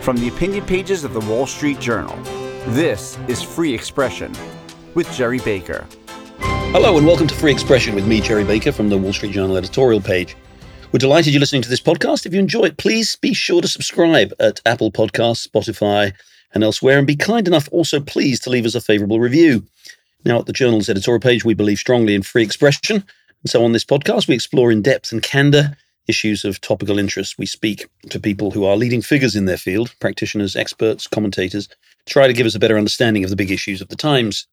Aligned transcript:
From 0.00 0.16
the 0.16 0.28
opinion 0.28 0.64
pages 0.64 1.04
of 1.04 1.12
the 1.12 1.20
Wall 1.20 1.46
Street 1.46 1.80
Journal, 1.80 2.16
this 2.68 3.18
is 3.28 3.42
Free 3.42 3.74
Expression 3.74 4.32
with 4.94 5.12
Gerry 5.12 5.38
Baker. 5.40 5.86
Hello, 6.38 6.96
and 6.96 7.06
welcome 7.06 7.26
to 7.26 7.34
Free 7.34 7.52
Expression 7.52 7.94
with 7.94 8.06
me, 8.06 8.20
Gerry 8.20 8.44
Baker, 8.44 8.72
from 8.72 8.88
the 8.88 8.96
Wall 8.96 9.12
Street 9.12 9.32
Journal 9.32 9.58
editorial 9.58 10.00
page. 10.00 10.34
We're 10.92 10.98
delighted 10.98 11.34
you're 11.34 11.40
listening 11.40 11.62
to 11.62 11.68
this 11.68 11.80
podcast. 11.80 12.24
If 12.24 12.32
you 12.32 12.38
enjoy 12.38 12.64
it, 12.64 12.78
please 12.78 13.16
be 13.16 13.34
sure 13.34 13.60
to 13.60 13.68
subscribe 13.68 14.32
at 14.40 14.62
Apple 14.64 14.90
Podcasts, 14.90 15.46
Spotify, 15.46 16.14
and 16.54 16.64
elsewhere, 16.64 16.96
and 16.96 17.06
be 17.06 17.16
kind 17.16 17.46
enough 17.46 17.68
also, 17.70 18.00
please, 18.00 18.40
to 18.40 18.50
leave 18.50 18.64
us 18.64 18.74
a 18.74 18.80
favorable 18.80 19.20
review. 19.20 19.66
Now, 20.24 20.38
at 20.38 20.46
the 20.46 20.54
Journal's 20.54 20.88
editorial 20.88 21.20
page, 21.20 21.44
we 21.44 21.54
believe 21.54 21.78
strongly 21.78 22.14
in 22.14 22.22
free 22.22 22.44
expression. 22.44 22.96
And 23.42 23.50
so 23.50 23.62
on 23.64 23.72
this 23.72 23.84
podcast, 23.84 24.26
we 24.26 24.34
explore 24.34 24.72
in 24.72 24.80
depth 24.80 25.12
and 25.12 25.22
candor 25.22 25.76
issues 26.08 26.44
of 26.44 26.60
topical 26.60 26.98
interest. 26.98 27.38
We 27.38 27.46
speak 27.46 27.88
to 28.10 28.18
people 28.18 28.50
who 28.50 28.64
are 28.64 28.76
leading 28.76 29.02
figures 29.02 29.36
in 29.36 29.44
their 29.44 29.56
field, 29.56 29.94
practitioners, 30.00 30.56
experts, 30.56 31.06
commentators, 31.06 31.68
try 32.06 32.26
to 32.26 32.32
give 32.32 32.46
us 32.46 32.54
a 32.54 32.58
better 32.58 32.78
understanding 32.78 33.24
of 33.24 33.30
the 33.30 33.36
big 33.36 33.50
issues 33.50 33.80
of 33.80 33.88
the 33.88 33.96
times. 33.96 34.46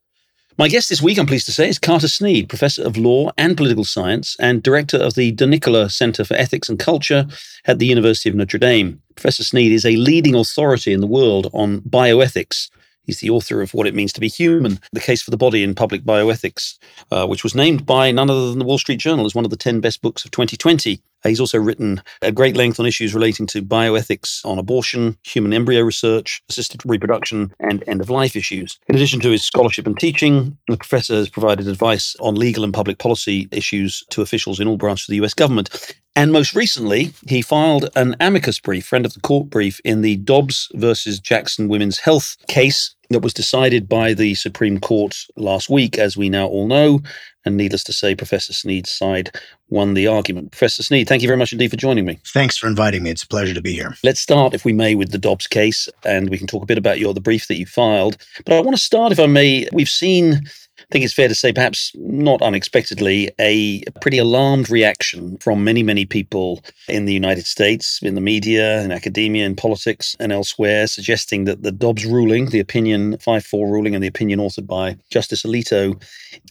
My 0.57 0.69
guest 0.69 0.89
this 0.89 1.01
week, 1.01 1.17
I'm 1.17 1.25
pleased 1.25 1.47
to 1.47 1.51
say, 1.51 1.67
is 1.67 1.79
Carter 1.79 2.07
Snead, 2.07 2.47
Professor 2.47 2.83
of 2.83 2.95
Law 2.95 3.31
and 3.37 3.57
Political 3.57 3.83
Science 3.83 4.37
and 4.39 4.63
Director 4.63 4.97
of 4.97 5.15
the 5.15 5.31
De 5.31 5.45
Nicola 5.45 5.89
Center 5.89 6.23
for 6.23 6.35
Ethics 6.35 6.69
and 6.69 6.79
Culture 6.79 7.27
at 7.65 7.79
the 7.79 7.85
University 7.85 8.29
of 8.29 8.35
Notre 8.35 8.57
Dame. 8.57 9.01
Professor 9.15 9.43
Snead 9.43 9.71
is 9.71 9.85
a 9.85 9.97
leading 9.97 10.35
authority 10.35 10.93
in 10.93 11.01
the 11.01 11.07
world 11.07 11.49
on 11.53 11.81
bioethics 11.81 12.69
He's 13.05 13.19
the 13.19 13.29
author 13.29 13.61
of 13.61 13.73
What 13.73 13.87
It 13.87 13.93
Means 13.93 14.11
to 14.13 14.19
Be 14.19 14.27
Human, 14.27 14.79
The 14.91 14.99
Case 14.99 15.21
for 15.21 15.31
the 15.31 15.37
Body 15.37 15.63
in 15.63 15.75
Public 15.75 16.03
Bioethics, 16.03 16.77
uh, 17.11 17.27
which 17.27 17.43
was 17.43 17.55
named 17.55 17.85
by 17.85 18.11
none 18.11 18.29
other 18.29 18.49
than 18.49 18.59
the 18.59 18.65
Wall 18.65 18.79
Street 18.79 18.99
Journal 18.99 19.25
as 19.25 19.35
one 19.35 19.45
of 19.45 19.51
the 19.51 19.57
10 19.57 19.79
best 19.79 20.01
books 20.01 20.25
of 20.25 20.31
2020. 20.31 20.99
He's 21.29 21.39
also 21.39 21.59
written 21.59 22.01
at 22.21 22.35
great 22.35 22.55
length 22.55 22.79
on 22.79 22.85
issues 22.85 23.13
relating 23.13 23.47
to 23.47 23.61
bioethics 23.61 24.45
on 24.45 24.59
abortion, 24.59 25.17
human 25.23 25.53
embryo 25.53 25.81
research, 25.81 26.41
assisted 26.49 26.81
reproduction, 26.85 27.53
and 27.59 27.83
end 27.87 28.01
of 28.01 28.09
life 28.09 28.35
issues. 28.35 28.79
In 28.87 28.95
addition 28.95 29.19
to 29.21 29.31
his 29.31 29.43
scholarship 29.43 29.87
and 29.87 29.99
teaching, 29.99 30.57
the 30.67 30.77
professor 30.77 31.15
has 31.15 31.29
provided 31.29 31.67
advice 31.67 32.15
on 32.19 32.35
legal 32.35 32.63
and 32.63 32.73
public 32.73 32.97
policy 32.97 33.47
issues 33.51 34.03
to 34.09 34.21
officials 34.21 34.59
in 34.59 34.67
all 34.67 34.77
branches 34.77 35.09
of 35.09 35.13
the 35.13 35.25
US 35.25 35.33
government. 35.33 35.95
And 36.17 36.31
most 36.31 36.55
recently, 36.55 37.11
he 37.27 37.41
filed 37.41 37.89
an 37.95 38.15
amicus 38.21 38.59
brief, 38.59 38.85
friend 38.85 39.05
of 39.05 39.13
the 39.13 39.19
court 39.19 39.49
brief, 39.49 39.81
in 39.83 40.01
the 40.01 40.15
Dobbs 40.15 40.69
versus 40.73 41.19
Jackson 41.19 41.67
Women's 41.67 41.99
Health 41.99 42.37
case 42.47 42.94
that 43.15 43.21
was 43.21 43.33
decided 43.33 43.87
by 43.87 44.13
the 44.13 44.35
Supreme 44.35 44.77
Court 44.77 45.15
last 45.37 45.69
week, 45.69 45.97
as 45.97 46.17
we 46.17 46.29
now 46.29 46.47
all 46.47 46.67
know. 46.67 46.99
And 47.45 47.55
needless 47.55 47.83
to 47.85 47.93
say, 47.93 48.13
Professor 48.13 48.51
Snead's 48.51 48.91
side 48.91 49.31
won 49.69 49.93
the 49.93 50.05
argument. 50.05 50.51
Professor 50.51 50.83
Snead, 50.83 51.07
thank 51.07 51.21
you 51.21 51.29
very 51.29 51.37
much 51.37 51.53
indeed 51.53 51.71
for 51.71 51.77
joining 51.77 52.03
me. 52.03 52.19
Thanks 52.33 52.57
for 52.57 52.67
inviting 52.67 53.03
me. 53.03 53.11
It's 53.11 53.23
a 53.23 53.27
pleasure 53.27 53.53
to 53.53 53.61
be 53.61 53.71
here. 53.71 53.95
Let's 54.03 54.19
start, 54.19 54.53
if 54.53 54.65
we 54.65 54.73
may, 54.73 54.95
with 54.95 55.13
the 55.13 55.17
Dobbs 55.17 55.47
case, 55.47 55.87
and 56.03 56.29
we 56.29 56.37
can 56.37 56.45
talk 56.45 56.61
a 56.61 56.65
bit 56.65 56.77
about 56.77 56.99
your 56.99 57.13
the 57.13 57.21
brief 57.21 57.47
that 57.47 57.57
you 57.57 57.65
filed. 57.65 58.17
But 58.45 58.55
I 58.55 58.59
want 58.59 58.75
to 58.75 58.83
start, 58.83 59.13
if 59.13 59.19
I 59.19 59.27
may. 59.27 59.65
We've 59.71 59.87
seen 59.87 60.41
I 60.85 60.87
think 60.91 61.03
it's 61.03 61.15
fair 61.15 61.27
to 61.27 61.33
say, 61.33 61.51
perhaps 61.51 61.91
not 61.95 62.43
unexpectedly, 62.43 63.31
a 63.39 63.81
pretty 64.01 64.19
alarmed 64.19 64.69
reaction 64.69 65.37
from 65.37 65.63
many, 65.63 65.81
many 65.81 66.05
people 66.05 66.63
in 66.87 67.05
the 67.05 67.13
United 67.13 67.47
States, 67.47 67.99
in 68.03 68.13
the 68.13 68.21
media, 68.21 68.83
in 68.83 68.91
academia, 68.91 69.47
in 69.47 69.55
politics, 69.55 70.15
and 70.19 70.31
elsewhere, 70.31 70.85
suggesting 70.85 71.45
that 71.45 71.63
the 71.63 71.71
Dobbs 71.71 72.05
ruling, 72.05 72.49
the 72.51 72.59
opinion 72.59 73.17
5 73.17 73.43
4 73.43 73.67
ruling, 73.67 73.95
and 73.95 74.03
the 74.03 74.07
opinion 74.07 74.39
authored 74.39 74.67
by 74.67 74.95
Justice 75.09 75.41
Alito, 75.41 75.99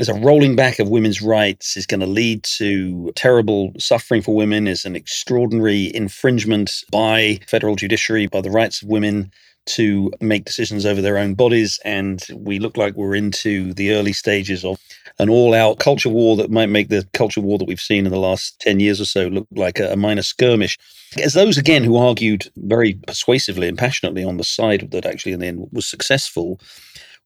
is 0.01 0.09
a 0.09 0.15
rolling 0.15 0.57
back 0.57 0.81
of 0.81 0.89
women's 0.89 1.23
rights, 1.23 1.77
is 1.77 1.87
going 1.87 2.01
to 2.01 2.07
lead 2.07 2.43
to 2.43 3.13
terrible 3.15 3.73
suffering 3.79 4.21
for 4.21 4.35
women, 4.35 4.67
is 4.67 4.85
an 4.85 4.97
extraordinary 4.97 5.95
infringement 5.95 6.73
by 6.91 7.39
federal 7.47 7.77
judiciary, 7.77 8.27
by 8.27 8.41
the 8.41 8.51
rights 8.51 8.83
of 8.83 8.89
women 8.89 9.31
to 9.67 10.13
make 10.21 10.45
decisions 10.45 10.85
over 10.87 11.01
their 11.01 11.19
own 11.19 11.35
bodies. 11.35 11.81
And 11.85 12.25
we 12.35 12.59
look 12.59 12.77
like 12.77 12.95
we're 12.95 13.15
into 13.15 13.73
the 13.75 13.93
early 13.93 14.13
stages 14.13 14.65
of 14.65 14.79
an 15.19 15.31
all 15.31 15.55
out 15.55 15.79
culture 15.79 16.09
war 16.09 16.37
that 16.37 16.51
might 16.51 16.69
make 16.69 16.89
the 16.89 17.07
culture 17.13 17.41
war 17.41 17.59
that 17.59 17.69
we've 17.69 17.81
seen 17.81 18.07
in 18.07 18.13
the 18.13 18.19
last 18.19 18.61
10 18.61 18.81
years 18.81 19.01
or 19.01 19.05
so 19.05 19.29
look 19.29 19.47
like 19.53 19.79
a, 19.79 19.93
a 19.93 19.97
minor 19.97 20.23
skirmish. 20.23 20.79
As 21.23 21.35
those, 21.35 21.57
again, 21.57 21.85
who 21.85 21.97
argued 21.97 22.51
very 22.57 22.95
persuasively 23.07 23.69
and 23.69 23.79
passionately 23.79 24.25
on 24.25 24.37
the 24.37 24.45
side 24.45 24.91
that 24.91 25.07
actually 25.07 25.33
in 25.33 25.41
the 25.41 25.47
end 25.47 25.69
was 25.73 25.87
successful, 25.87 26.61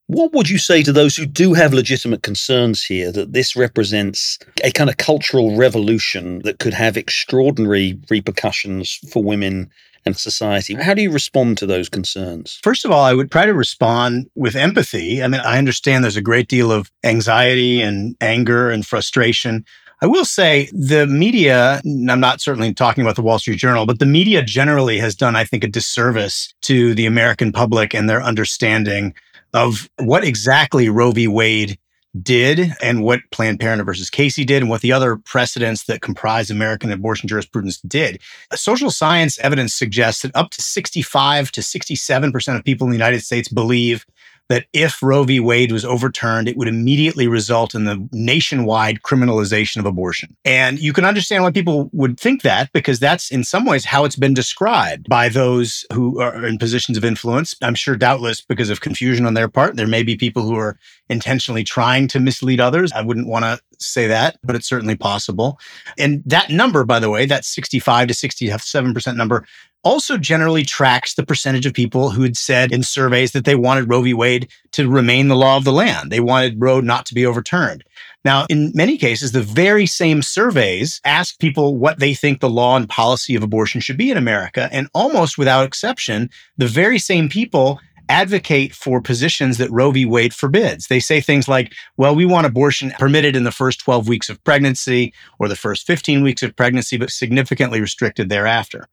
what 0.09 0.33
would 0.33 0.49
you 0.49 0.57
say 0.57 0.83
to 0.83 0.93
those 0.93 1.17
who 1.17 1.27
do 1.27 1.53
have 1.53 1.75
legitimate 1.75 2.23
concerns 2.23 2.83
here 2.83 3.13
that 3.13 3.35
this 3.35 3.55
represents 3.55 4.39
a 4.65 4.71
kind 4.71 4.89
of 4.89 4.97
cultural 4.97 5.55
revolution 5.55 6.41
that 6.45 6.59
could 6.59 6.73
have 6.73 6.97
extraordinary 6.97 7.99
repercussions 8.09 8.99
for 9.13 9.23
women 9.23 9.71
and 10.09 10.19
society. 10.19 10.75
How 10.75 10.95
do 10.95 11.03
you 11.03 11.11
respond 11.11 11.59
to 11.59 11.67
those 11.67 11.89
concerns? 11.89 12.59
First 12.63 12.85
of 12.85 12.91
all, 12.91 13.05
I 13.05 13.15
would 13.15 13.31
try 13.31 13.47
to 13.47 13.55
respond 13.55 14.29
with 14.35 14.57
empathy. 14.57 15.23
I 15.23 15.29
mean, 15.29 15.41
I 15.41 15.59
understand 15.59 16.03
there's 16.03 16.17
a 16.17 16.23
great 16.23 16.49
deal 16.49 16.73
of 16.73 16.91
anxiety 17.05 17.81
and 17.81 18.17
anger 18.21 18.71
and 18.71 18.85
frustration. 18.85 19.65
I 20.01 20.07
will 20.07 20.25
say 20.25 20.69
the 20.73 21.07
media, 21.07 21.81
I'm 21.85 22.21
not 22.21 22.41
certainly 22.41 22.73
talking 22.73 23.03
about 23.03 23.17
the 23.17 23.23
Wall 23.23 23.39
Street 23.39 23.59
Journal, 23.59 23.85
but 23.85 23.99
the 23.99 24.07
media 24.07 24.43
generally 24.43 24.99
has 24.99 25.17
done, 25.17 25.35
I 25.35 25.45
think, 25.45 25.65
a 25.65 25.69
disservice 25.69 26.55
to 26.63 26.95
the 26.95 27.07
American 27.07 27.51
public 27.51 27.95
and 27.95 28.09
their 28.09 28.23
understanding 28.23 29.15
of 29.55 29.89
what 29.99 30.25
exactly 30.25 30.89
Roe 30.89 31.11
v. 31.11 31.27
Wade 31.27 31.79
did 32.23 32.73
and 32.83 33.03
what 33.03 33.21
Planned 33.31 33.61
Parenthood 33.61 33.87
versus 33.87 34.11
Casey 34.11 34.45
did 34.45 34.63
and 34.63 34.71
what 34.71 34.81
the 34.81 34.93
other 34.93 35.17
precedents 35.17 35.85
that 35.85 36.01
comprise 36.01 36.51
American 36.51 36.91
abortion 36.91 37.29
jurisprudence 37.29 37.79
did. 37.83 38.21
Social 38.55 38.91
science 38.91 39.39
evidence 39.41 39.75
suggests 39.75 40.23
that 40.23 40.35
up 40.35 40.51
to 40.51 40.63
65 40.63 41.53
to 41.53 41.61
67% 41.61 42.57
of 42.57 42.65
people 42.65 42.87
in 42.87 42.91
the 42.91 42.97
United 42.97 43.23
States 43.23 43.49
believe 43.49 44.07
that 44.49 44.67
if 44.73 45.03
Roe 45.03 45.25
v. 45.25 45.41
Wade 45.41 45.73
was 45.73 45.85
overturned, 45.85 46.49
it 46.49 46.57
would 46.57 46.69
immediately 46.69 47.29
result 47.29 47.75
in 47.75 47.85
the 47.85 48.09
nationwide 48.13 49.03
criminalization 49.03 49.79
of 49.79 49.87
abortion. 49.87 50.37
And 50.45 50.79
you 50.79 50.93
can 50.93 51.05
understand 51.05 51.45
why 51.45 51.51
people 51.51 51.91
would 51.93 52.19
think 52.19 52.43
that 52.43 52.73
because 52.73 52.99
that's 52.99 53.31
in 53.31 53.45
some 53.45 53.67
ways 53.67 53.85
how 53.85 54.05
it's 54.05 54.17
been 54.17 54.35
described 54.35 55.09
by 55.09 55.29
those 55.29 55.85
who 55.93 56.21
are 56.21 56.47
in 56.47 56.59
positions 56.59 56.97
of 56.97 57.05
influence. 57.05 57.55
I'm 57.63 57.75
sure, 57.75 57.97
doubtless, 57.97 58.41
because 58.41 58.71
of 58.71 58.81
confusion 58.81 59.27
on 59.27 59.35
their 59.35 59.49
part, 59.49 59.77
there 59.77 59.87
may 59.87 60.03
be 60.03 60.17
people 60.17 60.43
who 60.43 60.57
are 60.57 60.79
intentionally 61.09 61.65
trying 61.65 62.09
to 62.09 62.21
mislead 62.21 62.61
others. 62.61 62.93
I 62.93 63.03
wouldn't 63.03 63.29
want 63.29 63.45
to 63.45 63.61
say 63.79 64.07
that, 64.09 64.39
but 64.43 64.57
it's 64.57 64.69
certainly 64.69 64.97
possible. 64.97 65.59
And 65.99 66.23
that 66.27 66.51
number, 66.51 66.85
by 66.85 66.99
the 66.99 67.11
way, 67.11 67.27
that 67.27 67.45
65 67.45 68.09
to 68.09 68.15
67% 68.15 69.17
number 69.17 69.47
also 69.85 70.19
generally 70.19 70.65
tracks 70.65 71.15
the 71.15 71.25
percentage 71.25 71.67
of 71.67 71.73
people 71.73 72.11
who 72.11 72.23
had 72.23 72.37
said 72.37 72.73
in 72.73 72.83
surveys 72.83 73.33
that 73.33 73.45
they 73.45 73.55
wanted 73.55 73.89
Roe 73.89 74.03
v. 74.03 74.15
Wade 74.15 74.49
to 74.73 74.89
remain 74.89 75.29
the 75.29 75.37
law 75.37 75.57
of 75.57 75.65
the 75.65 75.73
land. 75.73 76.11
They 76.11 76.21
wanted 76.21 76.61
Roe 76.61 76.81
not 76.81 77.07
to 77.07 77.15
be 77.15 77.25
overturned. 77.25 77.85
Now, 78.25 78.47
in 78.51 78.73
many 78.75 78.99
cases, 78.99 79.33
the 79.33 79.43
very 79.43 79.87
same 79.87 80.23
surveys 80.23 81.01
ask 81.05 81.39
people 81.39 81.77
what 81.77 82.01
they 82.01 82.15
think 82.15 82.41
the 82.41 82.51
law 82.51 82.77
and 82.77 82.89
policy 82.89 83.35
of 83.35 83.43
abortion 83.43 83.81
should 83.81 83.97
be 83.97 84.11
in 84.11 84.17
America. 84.17 84.69
And 84.73 84.89
almost 84.93 85.39
without 85.39 85.65
exception, 85.65 86.29
the 86.57 86.67
very 86.67 86.99
same 86.99 87.29
people 87.29 87.81
advocate 88.09 88.75
for 88.75 89.01
positions 89.01 89.59
that 89.59 89.71
Roe 89.71 89.91
v. 89.91 90.05
Wade 90.05 90.35
forbids. 90.35 90.87
They 90.87 91.01
say 91.01 91.21
things 91.21 91.47
like, 91.47 91.75
well, 91.97 92.15
we 92.15 92.25
want 92.25 92.47
abortion 92.47 92.93
permitted 92.99 93.37
in 93.37 93.45
the 93.45 93.53
first 93.53 93.81
12 93.81 94.09
weeks 94.09 94.29
of 94.29 94.43
pregnancy 94.45 95.13
or 95.39 95.49
the 95.49 95.57
first 95.57 95.87
15 95.87 96.23
weeks 96.23 96.43
of 96.43 96.57
pregnancy, 96.57 96.97
but 96.97 97.11
significantly 97.11 97.81
restricted 97.81 98.29
thereafter. 98.29 98.89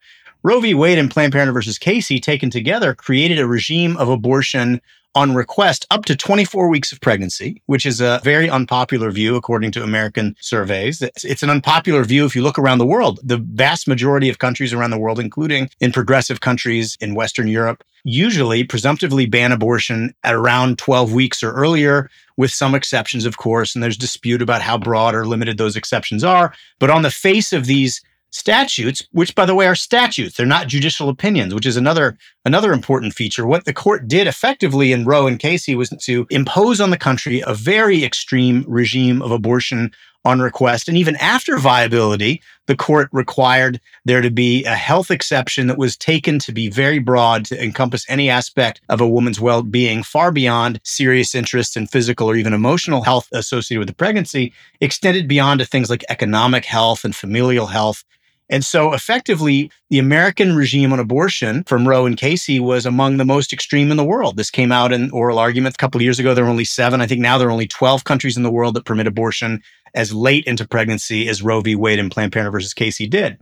Roe 0.45 0.59
v. 0.59 0.75
Wade 0.75 1.00
and 1.00 1.09
Planned 1.09 1.33
Parenthood 1.33 1.56
versus 1.56 1.79
Casey 1.79 2.19
taken 2.19 2.51
together 2.51 2.94
created 2.94 3.39
a 3.39 3.47
regime 3.47 3.97
of 3.97 4.09
abortion 4.09 4.79
on 5.16 5.33
request 5.33 5.88
up 5.89 6.06
to 6.06 6.16
24 6.16 6.69
weeks 6.69 6.91
of 6.91 7.01
pregnancy, 7.01 7.63
which 7.66 7.83
is 7.83 8.00
a 8.00 8.22
very 8.23 8.47
unpopular 8.47 9.09
view 9.09 9.35
according 9.35 9.72
to 9.72 9.81
American 9.81 10.35
surveys. 10.39 11.01
It's, 11.01 11.41
an 11.41 11.50
unpopular 11.50 12.03
view 12.03 12.25
if 12.25 12.35
you 12.35 12.44
look 12.44 12.59
around 12.59 12.78
the 12.78 12.85
world. 12.85 13.19
The 13.23 13.38
vast 13.38 13.88
majority 13.88 14.29
of 14.29 14.38
countries 14.38 14.72
around 14.72 14.91
the 14.91 15.00
world, 15.00 15.19
including 15.19 15.67
in 15.79 15.91
progressive 15.91 16.41
countries 16.41 16.95
in 17.01 17.15
Western 17.15 17.48
Europe, 17.48 17.83
usually 18.03 18.63
presumptively 18.63 19.25
ban 19.25 19.51
abortion 19.51 20.13
at 20.24 20.36
around 20.36 20.77
12 20.77 21.12
weeks 21.12 21.41
or 21.41 21.53
earlier, 21.53 22.07
with 22.38 22.51
some 22.51 22.75
exceptions, 22.75 23.25
of 23.25 23.38
course. 23.38 23.74
And 23.74 23.83
there's 23.83 23.98
dispute 23.98 24.44
about 24.44 24.62
how 24.62 24.77
broad 24.77 25.15
or 25.15 25.25
limited 25.25 25.57
those 25.57 25.75
exceptions 25.75 26.24
are. 26.24 26.53
But 26.77 26.91
on 26.91 27.01
the 27.01 27.09
face 27.09 27.51
of 27.51 27.65
these 27.65 28.00
statutes, 28.36 29.02
which 29.12 29.34
by 29.34 29.46
the 29.46 29.56
way 29.56 29.66
are 29.66 29.76
statutes, 29.76 30.36
they're 30.36 30.46
not 30.46 30.68
judicial 30.68 31.10
opinions, 31.10 31.54
which 31.54 31.66
is 31.66 31.78
another 31.78 32.18
another 32.44 32.74
important 32.74 33.14
feature. 33.14 33.48
What 33.48 33.66
the 33.66 33.74
court 33.74 34.08
did 34.08 34.28
effectively 34.28 34.92
in 34.92 35.06
Roe 35.06 35.26
and 35.26 35.40
Casey 35.40 35.74
was 35.74 35.90
to 36.02 36.28
impose 36.30 36.82
on 36.82 36.90
the 36.90 36.98
country 36.98 37.42
a 37.46 37.54
very 37.54 38.04
extreme 38.04 38.66
regime 38.68 39.22
of 39.22 39.32
abortion 39.32 39.92
on 40.26 40.40
request. 40.40 40.90
And 40.90 40.98
even 40.98 41.16
after 41.18 41.58
viability, 41.58 42.42
the 42.66 42.76
court 42.76 43.10
required 43.12 43.80
there 44.06 44.22
to 44.22 44.32
be 44.32 44.66
a 44.66 44.74
health 44.74 45.12
exception 45.12 45.68
that 45.68 45.78
was 45.78 45.96
taken 45.96 46.40
to 46.40 46.52
be 46.52 46.68
very 46.68 46.98
broad 46.98 47.46
to 47.46 47.64
encompass 47.64 48.06
any 48.10 48.30
aspect 48.30 48.82
of 48.90 49.00
a 49.00 49.08
woman's 49.08 49.40
well 49.40 49.62
being, 49.62 50.02
far 50.04 50.32
beyond 50.32 50.82
serious 50.84 51.36
interests 51.36 51.78
in 51.78 51.88
physical 51.88 52.30
or 52.30 52.36
even 52.36 52.54
emotional 52.54 53.04
health 53.04 53.30
associated 53.34 53.80
with 53.80 53.88
the 53.88 53.96
pregnancy, 53.96 54.52
extended 54.82 55.28
beyond 55.28 55.60
to 55.60 55.66
things 55.66 55.90
like 55.90 56.04
economic 56.10 56.66
health 56.66 57.06
and 57.06 57.16
familial 57.16 57.68
health 57.68 58.04
And 58.50 58.63
so 58.63 58.94
effectively, 58.94 59.71
the 59.89 59.97
American 59.97 60.56
regime 60.56 60.94
on 60.94 61.00
abortion 61.00 61.63
from 61.63 61.88
Roe 61.88 62.06
and 62.06 62.18
Casey 62.18 62.59
was 62.59 62.86
among 62.86 63.18
the 63.18 63.25
most 63.25 63.51
extreme 63.51 63.89
in 63.89 63.97
the 63.97 64.03
world. 64.03 64.38
This 64.38 64.51
came 64.51 64.71
out 64.71 64.94
in 64.94 65.09
oral 65.12 65.39
arguments 65.39 65.75
a 65.75 65.80
couple 65.80 66.01
years 66.01 66.19
ago. 66.19 66.33
There 66.33 66.44
were 66.44 66.50
only 66.50 66.65
seven. 66.65 67.01
I 67.01 67.07
think 67.07 67.21
now 67.21 67.38
there 67.38 67.47
are 67.47 67.51
only 67.51 67.68
12 67.68 68.03
countries 68.03 68.38
in 68.38 68.44
the 68.44 68.51
world 68.51 68.75
that 68.75 68.86
permit 68.86 69.07
abortion 69.07 69.63
as 69.95 70.13
late 70.13 70.45
into 70.45 70.68
pregnancy 70.68 71.27
as 71.27 71.42
Roe 71.42 71.62
v. 71.62 71.75
Wade 71.75 72.00
and 72.00 72.12
Planned 72.12 72.33
Parenthood 72.33 72.53
versus 72.53 72.74
Casey 72.74 73.07
did. 73.07 73.39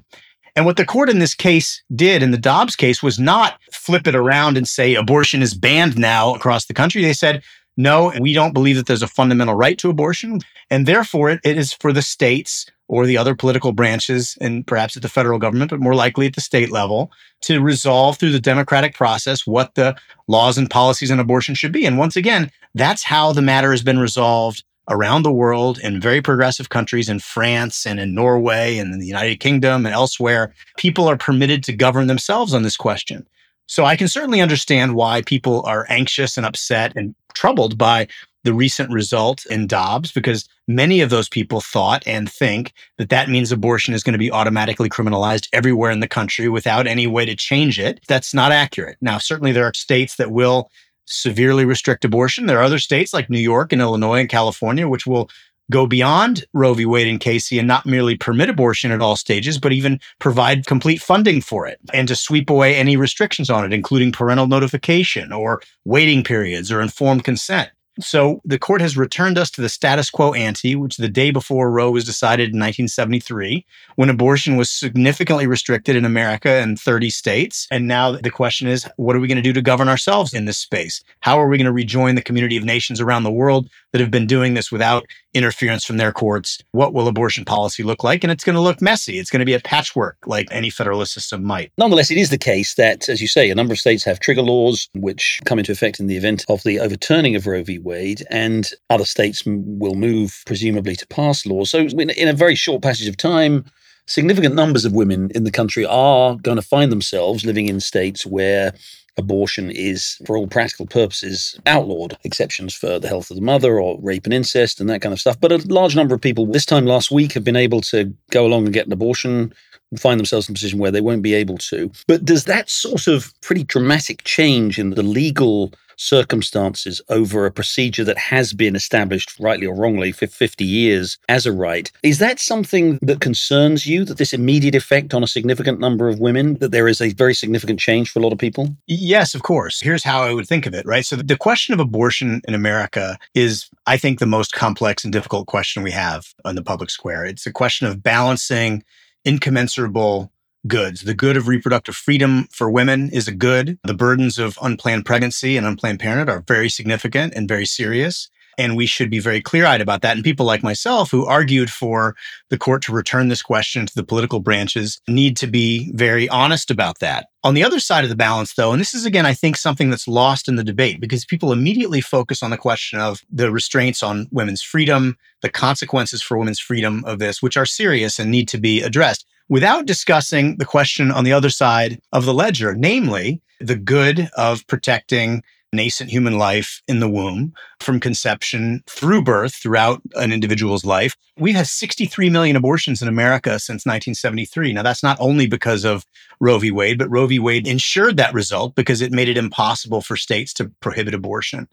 And 0.55 0.65
what 0.65 0.77
the 0.77 0.85
court 0.85 1.09
in 1.09 1.19
this 1.19 1.33
case 1.33 1.83
did 1.95 2.21
in 2.21 2.31
the 2.31 2.37
Dobbs 2.37 2.75
case 2.75 3.01
was 3.01 3.19
not 3.19 3.59
flip 3.71 4.07
it 4.07 4.15
around 4.15 4.55
and 4.55 4.67
say 4.67 4.93
abortion 4.93 5.41
is 5.41 5.55
banned 5.55 5.97
now 5.97 6.35
across 6.35 6.65
the 6.65 6.75
country. 6.75 7.01
They 7.01 7.13
said, 7.13 7.43
no, 7.75 8.13
we 8.19 8.33
don't 8.33 8.53
believe 8.53 8.75
that 8.75 8.85
there's 8.85 9.01
a 9.01 9.07
fundamental 9.07 9.55
right 9.55 9.77
to 9.79 9.89
abortion. 9.89 10.39
And 10.69 10.85
therefore, 10.85 11.31
it 11.31 11.41
is 11.43 11.73
for 11.73 11.91
the 11.91 12.03
states 12.03 12.67
or 12.87 13.05
the 13.05 13.17
other 13.17 13.35
political 13.35 13.71
branches, 13.71 14.37
and 14.41 14.67
perhaps 14.67 14.95
at 14.95 15.01
the 15.01 15.09
federal 15.09 15.39
government, 15.39 15.71
but 15.71 15.79
more 15.79 15.95
likely 15.95 16.27
at 16.27 16.35
the 16.35 16.41
state 16.41 16.71
level, 16.71 17.11
to 17.41 17.61
resolve 17.61 18.17
through 18.17 18.31
the 18.31 18.39
democratic 18.39 18.93
process 18.93 19.47
what 19.47 19.75
the 19.75 19.95
laws 20.27 20.57
and 20.57 20.69
policies 20.69 21.09
on 21.11 21.19
abortion 21.19 21.55
should 21.55 21.71
be. 21.71 21.85
And 21.85 21.97
once 21.97 22.15
again, 22.15 22.51
that's 22.75 23.03
how 23.03 23.33
the 23.33 23.41
matter 23.41 23.71
has 23.71 23.83
been 23.83 23.99
resolved 23.99 24.63
around 24.89 25.23
the 25.23 25.31
world 25.31 25.79
in 25.79 26.01
very 26.01 26.21
progressive 26.21 26.69
countries 26.69 27.07
in 27.07 27.19
France 27.19 27.85
and 27.85 27.99
in 27.99 28.13
Norway 28.13 28.77
and 28.77 28.93
in 28.93 28.99
the 28.99 29.07
United 29.07 29.39
Kingdom 29.39 29.85
and 29.85 29.95
elsewhere. 29.95 30.53
People 30.77 31.07
are 31.07 31.17
permitted 31.17 31.63
to 31.63 31.73
govern 31.73 32.07
themselves 32.07 32.53
on 32.53 32.63
this 32.63 32.75
question. 32.75 33.25
So 33.67 33.85
I 33.85 33.95
can 33.95 34.09
certainly 34.09 34.41
understand 34.41 34.95
why 34.95 35.21
people 35.21 35.63
are 35.65 35.85
anxious 35.89 36.35
and 36.35 36.45
upset 36.45 36.91
and 36.95 37.15
troubled 37.33 37.77
by 37.77 38.07
the 38.43 38.53
recent 38.53 38.91
result 38.91 39.45
in 39.47 39.67
Dobbs 39.67 40.11
because 40.11 40.47
many 40.67 41.01
of 41.01 41.09
those 41.09 41.29
people 41.29 41.61
thought 41.61 42.03
and 42.05 42.31
think 42.31 42.73
that 42.97 43.09
that 43.09 43.29
means 43.29 43.51
abortion 43.51 43.93
is 43.93 44.03
going 44.03 44.13
to 44.13 44.19
be 44.19 44.31
automatically 44.31 44.89
criminalized 44.89 45.47
everywhere 45.53 45.91
in 45.91 45.99
the 45.99 46.07
country 46.07 46.49
without 46.49 46.87
any 46.87 47.07
way 47.07 47.25
to 47.25 47.35
change 47.35 47.79
it. 47.79 47.99
That's 48.07 48.33
not 48.33 48.51
accurate. 48.51 48.97
Now, 49.01 49.17
certainly 49.17 49.51
there 49.51 49.65
are 49.65 49.73
states 49.73 50.15
that 50.17 50.31
will 50.31 50.69
severely 51.05 51.65
restrict 51.65 52.05
abortion. 52.05 52.45
There 52.45 52.59
are 52.59 52.63
other 52.63 52.79
states 52.79 53.13
like 53.13 53.29
New 53.29 53.39
York 53.39 53.71
and 53.71 53.81
Illinois 53.81 54.21
and 54.21 54.29
California, 54.29 54.87
which 54.87 55.05
will 55.05 55.29
go 55.71 55.85
beyond 55.85 56.45
Roe 56.53 56.73
v. 56.73 56.85
Wade 56.85 57.07
and 57.07 57.19
Casey 57.19 57.57
and 57.57 57.67
not 57.67 57.85
merely 57.85 58.17
permit 58.17 58.49
abortion 58.49 58.91
at 58.91 59.01
all 59.01 59.15
stages, 59.15 59.57
but 59.57 59.71
even 59.71 59.99
provide 60.19 60.65
complete 60.65 61.01
funding 61.01 61.41
for 61.41 61.65
it 61.65 61.79
and 61.93 62.07
to 62.07 62.15
sweep 62.15 62.49
away 62.49 62.75
any 62.75 62.97
restrictions 62.97 63.49
on 63.49 63.65
it, 63.65 63.73
including 63.73 64.11
parental 64.11 64.47
notification 64.47 65.31
or 65.31 65.61
waiting 65.85 66.23
periods 66.23 66.71
or 66.71 66.81
informed 66.81 67.23
consent. 67.23 67.69
So 67.99 68.41
the 68.43 68.59
court 68.59 68.81
has 68.81 68.97
returned 68.97 69.37
us 69.37 69.51
to 69.51 69.61
the 69.61 69.69
status 69.69 70.09
quo 70.09 70.33
ante, 70.33 70.75
which 70.75 70.97
the 70.97 71.09
day 71.09 71.31
before 71.31 71.71
Roe 71.71 71.91
was 71.91 72.05
decided 72.05 72.49
in 72.49 72.59
1973, 72.59 73.65
when 73.95 74.09
abortion 74.09 74.57
was 74.57 74.69
significantly 74.69 75.45
restricted 75.45 75.95
in 75.95 76.05
America 76.05 76.49
and 76.49 76.79
30 76.79 77.09
states. 77.09 77.67
And 77.69 77.87
now 77.87 78.13
the 78.13 78.31
question 78.31 78.67
is, 78.67 78.87
what 78.97 79.15
are 79.15 79.19
we 79.19 79.27
going 79.27 79.35
to 79.37 79.41
do 79.41 79.53
to 79.53 79.61
govern 79.61 79.89
ourselves 79.89 80.33
in 80.33 80.45
this 80.45 80.57
space? 80.57 81.03
How 81.19 81.39
are 81.39 81.47
we 81.47 81.57
going 81.57 81.65
to 81.65 81.71
rejoin 81.71 82.15
the 82.15 82.21
community 82.21 82.57
of 82.57 82.63
nations 82.63 82.99
around 82.99 83.23
the 83.23 83.31
world 83.31 83.69
that 83.91 84.01
have 84.01 84.11
been 84.11 84.27
doing 84.27 84.55
this 84.55 84.71
without 84.71 85.05
interference 85.33 85.85
from 85.85 85.97
their 85.97 86.11
courts. 86.11 86.59
What 86.71 86.93
will 86.93 87.07
abortion 87.07 87.45
policy 87.45 87.83
look 87.83 88.03
like? 88.03 88.23
And 88.23 88.31
it's 88.31 88.43
going 88.43 88.55
to 88.55 88.61
look 88.61 88.81
messy. 88.81 89.19
It's 89.19 89.29
going 89.29 89.39
to 89.39 89.45
be 89.45 89.53
a 89.53 89.59
patchwork 89.59 90.17
like 90.25 90.47
any 90.51 90.69
federalist 90.69 91.13
system 91.13 91.43
might. 91.43 91.71
Nonetheless, 91.77 92.11
it 92.11 92.17
is 92.17 92.29
the 92.29 92.37
case 92.37 92.75
that, 92.75 93.09
as 93.09 93.21
you 93.21 93.27
say, 93.27 93.49
a 93.49 93.55
number 93.55 93.73
of 93.73 93.79
states 93.79 94.03
have 94.03 94.19
trigger 94.19 94.41
laws 94.41 94.89
which 94.93 95.39
come 95.45 95.59
into 95.59 95.71
effect 95.71 95.99
in 95.99 96.07
the 96.07 96.17
event 96.17 96.45
of 96.49 96.63
the 96.63 96.79
overturning 96.79 97.35
of 97.35 97.47
Roe 97.47 97.63
v. 97.63 97.79
Wade, 97.83 98.23
and 98.29 98.69
other 98.89 99.05
states 99.05 99.43
will 99.45 99.95
move, 99.95 100.41
presumably, 100.45 100.95
to 100.95 101.07
pass 101.07 101.45
laws. 101.45 101.71
So, 101.71 101.79
in 101.79 102.27
a 102.27 102.33
very 102.33 102.55
short 102.55 102.81
passage 102.81 103.07
of 103.07 103.17
time, 103.17 103.65
significant 104.07 104.55
numbers 104.55 104.85
of 104.85 104.93
women 104.93 105.31
in 105.35 105.43
the 105.43 105.51
country 105.51 105.85
are 105.85 106.35
going 106.35 106.57
to 106.57 106.61
find 106.61 106.91
themselves 106.91 107.45
living 107.45 107.67
in 107.67 107.79
states 107.79 108.25
where 108.25 108.73
abortion 109.17 109.69
is, 109.69 110.17
for 110.25 110.35
all 110.35 110.47
practical 110.47 110.87
purposes, 110.87 111.59
outlawed. 111.67 112.17
Exceptions 112.23 112.73
for 112.73 112.99
the 112.99 113.07
health 113.07 113.29
of 113.29 113.35
the 113.35 113.43
mother 113.43 113.79
or 113.79 113.99
rape 114.01 114.25
and 114.25 114.33
incest 114.33 114.79
and 114.79 114.89
that 114.89 115.01
kind 115.01 115.13
of 115.13 115.19
stuff. 115.19 115.39
But 115.39 115.51
a 115.51 115.57
large 115.67 115.95
number 115.95 116.15
of 116.15 116.21
people 116.21 116.47
this 116.47 116.65
time 116.65 116.85
last 116.85 117.11
week 117.11 117.33
have 117.33 117.43
been 117.43 117.55
able 117.55 117.81
to 117.81 118.13
go 118.31 118.45
along 118.45 118.65
and 118.65 118.73
get 118.73 118.87
an 118.87 118.93
abortion 118.93 119.53
find 119.97 120.19
themselves 120.19 120.47
in 120.47 120.53
a 120.53 120.55
position 120.55 120.79
where 120.79 120.91
they 120.91 121.01
won't 121.01 121.21
be 121.21 121.33
able 121.33 121.57
to. 121.57 121.91
But 122.07 122.25
does 122.25 122.45
that 122.45 122.69
sort 122.69 123.07
of 123.07 123.33
pretty 123.41 123.63
dramatic 123.63 124.23
change 124.23 124.79
in 124.79 124.91
the 124.91 125.03
legal 125.03 125.73
circumstances 125.97 127.01
over 127.09 127.45
a 127.45 127.51
procedure 127.51 128.03
that 128.03 128.17
has 128.17 128.53
been 128.53 128.75
established, 128.75 129.39
rightly 129.39 129.65
or 129.65 129.75
wrongly, 129.75 130.11
for 130.11 130.27
50 130.27 130.65
years 130.65 131.17
as 131.29 131.45
a 131.45 131.51
right. 131.51 131.91
Is 132.03 132.19
that 132.19 132.39
something 132.39 132.99
that 133.01 133.21
concerns 133.21 133.85
you, 133.85 134.05
that 134.05 134.17
this 134.17 134.33
immediate 134.33 134.75
effect 134.75 135.13
on 135.13 135.23
a 135.23 135.27
significant 135.27 135.79
number 135.79 136.09
of 136.09 136.19
women, 136.19 136.55
that 136.55 136.71
there 136.71 136.87
is 136.87 137.01
a 137.01 137.13
very 137.13 137.33
significant 137.33 137.79
change 137.79 138.09
for 138.09 138.19
a 138.19 138.21
lot 138.21 138.33
of 138.33 138.39
people? 138.39 138.75
Yes, 138.87 139.35
of 139.35 139.43
course. 139.43 139.81
Here's 139.81 140.03
how 140.03 140.23
I 140.23 140.33
would 140.33 140.47
think 140.47 140.65
of 140.65 140.73
it, 140.73 140.85
right? 140.85 141.05
So 141.05 141.15
the 141.15 141.37
question 141.37 141.73
of 141.73 141.79
abortion 141.79 142.41
in 142.47 142.53
America 142.53 143.17
is, 143.33 143.69
I 143.85 143.97
think, 143.97 144.19
the 144.19 144.25
most 144.25 144.53
complex 144.53 145.03
and 145.03 145.13
difficult 145.13 145.47
question 145.47 145.83
we 145.83 145.91
have 145.91 146.33
on 146.45 146.55
the 146.55 146.63
public 146.63 146.89
square. 146.89 147.25
It's 147.25 147.45
a 147.45 147.51
question 147.51 147.87
of 147.87 148.03
balancing 148.03 148.83
incommensurable 149.25 150.32
goods. 150.67 151.01
The 151.01 151.13
good 151.13 151.37
of 151.37 151.47
reproductive 151.47 151.95
freedom 151.95 152.47
for 152.51 152.69
women 152.69 153.09
is 153.11 153.27
a 153.27 153.33
good. 153.33 153.77
The 153.83 153.93
burdens 153.93 154.39
of 154.39 154.57
unplanned 154.61 155.05
pregnancy 155.05 155.57
and 155.57 155.65
unplanned 155.65 155.99
parenthood 155.99 156.29
are 156.29 156.43
very 156.47 156.69
significant 156.69 157.33
and 157.35 157.47
very 157.47 157.65
serious. 157.65 158.29
And 158.55 158.77
we 158.77 158.85
should 158.85 159.09
be 159.09 159.19
very 159.19 159.41
clear 159.41 159.65
eyed 159.65 159.81
about 159.81 160.03
that. 160.03 160.15
And 160.15 160.23
people 160.23 160.45
like 160.45 160.61
myself 160.61 161.09
who 161.09 161.25
argued 161.25 161.71
for 161.71 162.15
the 162.49 162.57
court 162.57 162.83
to 162.83 162.91
return 162.91 163.27
this 163.27 163.41
question 163.41 163.87
to 163.87 163.95
the 163.95 164.03
political 164.03 164.39
branches 164.39 165.01
need 165.07 165.35
to 165.37 165.47
be 165.47 165.91
very 165.95 166.29
honest 166.29 166.69
about 166.69 166.99
that. 166.99 167.27
On 167.43 167.55
the 167.55 167.63
other 167.63 167.79
side 167.79 168.03
of 168.03 168.11
the 168.11 168.15
balance, 168.15 168.53
though, 168.53 168.71
and 168.71 168.79
this 168.79 168.93
is 168.93 169.05
again, 169.05 169.25
I 169.25 169.33
think 169.33 169.57
something 169.57 169.89
that's 169.89 170.07
lost 170.07 170.47
in 170.47 170.55
the 170.55 170.63
debate 170.63 171.01
because 171.01 171.25
people 171.25 171.51
immediately 171.51 171.99
focus 171.99 172.43
on 172.43 172.51
the 172.51 172.57
question 172.57 172.99
of 172.99 173.21
the 173.31 173.51
restraints 173.51 174.03
on 174.03 174.27
women's 174.31 174.61
freedom, 174.61 175.17
the 175.41 175.49
consequences 175.49 176.21
for 176.21 176.37
women's 176.37 176.59
freedom 176.59 177.03
of 177.05 177.17
this, 177.17 177.41
which 177.41 177.57
are 177.57 177.65
serious 177.65 178.19
and 178.19 178.29
need 178.29 178.47
to 178.49 178.59
be 178.59 178.83
addressed 178.83 179.25
without 179.49 179.85
discussing 179.85 180.57
the 180.57 180.65
question 180.65 181.11
on 181.11 181.23
the 181.23 181.33
other 181.33 181.49
side 181.49 182.01
of 182.11 182.25
the 182.25 182.33
ledger, 182.33 182.75
namely 182.75 183.41
the 183.59 183.75
good 183.75 184.29
of 184.37 184.65
protecting 184.67 185.43
nascent 185.73 186.09
human 186.09 186.37
life 186.37 186.81
in 186.87 186.99
the 186.99 187.09
womb 187.09 187.53
from 187.79 187.99
conception 187.99 188.83
through 188.87 189.23
birth 189.23 189.55
throughout 189.55 190.01
an 190.15 190.31
individual's 190.31 190.85
life. 190.85 191.17
We've 191.37 191.55
had 191.55 191.67
63 191.67 192.29
million 192.29 192.55
abortions 192.55 193.01
in 193.01 193.07
America 193.07 193.59
since 193.59 193.85
1973. 193.85 194.73
Now, 194.73 194.83
that's 194.83 195.03
not 195.03 195.17
only 195.19 195.47
because 195.47 195.83
of 195.83 196.05
Roe 196.39 196.59
v. 196.59 196.71
Wade, 196.71 196.99
but 196.99 197.09
Roe 197.09 197.25
v. 197.25 197.39
Wade 197.39 197.67
ensured 197.67 198.17
that 198.17 198.33
result 198.33 198.75
because 198.75 199.01
it 199.01 199.11
made 199.11 199.29
it 199.29 199.37
impossible 199.37 200.01
for 200.01 200.15
states 200.15 200.53
to 200.53 200.69
prohibit 200.79 201.15
abortion. 201.15 201.67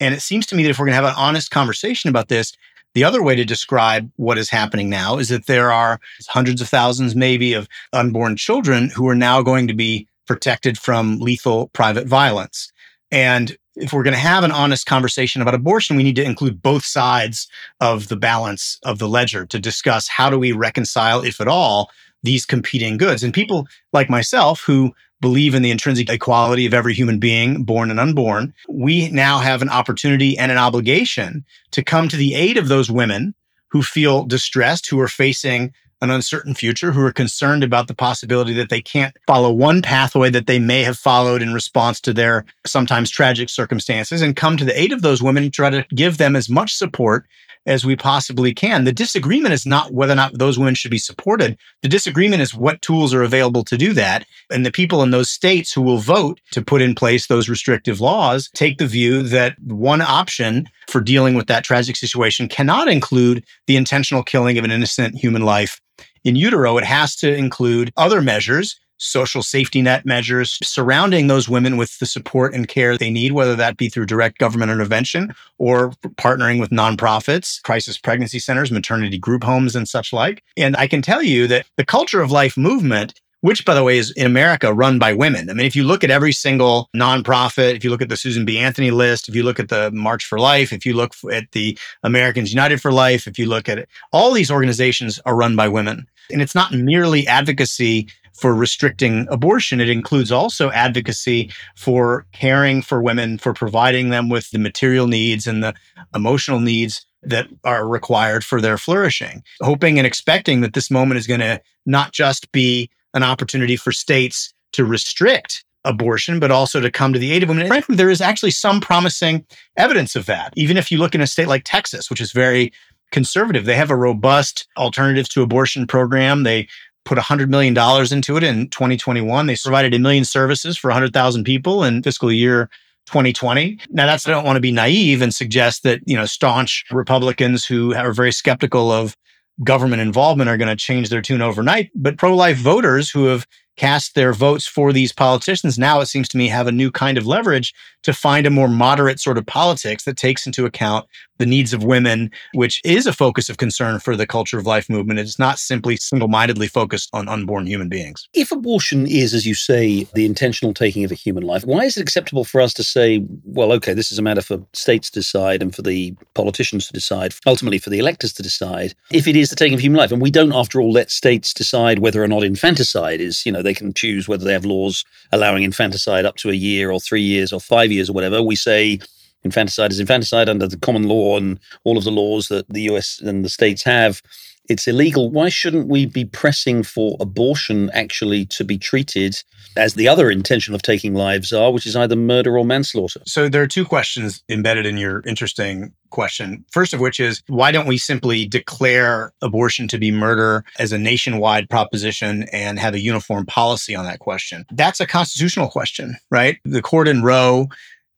And 0.00 0.14
it 0.14 0.20
seems 0.20 0.46
to 0.46 0.56
me 0.56 0.64
that 0.64 0.70
if 0.70 0.78
we're 0.78 0.86
going 0.86 0.98
to 0.98 1.02
have 1.02 1.04
an 1.04 1.14
honest 1.16 1.50
conversation 1.50 2.10
about 2.10 2.28
this, 2.28 2.52
the 2.94 3.04
other 3.04 3.22
way 3.22 3.34
to 3.34 3.44
describe 3.44 4.10
what 4.16 4.38
is 4.38 4.50
happening 4.50 4.88
now 4.88 5.18
is 5.18 5.28
that 5.28 5.46
there 5.46 5.72
are 5.72 6.00
hundreds 6.28 6.60
of 6.60 6.68
thousands, 6.68 7.14
maybe, 7.14 7.52
of 7.52 7.68
unborn 7.92 8.36
children 8.36 8.90
who 8.90 9.08
are 9.08 9.14
now 9.14 9.42
going 9.42 9.68
to 9.68 9.74
be 9.74 10.08
protected 10.26 10.78
from 10.78 11.18
lethal 11.18 11.68
private 11.68 12.06
violence. 12.06 12.72
And 13.10 13.56
if 13.76 13.92
we're 13.92 14.04
going 14.04 14.14
to 14.14 14.20
have 14.20 14.44
an 14.44 14.52
honest 14.52 14.86
conversation 14.86 15.42
about 15.42 15.54
abortion, 15.54 15.96
we 15.96 16.04
need 16.04 16.16
to 16.16 16.24
include 16.24 16.62
both 16.62 16.84
sides 16.84 17.48
of 17.80 18.08
the 18.08 18.16
balance 18.16 18.78
of 18.84 18.98
the 18.98 19.08
ledger 19.08 19.44
to 19.46 19.58
discuss 19.58 20.08
how 20.08 20.30
do 20.30 20.38
we 20.38 20.52
reconcile, 20.52 21.22
if 21.22 21.40
at 21.40 21.48
all, 21.48 21.90
these 22.22 22.46
competing 22.46 22.96
goods. 22.96 23.22
And 23.22 23.34
people 23.34 23.66
like 23.92 24.08
myself 24.08 24.62
who 24.62 24.94
believe 25.24 25.54
in 25.54 25.62
the 25.62 25.70
intrinsic 25.70 26.10
equality 26.10 26.66
of 26.66 26.74
every 26.74 26.92
human 26.92 27.18
being, 27.18 27.64
born 27.64 27.90
and 27.90 27.98
unborn, 27.98 28.52
we 28.68 29.08
now 29.08 29.38
have 29.38 29.62
an 29.62 29.70
opportunity 29.70 30.36
and 30.36 30.52
an 30.52 30.58
obligation 30.58 31.46
to 31.70 31.82
come 31.82 32.08
to 32.08 32.16
the 32.16 32.34
aid 32.34 32.58
of 32.58 32.68
those 32.68 32.90
women 32.90 33.34
who 33.68 33.82
feel 33.82 34.24
distressed, 34.24 34.86
who 34.90 35.00
are 35.00 35.08
facing 35.08 35.72
an 36.04 36.10
uncertain 36.10 36.54
future, 36.54 36.92
who 36.92 37.04
are 37.04 37.12
concerned 37.12 37.64
about 37.64 37.88
the 37.88 37.94
possibility 37.94 38.52
that 38.52 38.68
they 38.68 38.80
can't 38.80 39.16
follow 39.26 39.52
one 39.52 39.82
pathway 39.82 40.30
that 40.30 40.46
they 40.46 40.58
may 40.58 40.82
have 40.82 40.96
followed 40.96 41.42
in 41.42 41.52
response 41.52 42.00
to 42.02 42.12
their 42.12 42.44
sometimes 42.66 43.10
tragic 43.10 43.48
circumstances, 43.48 44.22
and 44.22 44.36
come 44.36 44.56
to 44.56 44.64
the 44.64 44.78
aid 44.78 44.92
of 44.92 45.02
those 45.02 45.22
women 45.22 45.44
and 45.44 45.52
try 45.52 45.70
to 45.70 45.84
give 45.94 46.18
them 46.18 46.36
as 46.36 46.48
much 46.48 46.74
support 46.74 47.26
as 47.66 47.84
we 47.84 47.96
possibly 47.96 48.52
can. 48.52 48.84
The 48.84 48.92
disagreement 48.92 49.54
is 49.54 49.66
not 49.66 49.92
whether 49.92 50.12
or 50.12 50.16
not 50.16 50.38
those 50.38 50.58
women 50.58 50.74
should 50.74 50.90
be 50.90 50.98
supported. 50.98 51.56
The 51.82 51.88
disagreement 51.88 52.42
is 52.42 52.54
what 52.54 52.82
tools 52.82 53.14
are 53.14 53.22
available 53.22 53.64
to 53.64 53.76
do 53.76 53.92
that. 53.94 54.26
And 54.50 54.66
the 54.66 54.72
people 54.72 55.02
in 55.02 55.10
those 55.10 55.30
states 55.30 55.72
who 55.72 55.82
will 55.82 55.98
vote 55.98 56.40
to 56.52 56.62
put 56.62 56.82
in 56.82 56.94
place 56.94 57.26
those 57.26 57.48
restrictive 57.48 58.00
laws 58.00 58.50
take 58.54 58.78
the 58.78 58.86
view 58.86 59.22
that 59.22 59.56
one 59.62 60.02
option 60.02 60.68
for 60.88 61.00
dealing 61.00 61.34
with 61.34 61.46
that 61.46 61.64
tragic 61.64 61.96
situation 61.96 62.48
cannot 62.48 62.88
include 62.88 63.44
the 63.66 63.76
intentional 63.76 64.22
killing 64.22 64.58
of 64.58 64.64
an 64.64 64.70
innocent 64.70 65.16
human 65.16 65.42
life 65.42 65.80
in 66.24 66.36
utero. 66.36 66.78
It 66.78 66.84
has 66.84 67.16
to 67.16 67.34
include 67.34 67.92
other 67.96 68.20
measures 68.20 68.78
social 68.98 69.42
safety 69.42 69.82
net 69.82 70.06
measures 70.06 70.58
surrounding 70.62 71.26
those 71.26 71.48
women 71.48 71.76
with 71.76 71.98
the 71.98 72.06
support 72.06 72.54
and 72.54 72.68
care 72.68 72.96
they 72.96 73.10
need, 73.10 73.32
whether 73.32 73.56
that 73.56 73.76
be 73.76 73.88
through 73.88 74.06
direct 74.06 74.38
government 74.38 74.70
intervention 74.70 75.34
or 75.58 75.90
partnering 76.16 76.60
with 76.60 76.70
nonprofits, 76.70 77.62
crisis 77.62 77.98
pregnancy 77.98 78.38
centers, 78.38 78.70
maternity 78.70 79.18
group 79.18 79.44
homes, 79.44 79.76
and 79.76 79.88
such 79.88 80.12
like. 80.12 80.42
And 80.56 80.76
I 80.76 80.86
can 80.86 81.02
tell 81.02 81.22
you 81.22 81.46
that 81.48 81.66
the 81.76 81.84
culture 81.84 82.20
of 82.20 82.30
life 82.30 82.56
movement 82.56 83.20
which 83.44 83.66
by 83.66 83.74
the 83.74 83.84
way 83.84 83.98
is 83.98 84.10
in 84.12 84.24
America 84.24 84.72
run 84.72 84.98
by 84.98 85.12
women. 85.12 85.50
I 85.50 85.52
mean, 85.52 85.66
if 85.66 85.76
you 85.76 85.84
look 85.84 86.02
at 86.02 86.10
every 86.10 86.32
single 86.32 86.88
nonprofit, 86.96 87.76
if 87.76 87.84
you 87.84 87.90
look 87.90 88.00
at 88.00 88.08
the 88.08 88.16
Susan 88.16 88.46
B. 88.46 88.58
Anthony 88.58 88.90
list, 88.90 89.28
if 89.28 89.34
you 89.34 89.42
look 89.42 89.60
at 89.60 89.68
the 89.68 89.90
March 89.90 90.24
for 90.24 90.38
Life, 90.38 90.72
if 90.72 90.86
you 90.86 90.94
look 90.94 91.14
at 91.30 91.52
the 91.52 91.78
Americans 92.02 92.54
United 92.54 92.80
for 92.80 92.90
Life, 92.90 93.26
if 93.26 93.38
you 93.38 93.44
look 93.44 93.68
at 93.68 93.76
it, 93.76 93.86
all 94.12 94.32
these 94.32 94.50
organizations 94.50 95.20
are 95.26 95.36
run 95.36 95.56
by 95.56 95.68
women. 95.68 96.06
And 96.30 96.42
it's 96.42 96.54
not 96.54 96.72
merely 96.72 97.26
advocacy 97.26 98.08
for 98.34 98.54
restricting 98.54 99.26
abortion. 99.30 99.80
It 99.80 99.88
includes 99.88 100.32
also 100.32 100.70
advocacy 100.70 101.52
for 101.76 102.26
caring 102.32 102.82
for 102.82 103.00
women, 103.00 103.38
for 103.38 103.54
providing 103.54 104.10
them 104.10 104.28
with 104.28 104.50
the 104.50 104.58
material 104.58 105.06
needs 105.06 105.46
and 105.46 105.62
the 105.62 105.74
emotional 106.14 106.60
needs 106.60 107.06
that 107.22 107.46
are 107.64 107.88
required 107.88 108.44
for 108.44 108.60
their 108.60 108.76
flourishing, 108.76 109.42
hoping 109.62 109.98
and 109.98 110.06
expecting 110.06 110.60
that 110.60 110.74
this 110.74 110.90
moment 110.90 111.18
is 111.18 111.26
going 111.26 111.40
to 111.40 111.60
not 111.86 112.12
just 112.12 112.50
be 112.52 112.90
an 113.14 113.22
opportunity 113.22 113.76
for 113.76 113.92
states 113.92 114.52
to 114.72 114.84
restrict 114.84 115.64
abortion, 115.84 116.40
but 116.40 116.50
also 116.50 116.80
to 116.80 116.90
come 116.90 117.12
to 117.12 117.18
the 117.18 117.30
aid 117.30 117.42
of 117.42 117.48
women. 117.48 117.62
And 117.62 117.68
frankly, 117.68 117.94
there 117.94 118.10
is 118.10 118.20
actually 118.20 118.50
some 118.50 118.80
promising 118.80 119.46
evidence 119.76 120.16
of 120.16 120.26
that. 120.26 120.52
Even 120.56 120.76
if 120.76 120.90
you 120.90 120.98
look 120.98 121.14
in 121.14 121.20
a 121.20 121.26
state 121.26 121.46
like 121.46 121.62
Texas, 121.64 122.10
which 122.10 122.20
is 122.20 122.32
very 122.32 122.72
conservative, 123.14 123.64
they 123.64 123.76
have 123.76 123.92
a 123.92 123.96
robust 123.96 124.66
alternatives 124.76 125.28
to 125.30 125.40
abortion 125.40 125.86
program. 125.86 126.42
They 126.42 126.66
put 127.04 127.16
$100 127.16 127.48
million 127.48 127.76
into 128.12 128.36
it 128.36 128.42
in 128.42 128.68
2021. 128.70 129.46
They 129.46 129.56
provided 129.62 129.94
a 129.94 129.98
million 130.00 130.24
services 130.24 130.76
for 130.76 130.88
100,000 130.88 131.44
people 131.44 131.84
in 131.84 132.02
fiscal 132.02 132.32
year 132.32 132.68
2020. 133.06 133.78
Now 133.90 134.06
that's 134.06 134.26
I 134.26 134.32
don't 134.32 134.44
want 134.44 134.56
to 134.56 134.60
be 134.60 134.72
naive 134.72 135.22
and 135.22 135.32
suggest 135.32 135.84
that, 135.84 136.00
you 136.06 136.16
know, 136.16 136.24
staunch 136.24 136.84
Republicans 136.90 137.64
who 137.64 137.94
are 137.94 138.12
very 138.12 138.32
skeptical 138.32 138.90
of 138.90 139.16
government 139.62 140.02
involvement 140.02 140.50
are 140.50 140.56
going 140.56 140.68
to 140.68 140.76
change 140.76 141.08
their 141.08 141.22
tune 141.22 141.40
overnight. 141.40 141.90
But 141.94 142.18
pro 142.18 142.34
life 142.34 142.56
voters 142.56 143.10
who 143.10 143.26
have 143.26 143.46
cast 143.76 144.14
their 144.14 144.32
votes 144.32 144.66
for 144.66 144.92
these 144.92 145.12
politicians 145.12 145.78
now, 145.78 146.00
it 146.00 146.06
seems 146.06 146.28
to 146.28 146.36
me, 146.36 146.48
have 146.48 146.66
a 146.66 146.72
new 146.72 146.90
kind 146.90 147.18
of 147.18 147.26
leverage 147.26 147.74
to 148.02 148.12
find 148.12 148.46
a 148.46 148.50
more 148.50 148.68
moderate 148.68 149.20
sort 149.20 149.38
of 149.38 149.46
politics 149.46 150.04
that 150.04 150.16
takes 150.16 150.46
into 150.46 150.64
account 150.64 151.06
the 151.38 151.46
needs 151.46 151.72
of 151.72 151.84
women, 151.84 152.30
which 152.52 152.80
is 152.84 153.06
a 153.06 153.12
focus 153.12 153.48
of 153.48 153.56
concern 153.56 153.98
for 153.98 154.16
the 154.16 154.26
culture 154.26 154.58
of 154.58 154.66
life 154.66 154.88
movement. 154.88 155.18
It's 155.18 155.38
not 155.38 155.58
simply 155.58 155.96
single 155.96 156.28
mindedly 156.28 156.68
focused 156.68 157.10
on 157.12 157.28
unborn 157.28 157.66
human 157.66 157.88
beings. 157.88 158.28
If 158.34 158.52
abortion 158.52 159.06
is, 159.06 159.34
as 159.34 159.46
you 159.46 159.54
say, 159.54 160.04
the 160.14 160.26
intentional 160.26 160.74
taking 160.74 161.04
of 161.04 161.10
a 161.10 161.16
human 161.16 161.42
life, 161.42 161.64
why 161.64 161.84
is 161.84 161.96
it 161.96 162.02
acceptable 162.02 162.44
for 162.44 162.60
us 162.60 162.72
to 162.74 162.84
say, 162.84 163.24
well, 163.44 163.72
okay, 163.72 163.94
this 163.94 164.12
is 164.12 164.18
a 164.18 164.22
matter 164.22 164.42
for 164.42 164.64
states 164.72 165.10
to 165.10 165.20
decide 165.20 165.62
and 165.62 165.74
for 165.74 165.82
the 165.82 166.14
politicians 166.34 166.86
to 166.86 166.92
decide, 166.92 167.34
ultimately 167.46 167.78
for 167.78 167.90
the 167.90 167.98
electors 167.98 168.32
to 168.34 168.42
decide, 168.42 168.94
if 169.10 169.26
it 169.26 169.36
is 169.36 169.50
the 169.50 169.56
taking 169.56 169.74
of 169.74 169.80
human 169.80 169.98
life? 169.98 170.12
And 170.12 170.22
we 170.22 170.30
don't, 170.30 170.52
after 170.52 170.80
all, 170.80 170.92
let 170.92 171.10
states 171.10 171.52
decide 171.52 171.98
whether 171.98 172.22
or 172.22 172.28
not 172.28 172.44
infanticide 172.44 173.20
is, 173.20 173.44
you 173.44 173.52
know, 173.52 173.62
they 173.62 173.74
can 173.74 173.92
choose 173.92 174.28
whether 174.28 174.44
they 174.44 174.52
have 174.52 174.64
laws 174.64 175.04
allowing 175.32 175.62
infanticide 175.62 176.24
up 176.24 176.36
to 176.36 176.50
a 176.50 176.54
year 176.54 176.90
or 176.90 177.00
three 177.00 177.22
years 177.22 177.52
or 177.52 177.60
five 177.60 177.90
years 177.90 178.08
or 178.08 178.12
whatever. 178.12 178.42
We 178.42 178.56
say, 178.56 179.00
infanticide 179.44 179.92
is 179.92 180.00
infanticide 180.00 180.48
under 180.48 180.66
the 180.66 180.78
common 180.78 181.04
law 181.04 181.36
and 181.36 181.60
all 181.84 181.98
of 181.98 182.04
the 182.04 182.10
laws 182.10 182.48
that 182.48 182.68
the 182.68 182.82
US 182.82 183.20
and 183.20 183.44
the 183.44 183.48
states 183.48 183.82
have. 183.84 184.22
It's 184.66 184.88
illegal. 184.88 185.30
Why 185.30 185.50
shouldn't 185.50 185.88
we 185.88 186.06
be 186.06 186.24
pressing 186.24 186.82
for 186.82 187.18
abortion 187.20 187.90
actually 187.92 188.46
to 188.46 188.64
be 188.64 188.78
treated 188.78 189.36
as 189.76 189.92
the 189.92 190.08
other 190.08 190.30
intention 190.30 190.74
of 190.74 190.80
taking 190.80 191.14
lives 191.14 191.52
are, 191.52 191.70
which 191.70 191.84
is 191.84 191.94
either 191.94 192.16
murder 192.16 192.56
or 192.56 192.64
manslaughter? 192.64 193.20
So 193.26 193.50
there 193.50 193.60
are 193.60 193.66
two 193.66 193.84
questions 193.84 194.42
embedded 194.48 194.86
in 194.86 194.96
your 194.96 195.22
interesting 195.26 195.92
question. 196.08 196.64
First 196.70 196.94
of 196.94 197.00
which 197.00 197.20
is 197.20 197.42
why 197.48 197.72
don't 197.72 197.86
we 197.86 197.98
simply 197.98 198.46
declare 198.46 199.32
abortion 199.42 199.86
to 199.88 199.98
be 199.98 200.10
murder 200.10 200.64
as 200.78 200.92
a 200.92 200.98
nationwide 200.98 201.68
proposition 201.68 202.44
and 202.44 202.78
have 202.78 202.94
a 202.94 203.00
uniform 203.00 203.44
policy 203.44 203.94
on 203.94 204.06
that 204.06 204.20
question? 204.20 204.64
That's 204.70 205.00
a 205.00 205.06
constitutional 205.06 205.68
question, 205.68 206.16
right? 206.30 206.58
The 206.64 206.82
court 206.82 207.08
in 207.08 207.22
Roe 207.22 207.68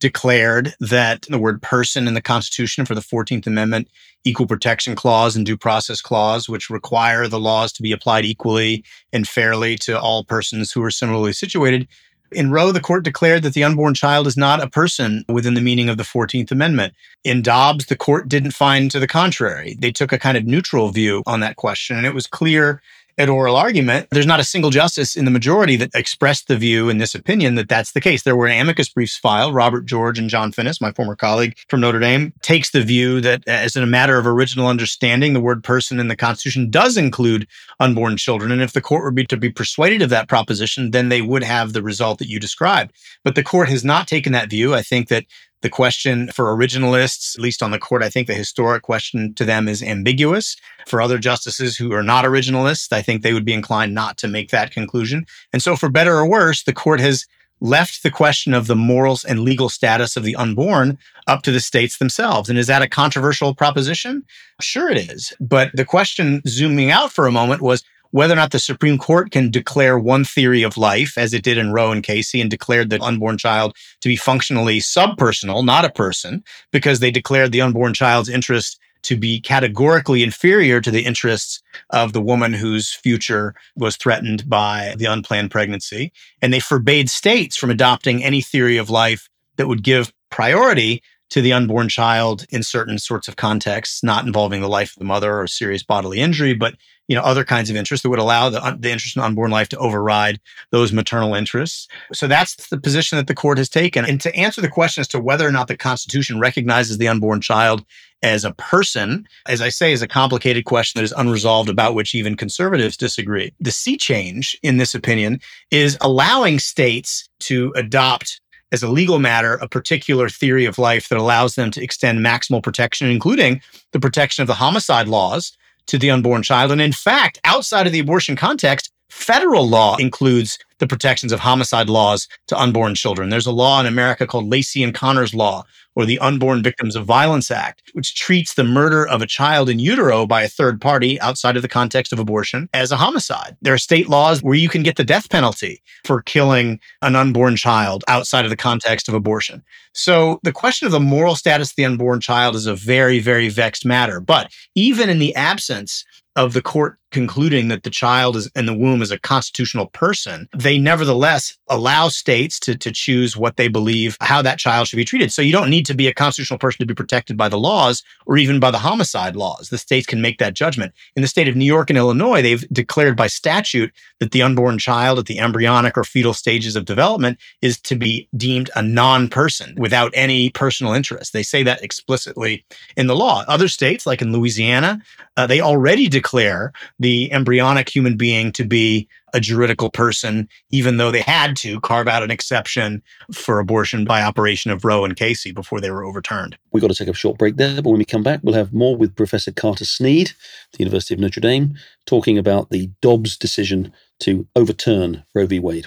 declared 0.01 0.75
that 0.81 1.23
the 1.29 1.39
word 1.39 1.63
person 1.63 2.07
in 2.07 2.15
the 2.15 2.21
Constitution 2.21 2.85
for 2.85 2.95
the 2.95 3.01
14th 3.01 3.47
Amendment, 3.47 3.89
Equal 4.25 4.47
Protection 4.47 4.95
Clause 4.95 5.37
and 5.37 5.47
Due 5.47 5.57
Process 5.57 6.01
Clause, 6.01 6.49
which 6.49 6.71
require 6.71 7.29
the 7.29 7.41
laws 7.41 7.73
to 7.73 7.83
be 7.83 7.93
applied 7.93 8.25
equally 8.25 8.85
and 9.13 9.27
fairly 9.27 9.77
to 9.77 9.99
all 9.99 10.25
persons 10.25 10.71
who 10.73 10.83
are 10.83 10.91
similarly 10.91 11.33
situated. 11.33 11.89
In 12.33 12.51
Roe, 12.51 12.73
the 12.73 12.81
court 12.81 13.05
declared 13.05 13.45
that 13.45 13.55
the 13.55 13.63
unborn 13.63 13.95
child 13.95 14.27
is 14.27 14.37
not 14.37 14.63
a 14.63 14.69
person 14.69 15.25
within 15.29 15.55
the 15.55 15.61
meaning 15.61 15.89
of 15.89 15.97
the 15.97 16.03
14th 16.03 16.51
Amendment. 16.51 16.93
In 17.23 17.41
Dobbs, 17.41 17.87
the 17.87 17.97
court 17.97 18.29
didn't 18.29 18.51
find 18.51 18.91
to 18.91 18.99
the 18.99 19.07
contrary. 19.07 19.77
They 19.79 19.93
took 19.93 20.13
a 20.13 20.19
kind 20.19 20.37
of 20.37 20.45
neutral 20.45 20.91
view 20.91 21.23
on 21.27 21.41
that 21.41 21.57
question. 21.57 21.97
And 21.97 22.05
it 22.05 22.15
was 22.15 22.27
clear 22.27 22.83
at 23.19 23.29
oral 23.29 23.57
argument, 23.57 24.09
there's 24.11 24.27
not 24.27 24.41
a 24.41 24.45
single 24.45 24.71
justice 24.71 25.17
in 25.17 25.25
the 25.25 25.31
majority 25.31 25.77
that 25.77 25.95
expressed 25.95 26.49
the 26.49 26.57
view 26.57 26.89
in 26.89 26.99
this 26.99 27.15
opinion 27.15 27.55
that 27.55 27.69
that's 27.69 27.93
the 27.93 28.01
case. 28.01 28.23
There 28.23 28.37
were 28.37 28.47
amicus 28.47 28.89
briefs 28.91 29.17
filed. 29.17 29.55
Robert 29.55 29.87
George 29.87 30.19
and 30.19 30.29
John 30.29 30.53
Finnis, 30.53 30.81
my 30.81 30.93
former 30.93 31.17
colleague 31.17 31.57
from 31.69 31.81
Notre 31.81 31.99
Dame, 31.99 32.33
takes 32.43 32.71
the 32.71 32.83
view 32.83 33.21
that 33.23 33.43
uh, 33.49 33.53
as 33.53 33.75
in 33.75 33.83
a 33.83 33.87
matter 33.87 34.19
of 34.19 34.27
original 34.27 34.67
understanding, 34.67 35.33
the 35.33 35.41
word 35.41 35.65
person 35.65 35.99
in 35.99 36.09
the 36.09 36.17
Constitution 36.17 36.71
does 36.71 36.97
include 36.97 37.47
unborn 37.81 38.17
children. 38.17 38.53
And 38.53 38.63
if 38.63 38.73
the 38.73 38.83
court 38.83 39.03
were 39.03 39.25
to 39.25 39.37
be 39.37 39.51
persuaded 39.51 40.03
of 40.03 40.11
that 40.11 40.29
proposition, 40.29 40.91
then 40.91 41.09
they 41.09 41.23
would 41.23 41.43
have 41.43 41.73
the 41.73 41.83
result 41.83 42.19
that 42.19 42.29
you 42.29 42.39
described. 42.39 42.93
But 43.25 43.35
the 43.35 43.43
court 43.43 43.69
has 43.71 43.85
not 43.85 44.07
taken 44.07 44.33
that 44.33 44.51
view. 44.51 44.75
I 44.75 44.83
think 44.83 45.09
that 45.09 45.25
the 45.63 45.71
question 45.71 46.31
for 46.33 46.55
originalists, 46.57 47.35
at 47.37 47.43
least 47.43 47.63
on 47.63 47.71
the 47.71 47.79
court, 47.79 48.03
I 48.03 48.09
think 48.09 48.27
the 48.27 48.35
historic 48.35 48.83
question 48.83 49.35
to 49.35 49.45
them 49.45 49.69
is 49.69 49.83
ambiguous. 49.83 50.57
For 50.87 51.01
other 51.01 51.19
justices 51.19 51.77
who 51.77 51.93
are 51.93 52.03
not 52.03 52.25
originalists, 52.25 52.93
I 52.93 53.03
think 53.03 53.23
they 53.23 53.33
would 53.33 53.45
be 53.45 53.53
inclined 53.53 53.95
not 53.95 54.19
to 54.19 54.29
make 54.29 54.51
that 54.51 54.71
conclusion. 54.71 55.27
And 55.53 55.63
so, 55.63 55.75
for 55.75 55.89
better 55.89 56.17
or 56.17 56.29
worse, 56.29 56.63
the 56.63 56.73
court 56.73 57.01
has 57.01 57.27
left 57.61 58.03
the 58.03 58.11
question 58.11 58.53
of 58.53 58.67
the 58.67 58.77
morals 58.77 59.25
and 59.25 59.41
legal 59.41 59.69
status 59.69 60.17
of 60.17 60.25
the 60.25 60.37
unborn 60.37 60.99
up 61.27 61.43
to 61.43 61.51
the 61.51 61.61
states 61.61 61.99
themselves. 61.99 62.49
And 62.49 62.59
is 62.59 62.67
that 62.67 62.83
a 62.83 62.89
controversial 62.89 63.55
proposition? 63.55 64.25
Sure, 64.61 64.91
it 64.91 64.99
is. 65.11 65.33
But 65.41 65.71
the 65.75 65.85
question, 65.85 66.43
zooming 66.47 66.91
out 66.91 67.13
for 67.13 67.27
a 67.27 67.33
moment, 67.33 67.63
was 67.63 67.83
whether 68.11 68.33
or 68.33 68.37
not 68.37 68.51
the 68.51 68.59
Supreme 68.59 68.99
Court 68.99 69.31
can 69.31 69.51
declare 69.51 69.99
one 69.99 70.25
theory 70.25 70.63
of 70.63 70.77
life, 70.77 71.17
as 71.17 71.35
it 71.35 71.43
did 71.43 71.59
in 71.59 71.73
Roe 71.73 71.93
and 71.93 72.03
Casey, 72.03 72.41
and 72.41 72.51
declared 72.51 72.91
the 72.91 73.01
unborn 73.03 73.39
child 73.39 73.75
to 74.01 74.09
be 74.09 74.17
functionally 74.17 74.79
subpersonal, 74.79 75.65
not 75.65 75.85
a 75.85 75.91
person, 75.91 76.43
because 76.73 77.01
they 77.01 77.11
declared 77.11 77.53
the 77.53 77.61
unborn 77.61 77.95
child's 77.95 78.29
interest 78.29 78.79
to 79.03 79.17
be 79.17 79.41
categorically 79.41 80.25
inferior 80.25 80.81
to 80.81 80.91
the 80.91 81.05
interests 81.05 81.63
of 81.91 82.13
the 82.13 82.21
woman 82.21 82.53
whose 82.53 82.93
future 82.93 83.55
was 83.77 83.97
threatened 83.97 84.49
by 84.49 84.95
the 84.99 85.05
unplanned 85.05 85.51
pregnancy. 85.51 86.13
And 86.43 86.53
they 86.53 86.59
forbade 86.59 87.09
states 87.09 87.57
from 87.57 87.71
adopting 87.71 88.25
any 88.25 88.41
theory 88.41 88.79
of 88.79 88.91
life 88.91 89.29
that 89.57 89.69
would 89.69 89.85
give 89.85 90.13
priority 90.31 91.03
to 91.31 91.41
the 91.41 91.53
unborn 91.53 91.89
child 91.89 92.47
in 92.51 92.63
certain 92.63 92.99
sorts 92.99 93.29
of 93.29 93.37
contexts, 93.37 94.03
not 94.03 94.27
involving 94.27 94.61
the 94.61 94.69
life 94.69 94.91
of 94.91 94.99
the 94.99 95.05
mother 95.05 95.39
or 95.39 95.47
serious 95.47 95.83
bodily 95.83 96.21
injury, 96.21 96.55
but 96.55 96.75
you 97.09 97.17
know 97.17 97.23
other 97.23 97.45
kinds 97.45 97.71
of 97.71 97.77
interests 97.77 98.03
that 98.03 98.11
would 98.11 98.19
allow 98.19 98.49
the, 98.49 98.63
uh, 98.63 98.77
the 98.79 98.91
interest 98.91 99.17
in 99.17 99.23
unborn 99.23 99.51
life 99.51 99.69
to 99.71 99.79
override 99.79 100.41
those 100.71 100.93
maternal 100.93 101.35
interests. 101.35 101.89
So 102.13 102.27
that's 102.27 102.69
the 102.69 102.81
position 102.81 103.17
that 103.17 103.27
the 103.27 103.35
court 103.35 103.59
has 103.59 103.69
taken. 103.69 104.05
And 104.05 104.21
to 104.21 104.35
answer 104.35 104.61
the 104.61 104.69
question 104.69 105.01
as 105.01 105.09
to 105.09 105.21
whether 105.21 105.47
or 105.47 105.53
not 105.53 105.69
the 105.69 105.77
Constitution 105.77 106.41
recognizes 106.41 106.99
the 106.99 107.09
unborn 107.09 107.41
child 107.41 107.85
as 108.23 108.45
a 108.45 108.53
person, 108.53 109.27
as 109.47 109.61
I 109.61 109.69
say, 109.69 109.93
is 109.93 110.03
a 110.03 110.09
complicated 110.09 110.65
question 110.65 110.99
that 110.99 111.05
is 111.05 111.15
unresolved 111.17 111.69
about 111.69 111.95
which 111.95 112.15
even 112.15 112.35
conservatives 112.35 112.97
disagree. 112.97 113.53
The 113.61 113.71
sea 113.71 113.97
change 113.97 114.59
in 114.63 114.79
this 114.79 114.95
opinion 114.95 115.41
is 115.71 115.99
allowing 116.01 116.59
states 116.59 117.29
to 117.41 117.73
adopt 117.77 118.41
as 118.73 118.83
a 118.83 118.89
legal 118.89 119.19
matter 119.19 119.55
a 119.55 119.69
particular 119.69 120.29
theory 120.29 120.65
of 120.65 120.79
life 120.79 121.09
that 121.09 121.19
allows 121.19 121.55
them 121.55 121.71
to 121.71 121.83
extend 121.83 122.25
maximal 122.25 122.63
protection, 122.63 123.09
including 123.09 123.61
the 123.93 124.01
protection 124.01 124.43
of 124.43 124.49
the 124.49 124.55
homicide 124.55 125.09
laws 125.09 125.57
to 125.87 125.99
the 125.99 126.11
unborn 126.11 126.43
child. 126.43 126.73
And 126.73 126.81
in 126.81 126.93
fact, 126.93 127.39
outside 127.45 127.87
of 127.87 127.93
the 127.93 128.01
abortion 128.01 128.37
context, 128.37 128.91
federal 129.09 129.69
law 129.69 129.97
includes 129.97 130.59
the 130.79 130.87
protections 130.87 131.33
of 131.33 131.41
homicide 131.41 131.89
laws 131.89 132.29
to 132.49 132.59
unborn 132.59 132.95
children. 132.95 133.31
There's 133.31 133.47
a 133.47 133.53
law 133.53 133.81
in 133.81 133.87
America 133.87 134.27
called 134.27 134.51
Laci 134.51 134.85
and 134.85 134.95
Conner's 134.95 135.35
Law, 135.35 135.65
or 135.95 136.05
the 136.05 136.19
Unborn 136.19 136.63
Victims 136.63 136.95
of 136.95 137.07
Violence 137.07 137.51
Act, 137.51 137.83
which 137.95 138.15
treats 138.15 138.55
the 138.55 138.65
murder 138.65 139.07
of 139.09 139.23
a 139.23 139.27
child 139.27 139.71
in 139.71 139.79
utero 139.79 140.27
by 140.27 140.43
a 140.43 140.49
third 140.49 140.81
party 140.81 141.19
outside 141.21 141.57
of 141.57 141.63
the 141.63 141.69
context 141.69 142.13
of 142.13 142.19
abortion 142.19 142.69
as 142.75 142.93
a 142.93 142.97
homicide. 142.97 143.57
There 143.63 143.73
are 143.73 143.79
state 143.79 144.09
laws 144.09 144.43
where 144.43 144.55
you 144.55 144.69
can 144.69 144.83
get 144.83 144.97
the 144.97 145.05
death 145.05 145.31
penalty 145.31 145.83
for 146.05 146.21
killing 146.23 146.79
an 147.01 147.17
unborn 147.17 147.57
child 147.57 148.05
outside 148.09 148.45
of 148.45 148.51
the 148.51 148.57
context 148.57 149.09
of 149.09 149.15
abortion. 149.15 149.63
So 149.95 150.39
the 150.43 150.53
question 150.53 150.85
of 150.85 150.93
the 150.93 151.01
moral 151.01 151.35
status 151.35 151.71
of 151.71 151.77
the 151.77 151.87
unborn 151.87 152.21
child 152.21 152.55
is 152.55 152.67
a 152.67 152.75
very, 152.75 153.19
very 153.19 153.49
vexed 153.49 153.87
matter. 153.87 154.21
But 154.21 154.53
even 154.75 155.09
in 155.09 155.19
the 155.19 155.35
absence 155.35 156.05
of 156.37 156.53
the 156.53 156.63
court 156.63 156.99
concluding 157.17 157.69
that 157.69 157.83
the 157.83 157.89
child 157.89 158.37
is 158.37 158.47
in 158.55 158.67
the 158.67 158.77
womb 158.77 159.01
is 159.01 159.11
a 159.11 159.19
constitutional 159.19 159.87
person, 159.87 160.47
they 160.55 160.77
nevertheless 160.77 161.57
allow 161.69 162.09
states 162.09 162.61
to, 162.61 162.77
to 162.77 162.93
choose 162.93 163.39
what 163.39 163.57
they 163.57 163.69
believe 163.69 164.19
how 164.21 164.43
that 164.43 164.59
child 164.59 164.87
should 164.87 164.99
be 164.99 165.05
treated. 165.07 165.33
So 165.33 165.41
you 165.41 165.51
don't 165.51 165.71
need 165.71 165.87
to 165.87 165.95
be 165.95 166.09
a 166.09 166.13
constitutional 166.13 166.59
person 166.59 166.81
to 166.81 166.87
be 166.87 166.95
protected 166.95 167.39
by 167.39 167.49
the 167.49 167.57
laws 167.57 168.03
or 168.27 168.37
even 168.37 168.61
by 168.61 168.71
the 168.71 168.81
homicide 168.81 169.35
laws. 169.35 169.71
The 169.71 169.79
states 169.79 170.07
can 170.07 170.21
make 170.21 170.37
that 170.41 170.53
judgment. 170.53 170.93
In 171.17 171.23
the 171.23 171.27
state 171.27 171.49
of 171.49 171.57
New 171.57 171.65
York 171.65 171.89
and 171.89 171.97
Illinois, 171.97 172.43
they've 172.43 172.69
declared 172.69 173.17
by 173.17 173.29
statute 173.29 173.95
that 174.21 174.33
the 174.33 174.43
unborn 174.43 174.77
child 174.79 175.19
at 175.19 175.25
the 175.25 175.39
embryonic 175.39 175.97
or 175.97 176.05
fetal 176.05 176.35
stages 176.35 176.77
of 176.77 176.85
development 176.85 177.39
is 177.63 177.81
to 177.81 177.97
be 177.97 178.29
deemed 178.37 178.69
a 178.77 178.83
non 178.83 179.29
person 179.29 179.75
without 179.79 180.13
any 180.15 180.51
personal 180.51 180.93
interest. 180.93 181.33
They 181.33 181.43
say 181.43 181.63
that 181.63 181.83
explicitly 181.83 182.67
in 182.95 183.07
the 183.07 183.17
law. 183.17 183.43
Other 183.49 183.69
states, 183.69 184.05
like 184.05 184.21
in 184.21 184.33
Louisiana, 184.33 185.01
uh, 185.39 185.47
they 185.47 185.61
already 185.61 186.09
declare 186.09 186.73
the 186.99 187.06
embryonic 187.33 187.89
human 187.89 188.17
being 188.17 188.53
to 188.53 188.65
be 188.65 189.09
a 189.35 189.41
juridical 189.41 189.91
person, 189.91 190.49
even 190.71 190.97
though 190.97 191.11
they 191.11 191.21
had 191.21 191.57
to 191.57 191.81
carve 191.81 192.09
out 192.09 192.23
an 192.23 192.31
exception 192.31 193.03
for 193.33 193.59
abortion 193.59 194.05
by 194.05 194.23
operation 194.23 194.71
of 194.71 194.85
Roe 194.85 195.05
and 195.05 195.17
Casey 195.17 195.53
before 195.53 195.81
they 195.81 195.91
were 195.91 196.05
overturned. 196.05 196.57
We've 196.73 196.81
got 196.81 196.89
to 196.89 196.95
take 196.95 197.09
a 197.09 197.15
short 197.15 197.39
break 197.39 197.57
there, 197.57 197.83
but 197.83 197.91
when 197.91 197.99
we 197.99 198.05
come 198.05 198.23
back, 198.23 198.41
we'll 198.43 198.55
have 198.55 198.73
more 198.73 198.97
with 198.97 199.17
Professor 199.17 199.53
Carter 199.53 199.85
Snead, 199.85 200.33
the 200.73 200.79
University 200.79 201.15
of 201.15 201.21
Notre 201.21 201.41
Dame, 201.41 201.75
talking 202.07 202.39
about 202.39 202.71
the 202.71 202.91
Dobbs 203.03 203.37
decision 203.37 203.93
to 204.21 204.47
overturn 204.57 205.25
Roe 205.35 205.47
v. 205.47 205.59
Wade. 205.59 205.87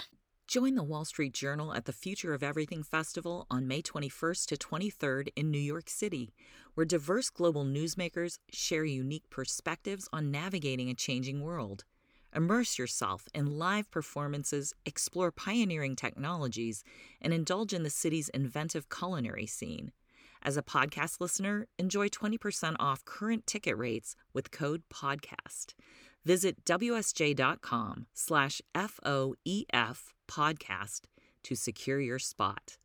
Join 0.49 0.73
the 0.73 0.83
Wall 0.83 1.05
Street 1.05 1.35
Journal 1.35 1.75
at 1.75 1.85
the 1.85 1.93
Future 1.93 2.33
of 2.33 2.41
Everything 2.41 2.81
Festival 2.81 3.45
on 3.51 3.67
May 3.67 3.83
21st 3.83 4.47
to 4.47 4.55
23rd 4.55 5.29
in 5.35 5.51
New 5.51 5.59
York 5.59 5.87
City, 5.91 6.33
where 6.73 6.85
diverse 6.85 7.29
global 7.29 7.65
newsmakers 7.65 8.39
share 8.51 8.85
unique 8.85 9.29
perspectives 9.29 10.07
on 10.13 10.31
navigating 10.31 10.89
a 10.89 10.93
changing 10.95 11.41
world. 11.41 11.83
Immerse 12.35 12.77
yourself 12.77 13.27
in 13.33 13.57
live 13.57 13.89
performances, 13.89 14.73
explore 14.85 15.31
pioneering 15.31 15.95
technologies, 15.95 16.83
and 17.21 17.33
indulge 17.33 17.73
in 17.73 17.83
the 17.83 17.89
city's 17.89 18.29
inventive 18.29 18.89
culinary 18.89 19.47
scene. 19.47 19.91
As 20.41 20.55
a 20.55 20.63
podcast 20.63 21.19
listener, 21.19 21.67
enjoy 21.77 22.07
20% 22.07 22.75
off 22.79 23.03
current 23.03 23.45
ticket 23.45 23.77
rates 23.77 24.15
with 24.33 24.51
code 24.51 24.83
PODCAST. 24.93 25.73
Visit 26.23 26.63
wsj.com 26.65 28.05
slash 28.13 28.61
F-O-E-F 28.75 30.13
podcast 30.27 31.01
to 31.43 31.55
secure 31.55 31.99
your 31.99 32.19
spot. 32.19 32.77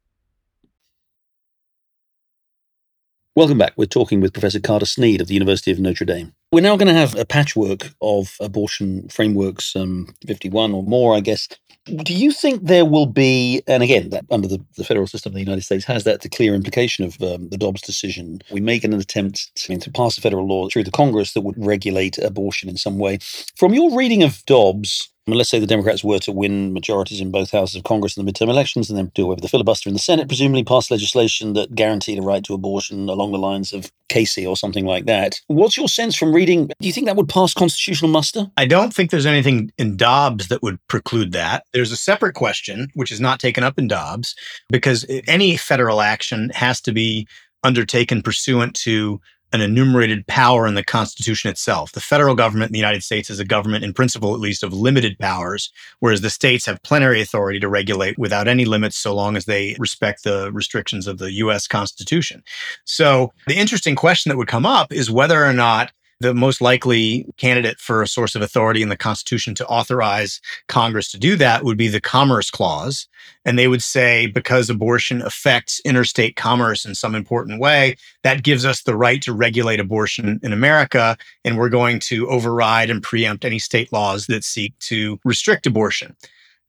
Welcome 3.36 3.58
back. 3.58 3.72
We're 3.76 3.86
talking 3.86 4.20
with 4.20 4.32
Professor 4.32 4.60
Carter 4.60 4.86
Snead 4.86 5.20
of 5.20 5.26
the 5.26 5.34
University 5.34 5.72
of 5.72 5.80
Notre 5.80 6.04
Dame. 6.04 6.32
We're 6.52 6.60
now 6.60 6.76
going 6.76 6.86
to 6.86 6.94
have 6.94 7.18
a 7.18 7.24
patchwork 7.24 7.90
of 8.00 8.36
abortion 8.38 9.08
frameworks, 9.08 9.74
um, 9.74 10.14
51 10.24 10.72
or 10.72 10.84
more, 10.84 11.16
I 11.16 11.18
guess. 11.18 11.48
Do 11.84 12.14
you 12.14 12.30
think 12.30 12.62
there 12.62 12.84
will 12.84 13.06
be, 13.06 13.60
and 13.66 13.82
again, 13.82 14.10
that 14.10 14.24
under 14.30 14.46
the, 14.46 14.64
the 14.76 14.84
federal 14.84 15.08
system 15.08 15.30
of 15.30 15.34
the 15.34 15.40
United 15.40 15.62
States 15.62 15.84
has 15.86 16.04
that 16.04 16.20
the 16.20 16.28
clear 16.28 16.54
implication 16.54 17.04
of 17.04 17.20
um, 17.22 17.48
the 17.48 17.58
Dobbs 17.58 17.82
decision? 17.82 18.40
We 18.52 18.60
make 18.60 18.84
an 18.84 18.94
attempt 18.94 19.52
to, 19.56 19.64
I 19.68 19.68
mean, 19.72 19.80
to 19.80 19.90
pass 19.90 20.16
a 20.16 20.20
federal 20.20 20.46
law 20.46 20.68
through 20.68 20.84
the 20.84 20.92
Congress 20.92 21.32
that 21.32 21.40
would 21.40 21.56
regulate 21.58 22.18
abortion 22.18 22.68
in 22.68 22.76
some 22.76 22.98
way. 22.98 23.18
From 23.56 23.74
your 23.74 23.96
reading 23.96 24.22
of 24.22 24.44
Dobbs, 24.46 25.12
let's 25.26 25.48
say 25.48 25.58
the 25.58 25.66
Democrats 25.66 26.04
were 26.04 26.18
to 26.18 26.32
win 26.32 26.72
majorities 26.72 27.20
in 27.20 27.30
both 27.30 27.50
houses 27.50 27.76
of 27.76 27.84
Congress 27.84 28.16
in 28.16 28.24
the 28.24 28.30
midterm 28.30 28.48
elections 28.48 28.90
and 28.90 28.98
then 28.98 29.10
do 29.14 29.24
away 29.24 29.34
with 29.34 29.42
the 29.42 29.48
filibuster 29.48 29.88
in 29.88 29.94
the 29.94 29.98
Senate, 29.98 30.28
presumably 30.28 30.64
pass 30.64 30.90
legislation 30.90 31.54
that 31.54 31.74
guaranteed 31.74 32.18
a 32.18 32.22
right 32.22 32.44
to 32.44 32.54
abortion 32.54 33.08
along 33.08 33.32
the 33.32 33.38
lines 33.38 33.72
of 33.72 33.90
Casey 34.08 34.46
or 34.46 34.56
something 34.56 34.84
like 34.84 35.06
that. 35.06 35.40
What's 35.46 35.76
your 35.76 35.88
sense 35.88 36.14
from 36.14 36.34
reading? 36.34 36.66
Do 36.66 36.86
you 36.86 36.92
think 36.92 37.06
that 37.06 37.16
would 37.16 37.28
pass 37.28 37.54
constitutional 37.54 38.10
muster? 38.10 38.50
I 38.56 38.66
don't 38.66 38.92
think 38.92 39.10
there's 39.10 39.26
anything 39.26 39.72
in 39.78 39.96
Dobbs 39.96 40.48
that 40.48 40.62
would 40.62 40.78
preclude 40.88 41.32
that. 41.32 41.64
There's 41.72 41.92
a 41.92 41.96
separate 41.96 42.34
question, 42.34 42.88
which 42.94 43.10
is 43.10 43.20
not 43.20 43.40
taken 43.40 43.64
up 43.64 43.78
in 43.78 43.88
Dobbs, 43.88 44.34
because 44.68 45.06
any 45.26 45.56
federal 45.56 46.02
action 46.02 46.50
has 46.50 46.80
to 46.82 46.92
be 46.92 47.26
undertaken 47.62 48.20
pursuant 48.20 48.74
to 48.74 49.18
an 49.54 49.60
enumerated 49.60 50.26
power 50.26 50.66
in 50.66 50.74
the 50.74 50.82
Constitution 50.82 51.48
itself. 51.48 51.92
The 51.92 52.00
federal 52.00 52.34
government 52.34 52.70
in 52.70 52.72
the 52.72 52.78
United 52.80 53.04
States 53.04 53.30
is 53.30 53.38
a 53.38 53.44
government, 53.44 53.84
in 53.84 53.92
principle 53.92 54.34
at 54.34 54.40
least, 54.40 54.64
of 54.64 54.72
limited 54.72 55.16
powers, 55.16 55.70
whereas 56.00 56.22
the 56.22 56.28
states 56.28 56.66
have 56.66 56.82
plenary 56.82 57.22
authority 57.22 57.60
to 57.60 57.68
regulate 57.68 58.18
without 58.18 58.48
any 58.48 58.64
limits 58.64 58.96
so 58.96 59.14
long 59.14 59.36
as 59.36 59.44
they 59.44 59.76
respect 59.78 60.24
the 60.24 60.50
restrictions 60.52 61.06
of 61.06 61.18
the 61.18 61.30
U.S. 61.34 61.68
Constitution. 61.68 62.42
So 62.82 63.32
the 63.46 63.56
interesting 63.56 63.94
question 63.94 64.30
that 64.30 64.36
would 64.36 64.48
come 64.48 64.66
up 64.66 64.92
is 64.92 65.08
whether 65.08 65.44
or 65.44 65.52
not 65.52 65.92
the 66.20 66.34
most 66.34 66.60
likely 66.60 67.26
candidate 67.36 67.78
for 67.78 68.02
a 68.02 68.08
source 68.08 68.34
of 68.34 68.42
authority 68.42 68.82
in 68.82 68.88
the 68.88 68.96
Constitution 68.96 69.54
to 69.56 69.66
authorize 69.66 70.40
Congress 70.68 71.10
to 71.10 71.18
do 71.18 71.36
that 71.36 71.64
would 71.64 71.76
be 71.76 71.88
the 71.88 72.00
Commerce 72.00 72.50
Clause. 72.50 73.08
And 73.44 73.58
they 73.58 73.68
would 73.68 73.82
say, 73.82 74.26
because 74.26 74.70
abortion 74.70 75.22
affects 75.22 75.80
interstate 75.84 76.36
commerce 76.36 76.84
in 76.84 76.94
some 76.94 77.14
important 77.14 77.60
way, 77.60 77.96
that 78.22 78.42
gives 78.42 78.64
us 78.64 78.82
the 78.82 78.96
right 78.96 79.20
to 79.22 79.32
regulate 79.32 79.80
abortion 79.80 80.40
in 80.42 80.52
America. 80.52 81.16
And 81.44 81.58
we're 81.58 81.68
going 81.68 82.00
to 82.00 82.28
override 82.28 82.90
and 82.90 83.02
preempt 83.02 83.44
any 83.44 83.58
state 83.58 83.92
laws 83.92 84.26
that 84.26 84.44
seek 84.44 84.78
to 84.80 85.18
restrict 85.24 85.66
abortion. 85.66 86.16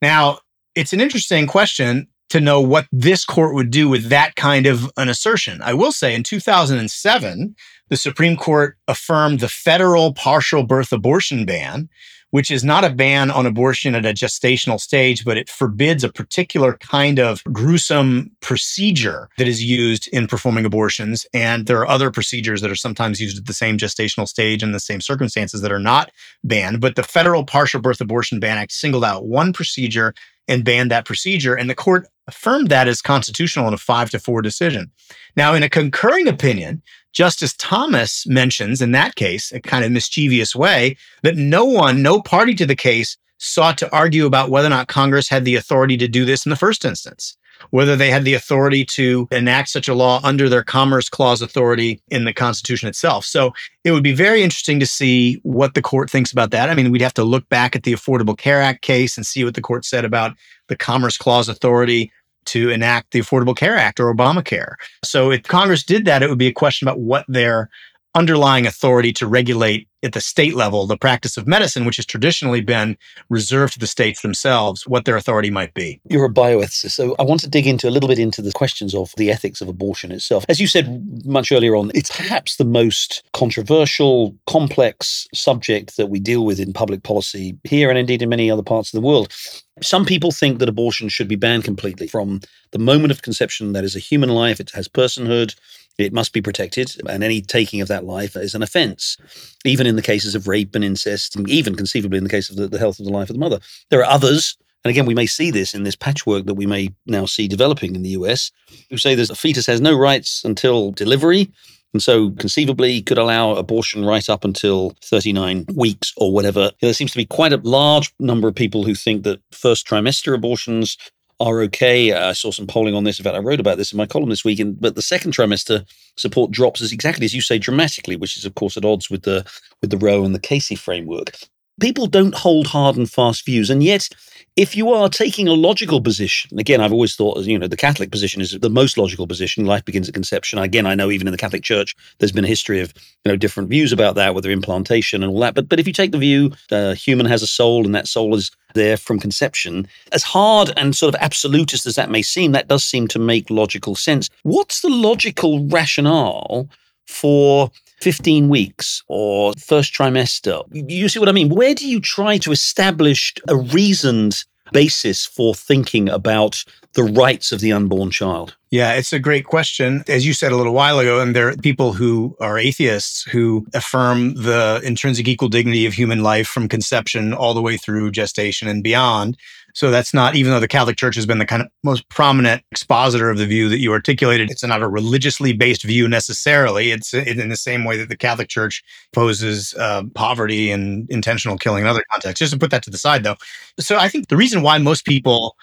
Now, 0.01 0.39
it's 0.75 0.93
an 0.93 1.01
interesting 1.01 1.47
question 1.47 2.07
to 2.29 2.41
know 2.41 2.59
what 2.59 2.87
this 2.91 3.23
court 3.23 3.53
would 3.53 3.71
do 3.71 3.87
with 3.87 4.09
that 4.09 4.35
kind 4.35 4.65
of 4.65 4.91
an 4.97 5.09
assertion. 5.09 5.61
I 5.61 5.73
will 5.73 5.91
say 5.91 6.15
in 6.15 6.23
2007, 6.23 7.55
the 7.89 7.97
Supreme 7.97 8.35
Court 8.35 8.77
affirmed 8.87 9.39
the 9.39 9.49
federal 9.49 10.13
partial 10.13 10.63
birth 10.63 10.91
abortion 10.91 11.45
ban, 11.45 11.89
which 12.31 12.51
is 12.51 12.63
not 12.63 12.83
a 12.83 12.89
ban 12.89 13.31
on 13.31 13.45
abortion 13.45 13.95
at 13.95 14.05
a 14.05 14.13
gestational 14.13 14.79
stage, 14.79 15.23
but 15.23 15.37
it 15.37 15.49
forbids 15.49 16.03
a 16.03 16.11
particular 16.11 16.75
kind 16.77 17.19
of 17.19 17.41
gruesome 17.53 18.29
procedure 18.41 19.29
that 19.37 19.47
is 19.47 19.63
used 19.63 20.09
in 20.09 20.27
performing 20.27 20.65
abortions. 20.65 21.25
And 21.33 21.65
there 21.65 21.79
are 21.79 21.87
other 21.87 22.11
procedures 22.11 22.61
that 22.61 22.71
are 22.71 22.75
sometimes 22.75 23.21
used 23.21 23.37
at 23.37 23.45
the 23.45 23.53
same 23.53 23.77
gestational 23.77 24.27
stage 24.27 24.63
in 24.63 24.73
the 24.73 24.79
same 24.79 24.99
circumstances 24.99 25.61
that 25.61 25.71
are 25.71 25.79
not 25.79 26.11
banned. 26.43 26.81
But 26.81 26.95
the 26.95 27.03
Federal 27.03 27.45
Partial 27.45 27.79
Birth 27.79 28.01
Abortion 28.01 28.39
Ban 28.39 28.57
Act 28.57 28.73
singled 28.73 29.05
out 29.05 29.27
one 29.27 29.53
procedure 29.53 30.13
and 30.47 30.63
banned 30.63 30.91
that 30.91 31.05
procedure. 31.05 31.55
And 31.55 31.69
the 31.69 31.75
court 31.75 32.07
affirmed 32.27 32.69
that 32.69 32.87
as 32.87 33.01
constitutional 33.01 33.67
in 33.67 33.73
a 33.73 33.77
five 33.77 34.09
to 34.11 34.19
four 34.19 34.41
decision. 34.41 34.91
Now, 35.35 35.53
in 35.53 35.63
a 35.63 35.69
concurring 35.69 36.27
opinion, 36.27 36.81
Justice 37.13 37.55
Thomas 37.57 38.27
mentions 38.27 38.81
in 38.81 38.91
that 38.91 39.15
case, 39.15 39.51
a 39.51 39.59
kind 39.59 39.85
of 39.85 39.91
mischievous 39.91 40.55
way, 40.55 40.97
that 41.23 41.37
no 41.37 41.63
one, 41.65 42.01
no 42.01 42.21
party 42.21 42.53
to 42.55 42.65
the 42.65 42.75
case 42.75 43.17
sought 43.37 43.77
to 43.77 43.91
argue 43.93 44.25
about 44.25 44.49
whether 44.49 44.67
or 44.67 44.71
not 44.71 44.87
Congress 44.87 45.29
had 45.29 45.45
the 45.45 45.55
authority 45.55 45.97
to 45.97 46.07
do 46.07 46.25
this 46.25 46.45
in 46.45 46.49
the 46.49 46.55
first 46.55 46.85
instance, 46.85 47.37
whether 47.75 47.97
they 47.97 48.09
had 48.09 48.23
the 48.23 48.33
authority 48.33 48.85
to 48.85 49.27
enact 49.31 49.67
such 49.67 49.89
a 49.89 49.93
law 49.93 50.21
under 50.23 50.47
their 50.47 50.63
Commerce 50.63 51.09
Clause 51.09 51.41
authority 51.41 52.01
in 52.07 52.23
the 52.23 52.31
Constitution 52.31 52.87
itself. 52.87 53.25
So 53.25 53.51
it 53.83 53.91
would 53.91 54.01
be 54.01 54.13
very 54.13 54.43
interesting 54.43 54.79
to 54.79 54.85
see 54.85 55.41
what 55.43 55.73
the 55.73 55.81
court 55.81 56.09
thinks 56.09 56.31
about 56.31 56.51
that. 56.51 56.69
I 56.69 56.73
mean, 56.73 56.89
we'd 56.89 57.01
have 57.01 57.13
to 57.15 57.25
look 57.25 57.49
back 57.49 57.75
at 57.75 57.83
the 57.83 57.91
Affordable 57.91 58.37
Care 58.37 58.61
Act 58.61 58.81
case 58.81 59.17
and 59.17 59.25
see 59.25 59.43
what 59.43 59.55
the 59.55 59.61
court 59.61 59.83
said 59.83 60.05
about 60.05 60.37
the 60.69 60.77
Commerce 60.77 61.17
Clause 61.17 61.49
authority 61.49 62.13
to 62.45 62.69
enact 62.69 63.11
the 63.11 63.19
Affordable 63.19 63.57
Care 63.57 63.75
Act 63.75 63.99
or 63.99 64.13
Obamacare. 64.15 64.75
So 65.03 65.29
if 65.29 65.43
Congress 65.43 65.83
did 65.83 66.05
that, 66.05 66.23
it 66.23 66.29
would 66.29 66.37
be 66.37 66.47
a 66.47 66.53
question 66.53 66.87
about 66.87 67.01
what 67.01 67.25
their 67.27 67.69
underlying 68.15 68.65
authority 68.65 69.11
to 69.11 69.27
regulate 69.27 69.89
at 70.05 70.13
the 70.13 70.21
state 70.21 70.55
level 70.55 70.87
the 70.87 70.97
practice 70.97 71.37
of 71.37 71.47
medicine, 71.47 71.85
which 71.85 71.97
has 71.97 72.05
traditionally 72.05 72.61
been 72.61 72.97
reserved 73.29 73.73
to 73.73 73.79
the 73.79 73.87
states 73.87 74.21
themselves, 74.21 74.87
what 74.87 75.05
their 75.05 75.17
authority 75.17 75.49
might 75.49 75.73
be. 75.73 75.99
You're 76.09 76.25
a 76.25 76.33
bioethicist, 76.33 76.91
so 76.91 77.15
I 77.19 77.23
want 77.23 77.41
to 77.41 77.49
dig 77.49 77.67
into 77.67 77.89
a 77.89 77.91
little 77.91 78.07
bit 78.07 78.19
into 78.19 78.41
the 78.41 78.51
questions 78.51 78.93
of 78.95 79.11
the 79.17 79.31
ethics 79.31 79.61
of 79.61 79.67
abortion 79.67 80.11
itself. 80.11 80.45
As 80.47 80.61
you 80.61 80.67
said 80.67 81.25
much 81.25 81.51
earlier 81.51 81.75
on, 81.75 81.91
it's 81.95 82.15
perhaps 82.15 82.57
the 82.57 82.65
most 82.65 83.23
controversial, 83.33 84.35
complex 84.47 85.27
subject 85.33 85.97
that 85.97 86.07
we 86.07 86.19
deal 86.19 86.45
with 86.45 86.59
in 86.59 86.73
public 86.73 87.03
policy 87.03 87.57
here 87.63 87.89
and 87.89 87.97
indeed 87.97 88.21
in 88.21 88.29
many 88.29 88.51
other 88.51 88.63
parts 88.63 88.93
of 88.93 89.01
the 89.01 89.05
world. 89.05 89.33
Some 89.81 90.05
people 90.05 90.31
think 90.31 90.59
that 90.59 90.69
abortion 90.69 91.09
should 91.09 91.27
be 91.27 91.35
banned 91.35 91.65
completely 91.65 92.07
from 92.07 92.39
the 92.71 92.79
moment 92.79 93.11
of 93.11 93.21
conception. 93.21 93.73
That 93.73 93.83
is 93.83 93.95
a 93.95 93.99
human 93.99 94.29
life, 94.29 94.61
it 94.61 94.71
has 94.71 94.87
personhood, 94.87 95.55
it 95.97 96.13
must 96.13 96.31
be 96.31 96.41
protected, 96.41 96.95
and 97.09 97.23
any 97.23 97.41
taking 97.41 97.81
of 97.81 97.89
that 97.89 98.05
life 98.05 98.37
is 98.37 98.55
an 98.55 98.63
offense, 98.63 99.17
even 99.65 99.85
in 99.85 99.97
the 99.97 100.01
cases 100.01 100.33
of 100.33 100.47
rape 100.47 100.75
and 100.75 100.83
incest, 100.83 101.35
and 101.35 101.49
even 101.49 101.75
conceivably 101.75 102.17
in 102.17 102.23
the 102.23 102.29
case 102.29 102.49
of 102.49 102.55
the, 102.55 102.67
the 102.67 102.79
health 102.79 102.99
of 102.99 103.05
the 103.05 103.11
life 103.11 103.29
of 103.29 103.35
the 103.35 103.39
mother. 103.39 103.59
There 103.89 103.99
are 103.99 104.09
others, 104.09 104.57
and 104.85 104.91
again, 104.91 105.05
we 105.05 105.13
may 105.13 105.25
see 105.25 105.51
this 105.51 105.73
in 105.73 105.83
this 105.83 105.95
patchwork 105.95 106.45
that 106.45 106.53
we 106.53 106.65
may 106.65 106.89
now 107.05 107.25
see 107.25 107.47
developing 107.47 107.95
in 107.95 108.01
the 108.01 108.09
US, 108.09 108.51
who 108.89 108.97
say 108.97 109.13
a 109.13 109.35
fetus 109.35 109.65
has 109.65 109.81
no 109.81 109.97
rights 109.97 110.43
until 110.45 110.91
delivery, 110.91 111.51
and 111.95 112.03
so 112.03 112.31
conceivably 112.31 113.01
could 113.01 113.17
allow 113.17 113.53
abortion 113.53 114.03
right 114.03 114.29
up 114.29 114.43
until 114.43 114.93
39 115.01 115.65
weeks 115.75 116.13
or 116.17 116.33
whatever. 116.33 116.71
There 116.81 116.93
seems 116.93 117.11
to 117.11 117.17
be 117.17 117.25
quite 117.25 117.53
a 117.53 117.61
large 117.63 118.13
number 118.19 118.49
of 118.49 118.55
people 118.55 118.83
who 118.83 118.93
think 118.93 119.23
that 119.23 119.39
first 119.53 119.87
trimester 119.87 120.35
abortions 120.35 120.97
are 121.39 121.61
okay. 121.61 122.11
I 122.11 122.33
saw 122.33 122.51
some 122.51 122.67
polling 122.67 122.95
on 122.95 123.05
this. 123.05 123.17
In 123.17 123.23
fact, 123.23 123.37
I 123.37 123.39
wrote 123.39 123.61
about 123.61 123.77
this 123.77 123.93
in 123.93 123.97
my 123.97 124.05
column 124.05 124.29
this 124.29 124.43
week. 124.43 124.61
but 124.77 124.95
the 124.95 125.01
second 125.01 125.31
trimester 125.31 125.85
support 126.17 126.51
drops 126.51 126.81
as 126.81 126.91
exactly 126.91 127.23
as 127.23 127.33
you 127.33 127.39
say 127.39 127.57
dramatically, 127.57 128.17
which 128.17 128.35
is 128.35 128.43
of 128.43 128.55
course 128.55 128.75
at 128.75 128.83
odds 128.83 129.09
with 129.09 129.23
the 129.23 129.45
with 129.81 129.89
the 129.89 129.97
Roe 129.97 130.25
and 130.25 130.35
the 130.35 130.39
Casey 130.39 130.75
framework. 130.75 131.37
People 131.79 132.07
don't 132.07 132.35
hold 132.35 132.67
hard 132.67 132.95
and 132.95 133.09
fast 133.09 133.45
views, 133.45 133.69
and 133.69 133.83
yet 133.83 134.09
if 134.55 134.75
you 134.75 134.93
are 134.93 135.09
taking 135.09 135.49
a 135.49 135.53
logical 135.53 135.99
position, 135.99 136.57
again, 136.57 136.79
I've 136.79 136.93
always 136.93 137.15
thought, 137.15 137.39
you 137.39 137.59
know, 137.59 137.67
the 137.67 137.75
Catholic 137.75 138.09
position 138.09 138.41
is 138.41 138.57
the 138.57 138.69
most 138.69 138.97
logical 138.97 139.27
position. 139.27 139.65
Life 139.65 139.83
begins 139.83 140.07
at 140.07 140.13
conception. 140.13 140.59
Again, 140.59 140.85
I 140.85 140.95
know 140.95 141.11
even 141.11 141.27
in 141.27 141.33
the 141.33 141.37
Catholic 141.37 141.63
Church, 141.63 141.93
there's 142.19 142.31
been 142.31 142.45
a 142.45 142.49
history 142.49 142.79
of, 142.79 142.93
you 143.25 143.31
know, 143.31 143.35
different 143.35 143.69
views 143.69 143.91
about 143.91 144.15
that, 144.15 144.33
whether 144.33 144.49
implantation 144.49 145.23
and 145.23 145.31
all 145.33 145.41
that. 145.41 145.55
But 145.55 145.67
but 145.67 145.79
if 145.79 145.87
you 145.87 145.93
take 145.93 146.13
the 146.13 146.17
view, 146.17 146.53
uh, 146.71 146.93
human 146.93 147.25
has 147.25 147.43
a 147.43 147.47
soul, 147.47 147.85
and 147.85 147.93
that 147.93 148.07
soul 148.07 148.33
is 148.35 148.49
there 148.73 148.95
from 148.95 149.19
conception, 149.19 149.87
as 150.13 150.23
hard 150.23 150.71
and 150.77 150.95
sort 150.95 151.13
of 151.13 151.21
absolutist 151.21 151.85
as 151.85 151.95
that 151.95 152.09
may 152.09 152.21
seem, 152.21 152.53
that 152.53 152.69
does 152.69 152.85
seem 152.85 153.07
to 153.09 153.19
make 153.19 153.49
logical 153.49 153.95
sense. 153.95 154.29
What's 154.43 154.81
the 154.81 154.89
logical 154.89 155.67
rationale 155.67 156.69
for 157.07 157.71
15 158.01 158.49
weeks 158.49 159.03
or 159.07 159.53
first 159.53 159.93
trimester. 159.93 160.63
You 160.71 161.09
see 161.09 161.19
what 161.19 161.29
I 161.29 161.33
mean? 161.33 161.49
Where 161.49 161.73
do 161.73 161.87
you 161.87 161.99
try 161.99 162.37
to 162.39 162.51
establish 162.51 163.33
a 163.47 163.55
reasoned 163.55 164.43
basis 164.71 165.25
for 165.25 165.53
thinking 165.53 166.09
about 166.09 166.63
the 166.93 167.03
rights 167.03 167.51
of 167.51 167.61
the 167.61 167.71
unborn 167.71 168.11
child? 168.11 168.55
Yeah, 168.75 168.91
it's 168.91 169.13
a 169.13 169.19
great 169.19 169.45
question. 169.45 170.03
As 170.09 170.27
you 170.27 170.33
said 170.33 170.51
a 170.51 170.57
little 170.57 170.73
while 170.73 170.99
ago, 170.99 171.21
and 171.21 171.33
there 171.33 171.47
are 171.47 171.55
people 171.55 171.93
who 171.93 172.35
are 172.41 172.59
atheists 172.59 173.23
who 173.23 173.65
affirm 173.73 174.33
the 174.33 174.81
intrinsic 174.83 175.29
equal 175.29 175.47
dignity 175.47 175.85
of 175.85 175.93
human 175.93 176.23
life 176.23 176.45
from 176.45 176.67
conception 176.67 177.33
all 177.33 177.53
the 177.53 177.61
way 177.61 177.77
through 177.77 178.11
gestation 178.11 178.67
and 178.67 178.83
beyond. 178.83 179.37
So 179.75 179.91
that's 179.91 180.13
not, 180.13 180.35
even 180.35 180.51
though 180.51 180.59
the 180.59 180.67
Catholic 180.67 180.97
Church 180.97 181.15
has 181.15 181.25
been 181.25 181.37
the 181.37 181.45
kind 181.45 181.61
of 181.61 181.69
most 181.85 182.09
prominent 182.09 182.63
expositor 182.69 183.29
of 183.29 183.37
the 183.37 183.45
view 183.45 183.69
that 183.69 183.79
you 183.79 183.93
articulated, 183.93 184.51
it's 184.51 184.61
not 184.61 184.81
a 184.81 184.89
religiously 184.89 185.53
based 185.53 185.83
view 185.83 186.09
necessarily. 186.09 186.91
It's 186.91 187.13
in 187.13 187.47
the 187.47 187.55
same 187.55 187.85
way 187.85 187.95
that 187.95 188.09
the 188.09 188.17
Catholic 188.17 188.49
Church 188.49 188.83
poses 189.13 189.73
uh, 189.75 190.03
poverty 190.15 190.69
and 190.69 191.09
intentional 191.09 191.57
killing 191.57 191.83
in 191.83 191.87
other 191.87 192.03
contexts. 192.11 192.39
Just 192.39 192.51
to 192.51 192.59
put 192.59 192.71
that 192.71 192.83
to 192.83 192.89
the 192.89 192.97
side, 192.97 193.23
though. 193.23 193.37
So 193.79 193.97
I 193.97 194.09
think 194.09 194.27
the 194.27 194.35
reason 194.35 194.63
why 194.63 194.79
most 194.79 195.05
people 195.05 195.55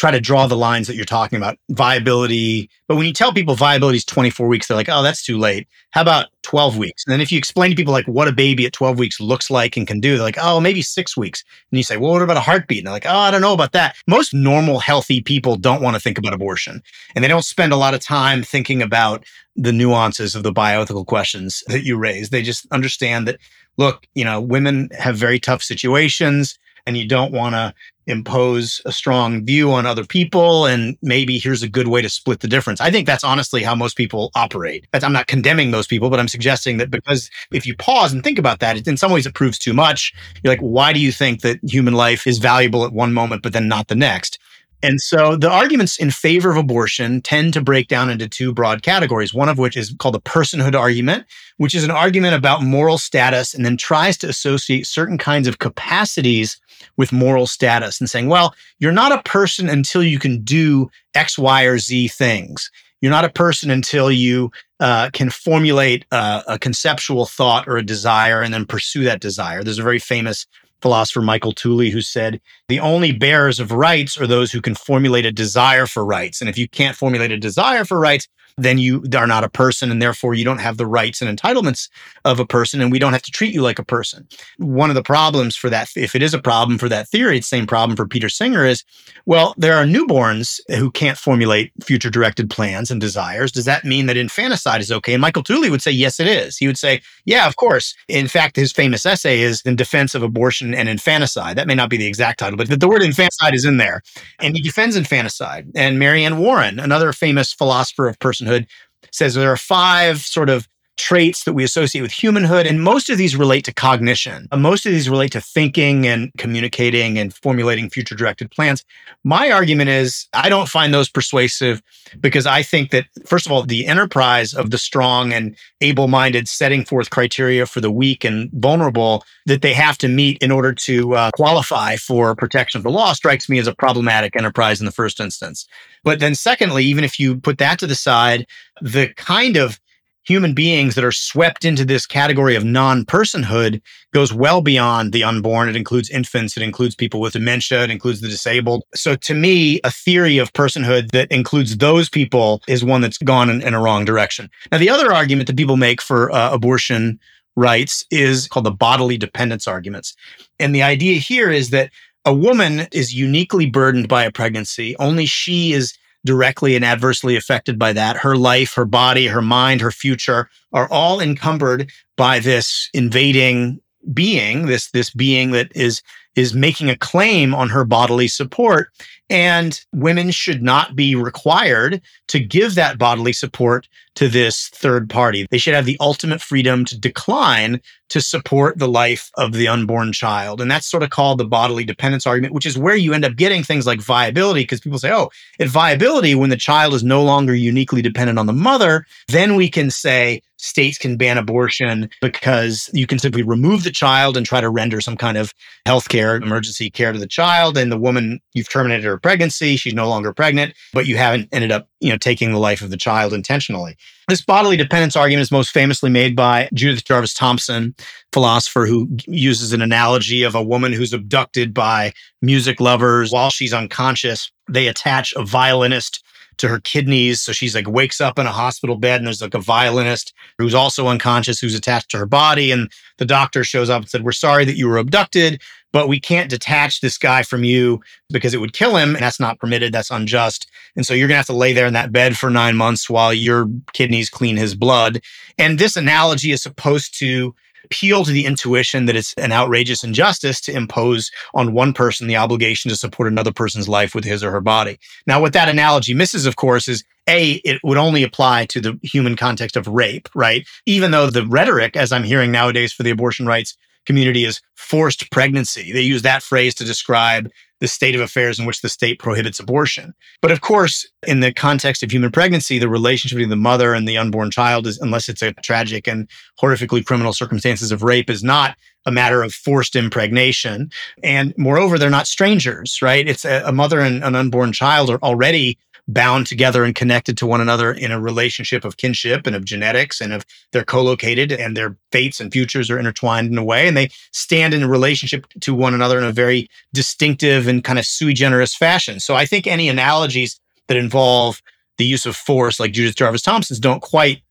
try 0.00 0.10
to 0.10 0.18
draw 0.18 0.46
the 0.46 0.56
lines 0.56 0.86
that 0.86 0.96
you're 0.96 1.04
talking 1.04 1.36
about 1.36 1.58
viability. 1.68 2.70
But 2.88 2.96
when 2.96 3.04
you 3.04 3.12
tell 3.12 3.34
people 3.34 3.54
viability 3.54 3.98
is 3.98 4.04
24 4.06 4.48
weeks, 4.48 4.66
they're 4.66 4.76
like, 4.76 4.88
oh, 4.88 5.02
that's 5.02 5.22
too 5.22 5.36
late. 5.36 5.68
How 5.90 6.00
about 6.00 6.28
12 6.40 6.78
weeks? 6.78 7.04
And 7.06 7.12
then 7.12 7.20
if 7.20 7.30
you 7.30 7.36
explain 7.36 7.68
to 7.68 7.76
people 7.76 7.92
like 7.92 8.06
what 8.06 8.26
a 8.26 8.32
baby 8.32 8.64
at 8.64 8.72
12 8.72 8.98
weeks 8.98 9.20
looks 9.20 9.50
like 9.50 9.76
and 9.76 9.86
can 9.86 10.00
do, 10.00 10.14
they're 10.14 10.24
like, 10.24 10.38
oh, 10.40 10.58
maybe 10.58 10.80
six 10.80 11.18
weeks. 11.18 11.44
And 11.70 11.76
you 11.76 11.82
say, 11.82 11.98
well, 11.98 12.12
what 12.12 12.22
about 12.22 12.38
a 12.38 12.40
heartbeat? 12.40 12.78
And 12.78 12.86
they're 12.86 12.94
like, 12.94 13.04
oh, 13.04 13.14
I 13.14 13.30
don't 13.30 13.42
know 13.42 13.52
about 13.52 13.72
that. 13.72 13.94
Most 14.06 14.32
normal, 14.32 14.78
healthy 14.78 15.20
people 15.20 15.56
don't 15.56 15.82
want 15.82 15.96
to 15.96 16.00
think 16.00 16.16
about 16.16 16.32
abortion 16.32 16.82
and 17.14 17.22
they 17.22 17.28
don't 17.28 17.44
spend 17.44 17.74
a 17.74 17.76
lot 17.76 17.92
of 17.92 18.00
time 18.00 18.42
thinking 18.42 18.80
about 18.80 19.26
the 19.54 19.72
nuances 19.72 20.34
of 20.34 20.44
the 20.44 20.52
bioethical 20.52 21.04
questions 21.04 21.62
that 21.66 21.84
you 21.84 21.98
raise. 21.98 22.30
They 22.30 22.40
just 22.40 22.66
understand 22.72 23.28
that, 23.28 23.38
look, 23.76 24.06
you 24.14 24.24
know, 24.24 24.40
women 24.40 24.88
have 24.98 25.18
very 25.18 25.38
tough 25.38 25.62
situations 25.62 26.58
and 26.86 26.96
you 26.96 27.06
don't 27.06 27.32
want 27.32 27.54
to 27.54 27.74
impose 28.06 28.82
a 28.84 28.92
strong 28.92 29.44
view 29.44 29.70
on 29.72 29.86
other 29.86 30.04
people 30.04 30.66
and 30.66 30.96
maybe 31.00 31.38
here's 31.38 31.62
a 31.62 31.68
good 31.68 31.88
way 31.88 32.02
to 32.02 32.08
split 32.08 32.40
the 32.40 32.48
difference. 32.48 32.80
I 32.80 32.90
think 32.90 33.06
that's 33.06 33.24
honestly 33.24 33.62
how 33.62 33.74
most 33.74 33.96
people 33.96 34.30
operate. 34.34 34.86
I'm 34.92 35.12
not 35.12 35.28
condemning 35.28 35.70
those 35.70 35.86
people, 35.86 36.10
but 36.10 36.18
I'm 36.18 36.28
suggesting 36.28 36.78
that 36.78 36.90
because 36.90 37.30
if 37.52 37.66
you 37.66 37.76
pause 37.76 38.12
and 38.12 38.24
think 38.24 38.38
about 38.38 38.60
that, 38.60 38.86
in 38.86 38.96
some 38.96 39.12
ways 39.12 39.26
it 39.26 39.34
proves 39.34 39.58
too 39.58 39.72
much. 39.72 40.12
You're 40.42 40.52
like, 40.52 40.60
why 40.60 40.92
do 40.92 41.00
you 41.00 41.12
think 41.12 41.42
that 41.42 41.60
human 41.62 41.94
life 41.94 42.26
is 42.26 42.38
valuable 42.38 42.84
at 42.84 42.92
one 42.92 43.12
moment, 43.12 43.42
but 43.42 43.52
then 43.52 43.68
not 43.68 43.88
the 43.88 43.94
next? 43.94 44.38
And 44.82 45.00
so 45.00 45.36
the 45.36 45.50
arguments 45.50 45.98
in 45.98 46.10
favor 46.10 46.50
of 46.50 46.56
abortion 46.56 47.20
tend 47.20 47.52
to 47.52 47.60
break 47.60 47.88
down 47.88 48.08
into 48.08 48.28
two 48.28 48.54
broad 48.54 48.82
categories, 48.82 49.34
one 49.34 49.50
of 49.50 49.58
which 49.58 49.76
is 49.76 49.94
called 49.98 50.14
the 50.14 50.20
personhood 50.20 50.74
argument, 50.74 51.26
which 51.58 51.74
is 51.74 51.84
an 51.84 51.90
argument 51.90 52.34
about 52.34 52.62
moral 52.62 52.96
status 52.96 53.52
and 53.52 53.64
then 53.64 53.76
tries 53.76 54.16
to 54.18 54.28
associate 54.28 54.86
certain 54.86 55.18
kinds 55.18 55.46
of 55.46 55.58
capacities 55.58 56.58
with 56.96 57.12
moral 57.12 57.46
status 57.46 58.00
and 58.00 58.08
saying, 58.08 58.28
well, 58.28 58.54
you're 58.78 58.92
not 58.92 59.12
a 59.12 59.22
person 59.22 59.68
until 59.68 60.02
you 60.02 60.18
can 60.18 60.42
do 60.42 60.90
X, 61.14 61.38
Y, 61.38 61.62
or 61.64 61.78
Z 61.78 62.08
things. 62.08 62.70
You're 63.00 63.10
not 63.10 63.24
a 63.24 63.30
person 63.30 63.70
until 63.70 64.10
you 64.10 64.50
uh, 64.78 65.10
can 65.12 65.30
formulate 65.30 66.04
uh, 66.12 66.42
a 66.46 66.58
conceptual 66.58 67.26
thought 67.26 67.66
or 67.66 67.76
a 67.76 67.84
desire 67.84 68.42
and 68.42 68.52
then 68.52 68.66
pursue 68.66 69.04
that 69.04 69.20
desire. 69.20 69.62
There's 69.62 69.78
a 69.78 69.82
very 69.82 69.98
famous 69.98 70.46
philosopher 70.82 71.22
Michael 71.22 71.52
Tooley 71.52 71.90
who 71.90 72.00
said 72.00 72.40
the 72.68 72.80
only 72.80 73.12
bearers 73.12 73.60
of 73.60 73.72
rights 73.72 74.18
are 74.18 74.26
those 74.26 74.50
who 74.52 74.60
can 74.60 74.74
formulate 74.74 75.26
a 75.26 75.32
desire 75.32 75.86
for 75.86 76.04
rights. 76.04 76.40
And 76.40 76.48
if 76.48 76.56
you 76.58 76.68
can't 76.68 76.96
formulate 76.96 77.30
a 77.30 77.38
desire 77.38 77.84
for 77.84 77.98
rights, 77.98 78.28
then 78.56 78.78
you 78.78 79.04
are 79.16 79.26
not 79.26 79.44
a 79.44 79.48
person 79.48 79.90
and 79.90 80.00
therefore 80.00 80.34
you 80.34 80.44
don't 80.44 80.58
have 80.58 80.76
the 80.76 80.86
rights 80.86 81.22
and 81.22 81.38
entitlements 81.38 81.88
of 82.24 82.40
a 82.40 82.46
person 82.46 82.80
and 82.80 82.92
we 82.92 82.98
don't 82.98 83.12
have 83.12 83.22
to 83.22 83.30
treat 83.30 83.54
you 83.54 83.62
like 83.62 83.78
a 83.78 83.84
person. 83.84 84.26
One 84.58 84.90
of 84.90 84.94
the 84.94 85.02
problems 85.02 85.56
for 85.56 85.70
that, 85.70 85.90
if 85.96 86.14
it 86.14 86.22
is 86.22 86.34
a 86.34 86.40
problem 86.40 86.78
for 86.78 86.88
that 86.88 87.08
theory, 87.08 87.38
it's 87.38 87.50
the 87.50 87.56
same 87.56 87.66
problem 87.66 87.96
for 87.96 88.06
Peter 88.06 88.28
Singer 88.28 88.64
is, 88.64 88.84
well, 89.26 89.54
there 89.56 89.76
are 89.76 89.84
newborns 89.84 90.60
who 90.68 90.90
can't 90.90 91.18
formulate 91.18 91.72
future 91.82 92.10
directed 92.10 92.50
plans 92.50 92.90
and 92.90 93.00
desires. 93.00 93.52
Does 93.52 93.64
that 93.66 93.84
mean 93.84 94.06
that 94.06 94.16
infanticide 94.16 94.80
is 94.80 94.90
okay? 94.92 95.14
And 95.14 95.20
Michael 95.20 95.42
Tooley 95.42 95.70
would 95.70 95.82
say, 95.82 95.90
yes, 95.90 96.20
it 96.20 96.26
is. 96.26 96.56
He 96.56 96.66
would 96.66 96.78
say, 96.78 97.02
yeah, 97.24 97.46
of 97.46 97.56
course. 97.56 97.94
In 98.08 98.28
fact, 98.28 98.56
his 98.56 98.72
famous 98.72 99.04
essay 99.06 99.40
is 99.40 99.62
in 99.62 99.76
defense 99.76 100.14
of 100.14 100.22
abortion 100.22 100.74
and 100.74 100.88
infanticide. 100.88 101.56
That 101.56 101.66
may 101.66 101.74
not 101.74 101.90
be 101.90 101.96
the 101.96 102.06
exact 102.06 102.38
title, 102.40 102.56
but 102.56 102.80
the 102.80 102.88
word 102.88 103.02
infanticide 103.02 103.54
is 103.54 103.64
in 103.64 103.76
there. 103.76 104.02
And 104.38 104.56
he 104.56 104.62
defends 104.62 104.96
infanticide. 104.96 105.70
And 105.74 105.98
Mary 105.98 106.24
Anne 106.24 106.38
Warren, 106.38 106.80
another 106.80 107.12
famous 107.12 107.52
philosopher 107.52 108.08
of 108.08 108.18
personhood, 108.18 108.39
personhood 108.40 108.66
says 109.12 109.34
there 109.34 109.50
are 109.50 109.56
five 109.56 110.18
sort 110.20 110.50
of 110.50 110.68
traits 111.00 111.44
that 111.44 111.54
we 111.54 111.64
associate 111.64 112.02
with 112.02 112.12
humanhood. 112.12 112.66
And 112.66 112.82
most 112.82 113.08
of 113.08 113.16
these 113.16 113.34
relate 113.34 113.64
to 113.64 113.72
cognition. 113.72 114.46
Uh, 114.52 114.58
most 114.58 114.84
of 114.84 114.92
these 114.92 115.08
relate 115.08 115.32
to 115.32 115.40
thinking 115.40 116.06
and 116.06 116.30
communicating 116.36 117.18
and 117.18 117.34
formulating 117.34 117.88
future 117.88 118.14
directed 118.14 118.50
plans. 118.50 118.84
My 119.24 119.50
argument 119.50 119.90
is 119.90 120.28
I 120.34 120.48
don't 120.48 120.68
find 120.68 120.92
those 120.92 121.08
persuasive 121.08 121.82
because 122.20 122.46
I 122.46 122.62
think 122.62 122.90
that, 122.90 123.06
first 123.24 123.46
of 123.46 123.52
all, 123.52 123.62
the 123.62 123.86
enterprise 123.86 124.52
of 124.52 124.70
the 124.70 124.78
strong 124.78 125.32
and 125.32 125.56
able 125.80 126.08
minded 126.08 126.48
setting 126.48 126.84
forth 126.84 127.10
criteria 127.10 127.66
for 127.66 127.80
the 127.80 127.90
weak 127.90 128.24
and 128.24 128.50
vulnerable 128.52 129.24
that 129.46 129.62
they 129.62 129.72
have 129.72 129.96
to 129.98 130.08
meet 130.08 130.38
in 130.42 130.50
order 130.50 130.74
to 130.74 131.14
uh, 131.14 131.30
qualify 131.32 131.96
for 131.96 132.34
protection 132.34 132.78
of 132.78 132.82
the 132.82 132.90
law 132.90 133.12
strikes 133.12 133.48
me 133.48 133.58
as 133.58 133.66
a 133.66 133.74
problematic 133.74 134.36
enterprise 134.36 134.80
in 134.80 134.86
the 134.86 134.92
first 134.92 135.18
instance. 135.18 135.66
But 136.04 136.20
then, 136.20 136.34
secondly, 136.34 136.84
even 136.84 137.04
if 137.04 137.18
you 137.18 137.36
put 137.36 137.58
that 137.58 137.78
to 137.78 137.86
the 137.86 137.94
side, 137.94 138.46
the 138.82 139.08
kind 139.16 139.56
of 139.56 139.80
human 140.24 140.54
beings 140.54 140.94
that 140.94 141.04
are 141.04 141.12
swept 141.12 141.64
into 141.64 141.84
this 141.84 142.06
category 142.06 142.54
of 142.54 142.64
non 142.64 143.04
personhood 143.04 143.80
goes 144.12 144.32
well 144.32 144.60
beyond 144.60 145.12
the 145.12 145.24
unborn. 145.24 145.68
It 145.68 145.76
includes 145.76 146.10
infants, 146.10 146.56
it 146.56 146.62
includes 146.62 146.94
people 146.94 147.20
with 147.20 147.32
dementia, 147.32 147.84
it 147.84 147.90
includes 147.90 148.20
the 148.20 148.28
disabled. 148.28 148.84
So, 148.94 149.16
to 149.16 149.34
me, 149.34 149.80
a 149.84 149.90
theory 149.90 150.38
of 150.38 150.52
personhood 150.52 151.10
that 151.12 151.30
includes 151.30 151.76
those 151.76 152.08
people 152.08 152.62
is 152.68 152.84
one 152.84 153.00
that's 153.00 153.18
gone 153.18 153.50
in, 153.50 153.62
in 153.62 153.74
a 153.74 153.80
wrong 153.80 154.04
direction. 154.04 154.50
Now, 154.70 154.78
the 154.78 154.90
other 154.90 155.12
argument 155.12 155.46
that 155.46 155.56
people 155.56 155.76
make 155.76 156.00
for 156.02 156.30
uh, 156.30 156.52
abortion 156.52 157.18
rights 157.56 158.04
is 158.10 158.48
called 158.48 158.66
the 158.66 158.70
bodily 158.70 159.18
dependence 159.18 159.66
arguments. 159.66 160.14
And 160.58 160.74
the 160.74 160.82
idea 160.82 161.18
here 161.18 161.50
is 161.50 161.70
that 161.70 161.90
a 162.24 162.34
woman 162.34 162.86
is 162.92 163.14
uniquely 163.14 163.66
burdened 163.66 164.08
by 164.08 164.24
a 164.24 164.30
pregnancy. 164.30 164.94
Only 164.98 165.26
she 165.26 165.72
is 165.72 165.94
directly 166.24 166.76
and 166.76 166.84
adversely 166.84 167.36
affected 167.36 167.78
by 167.78 167.92
that. 167.92 168.16
Her 168.16 168.36
life, 168.36 168.74
her 168.74 168.84
body, 168.84 169.26
her 169.26 169.42
mind, 169.42 169.80
her 169.80 169.90
future 169.90 170.48
are 170.72 170.90
all 170.90 171.20
encumbered 171.20 171.90
by 172.16 172.38
this 172.38 172.88
invading 172.92 173.80
being, 174.12 174.66
this, 174.66 174.90
this 174.90 175.10
being 175.10 175.50
that 175.52 175.74
is, 175.74 176.02
is 176.36 176.54
making 176.54 176.90
a 176.90 176.96
claim 176.96 177.54
on 177.54 177.68
her 177.68 177.84
bodily 177.84 178.28
support. 178.28 178.90
And 179.30 179.80
women 179.92 180.30
should 180.30 180.62
not 180.62 180.94
be 180.94 181.14
required 181.14 182.02
to 182.28 182.40
give 182.40 182.74
that 182.74 182.98
bodily 182.98 183.32
support 183.32 183.88
to 184.16 184.28
this 184.28 184.68
third 184.68 185.08
party. 185.08 185.46
They 185.50 185.58
should 185.58 185.74
have 185.74 185.86
the 185.86 185.96
ultimate 186.00 186.42
freedom 186.42 186.84
to 186.86 186.98
decline 186.98 187.80
to 188.08 188.20
support 188.20 188.76
the 188.78 188.88
life 188.88 189.30
of 189.36 189.52
the 189.52 189.68
unborn 189.68 190.12
child. 190.12 190.60
And 190.60 190.68
that's 190.68 190.90
sort 190.90 191.04
of 191.04 191.10
called 191.10 191.38
the 191.38 191.44
bodily 191.44 191.84
dependence 191.84 192.26
argument, 192.26 192.52
which 192.52 192.66
is 192.66 192.76
where 192.76 192.96
you 192.96 193.14
end 193.14 193.24
up 193.24 193.36
getting 193.36 193.62
things 193.62 193.86
like 193.86 194.00
viability, 194.00 194.62
because 194.62 194.80
people 194.80 194.98
say, 194.98 195.12
oh, 195.12 195.30
at 195.60 195.68
viability, 195.68 196.34
when 196.34 196.50
the 196.50 196.56
child 196.56 196.92
is 196.92 197.04
no 197.04 197.22
longer 197.22 197.54
uniquely 197.54 198.02
dependent 198.02 198.38
on 198.38 198.46
the 198.46 198.52
mother, 198.52 199.06
then 199.28 199.54
we 199.54 199.68
can 199.68 199.92
say 199.92 200.42
states 200.56 200.98
can 200.98 201.16
ban 201.16 201.38
abortion 201.38 202.10
because 202.20 202.90
you 202.92 203.06
can 203.06 203.18
simply 203.18 203.42
remove 203.42 203.84
the 203.84 203.90
child 203.92 204.36
and 204.36 204.44
try 204.44 204.60
to 204.60 204.68
render 204.68 205.00
some 205.00 205.16
kind 205.16 205.38
of 205.38 205.54
healthcare 205.86 206.10
care, 206.10 206.36
emergency 206.36 206.90
care 206.90 207.12
to 207.12 207.18
the 207.18 207.26
child, 207.26 207.78
and 207.78 207.92
the 207.92 207.98
woman, 207.98 208.40
you've 208.52 208.68
terminated 208.68 209.04
her 209.04 209.18
pregnancy. 209.22 209.76
She's 209.76 209.94
no 209.94 210.08
longer 210.08 210.32
pregnant, 210.32 210.74
but 210.92 211.06
you 211.06 211.16
haven't 211.16 211.48
ended 211.52 211.72
up, 211.72 211.88
you 212.00 212.10
know, 212.10 212.18
taking 212.18 212.52
the 212.52 212.58
life 212.58 212.82
of 212.82 212.90
the 212.90 212.96
child 212.96 213.32
intentionally. 213.32 213.96
This 214.28 214.42
bodily 214.42 214.76
dependence 214.76 215.16
argument 215.16 215.42
is 215.42 215.50
most 215.50 215.70
famously 215.70 216.10
made 216.10 216.36
by 216.36 216.68
Judith 216.72 217.04
Jarvis 217.04 217.34
Thomson, 217.34 217.94
philosopher 218.32 218.86
who 218.86 219.08
uses 219.26 219.72
an 219.72 219.82
analogy 219.82 220.42
of 220.42 220.54
a 220.54 220.62
woman 220.62 220.92
who's 220.92 221.12
abducted 221.12 221.74
by 221.74 222.12
music 222.40 222.80
lovers 222.80 223.32
while 223.32 223.50
she's 223.50 223.72
unconscious. 223.72 224.50
They 224.68 224.86
attach 224.86 225.32
a 225.36 225.44
violinist 225.44 226.22
to 226.60 226.68
her 226.68 226.78
kidneys. 226.80 227.40
So 227.40 227.52
she's 227.52 227.74
like 227.74 227.88
wakes 227.88 228.20
up 228.20 228.38
in 228.38 228.46
a 228.46 228.52
hospital 228.52 228.96
bed 228.96 229.16
and 229.16 229.26
there's 229.26 229.40
like 229.40 229.54
a 229.54 229.60
violinist 229.60 230.34
who's 230.58 230.74
also 230.74 231.08
unconscious 231.08 231.58
who's 231.58 231.74
attached 231.74 232.10
to 232.10 232.18
her 232.18 232.26
body. 232.26 232.70
And 232.70 232.90
the 233.16 233.24
doctor 233.24 233.64
shows 233.64 233.88
up 233.90 234.02
and 234.02 234.10
said, 234.10 234.22
We're 234.22 234.32
sorry 234.32 234.64
that 234.66 234.76
you 234.76 234.86
were 234.86 234.98
abducted, 234.98 235.60
but 235.92 236.08
we 236.08 236.20
can't 236.20 236.50
detach 236.50 237.00
this 237.00 237.18
guy 237.18 237.42
from 237.42 237.64
you 237.64 238.00
because 238.30 238.54
it 238.54 238.60
would 238.60 238.72
kill 238.72 238.96
him. 238.96 239.14
And 239.14 239.24
that's 239.24 239.40
not 239.40 239.58
permitted. 239.58 239.92
That's 239.92 240.10
unjust. 240.10 240.70
And 240.96 241.06
so 241.06 241.14
you're 241.14 241.28
going 241.28 241.34
to 241.34 241.38
have 241.38 241.46
to 241.46 241.52
lay 241.52 241.72
there 241.72 241.86
in 241.86 241.94
that 241.94 242.12
bed 242.12 242.36
for 242.36 242.50
nine 242.50 242.76
months 242.76 243.10
while 243.10 243.32
your 243.32 243.68
kidneys 243.92 244.30
clean 244.30 244.56
his 244.56 244.74
blood. 244.74 245.20
And 245.58 245.78
this 245.78 245.96
analogy 245.96 246.52
is 246.52 246.62
supposed 246.62 247.18
to 247.18 247.54
appeal 247.84 248.24
to 248.24 248.30
the 248.30 248.46
intuition 248.46 249.06
that 249.06 249.16
it's 249.16 249.34
an 249.34 249.52
outrageous 249.52 250.04
injustice 250.04 250.60
to 250.60 250.72
impose 250.72 251.30
on 251.54 251.72
one 251.72 251.92
person 251.92 252.26
the 252.26 252.36
obligation 252.36 252.88
to 252.88 252.96
support 252.96 253.26
another 253.26 253.52
person's 253.52 253.88
life 253.88 254.14
with 254.14 254.24
his 254.24 254.44
or 254.44 254.50
her 254.50 254.60
body. 254.60 254.98
Now, 255.26 255.40
what 255.40 255.54
that 255.54 255.68
analogy 255.68 256.14
misses, 256.14 256.46
of 256.46 256.56
course, 256.56 256.88
is 256.88 257.04
a, 257.28 257.54
it 257.64 257.80
would 257.82 257.98
only 257.98 258.22
apply 258.22 258.66
to 258.66 258.80
the 258.80 258.98
human 259.02 259.34
context 259.34 259.76
of 259.76 259.86
rape, 259.86 260.28
right? 260.34 260.66
Even 260.86 261.10
though 261.10 261.30
the 261.30 261.46
rhetoric, 261.46 261.96
as 261.96 262.12
I'm 262.12 262.24
hearing 262.24 262.52
nowadays 262.52 262.92
for 262.92 263.02
the 263.02 263.10
abortion 263.10 263.46
rights 263.46 263.76
community, 264.06 264.44
is 264.44 264.60
forced 264.74 265.30
pregnancy. 265.30 265.92
They 265.92 266.02
use 266.02 266.22
that 266.22 266.42
phrase 266.42 266.74
to 266.76 266.84
describe 266.84 267.50
the 267.80 267.88
state 267.88 268.14
of 268.14 268.20
affairs 268.20 268.58
in 268.58 268.66
which 268.66 268.82
the 268.82 268.88
state 268.88 269.18
prohibits 269.18 269.58
abortion. 269.58 270.12
But 270.42 270.50
of 270.50 270.60
course, 270.60 271.08
in 271.26 271.40
the 271.40 271.52
context 271.52 272.02
of 272.02 272.12
human 272.12 272.30
pregnancy, 272.30 272.78
the 272.78 272.88
relationship 272.88 273.36
between 273.36 273.50
the 273.50 273.56
mother 273.56 273.94
and 273.94 274.06
the 274.06 274.18
unborn 274.18 274.50
child 274.50 274.86
is, 274.86 274.98
unless 274.98 275.28
it's 275.28 275.42
a 275.42 275.54
tragic 275.54 276.06
and 276.06 276.28
horrifically 276.60 277.04
criminal 277.04 277.32
circumstances 277.32 277.90
of 277.90 278.02
rape, 278.02 278.28
is 278.28 278.44
not 278.44 278.76
a 279.06 279.10
matter 279.10 279.42
of 279.42 279.54
forced 279.54 279.96
impregnation. 279.96 280.90
And 281.22 281.54
moreover, 281.56 281.98
they're 281.98 282.10
not 282.10 282.26
strangers, 282.26 283.00
right? 283.00 283.26
It's 283.26 283.46
a, 283.46 283.62
a 283.64 283.72
mother 283.72 284.00
and 284.00 284.22
an 284.22 284.34
unborn 284.34 284.72
child 284.72 285.08
are 285.08 285.22
already 285.22 285.78
bound 286.12 286.46
together 286.46 286.84
and 286.84 286.94
connected 286.94 287.36
to 287.38 287.46
one 287.46 287.60
another 287.60 287.92
in 287.92 288.10
a 288.10 288.20
relationship 288.20 288.84
of 288.84 288.96
kinship 288.96 289.46
and 289.46 289.54
of 289.54 289.64
genetics 289.64 290.20
and 290.20 290.32
of 290.32 290.44
they're 290.72 290.84
co-located 290.84 291.52
and 291.52 291.76
their 291.76 291.96
fates 292.10 292.40
and 292.40 292.52
futures 292.52 292.90
are 292.90 292.98
intertwined 292.98 293.50
in 293.50 293.58
a 293.58 293.64
way 293.64 293.86
and 293.86 293.96
they 293.96 294.08
stand 294.32 294.74
in 294.74 294.82
a 294.82 294.88
relationship 294.88 295.46
to 295.60 295.74
one 295.74 295.94
another 295.94 296.18
in 296.18 296.24
a 296.24 296.32
very 296.32 296.68
distinctive 296.92 297.68
and 297.68 297.84
kind 297.84 297.98
of 297.98 298.06
sui 298.06 298.32
generis 298.32 298.74
fashion. 298.74 299.20
So 299.20 299.34
I 299.34 299.46
think 299.46 299.66
any 299.66 299.88
analogies 299.88 300.60
that 300.88 300.96
involve 300.96 301.62
the 301.98 302.04
use 302.04 302.26
of 302.26 302.34
force 302.34 302.80
like 302.80 302.92
Judith 302.92 303.16
Jarvis 303.16 303.42
Thomson's 303.42 303.78
don't 303.78 304.02
quite 304.02 304.42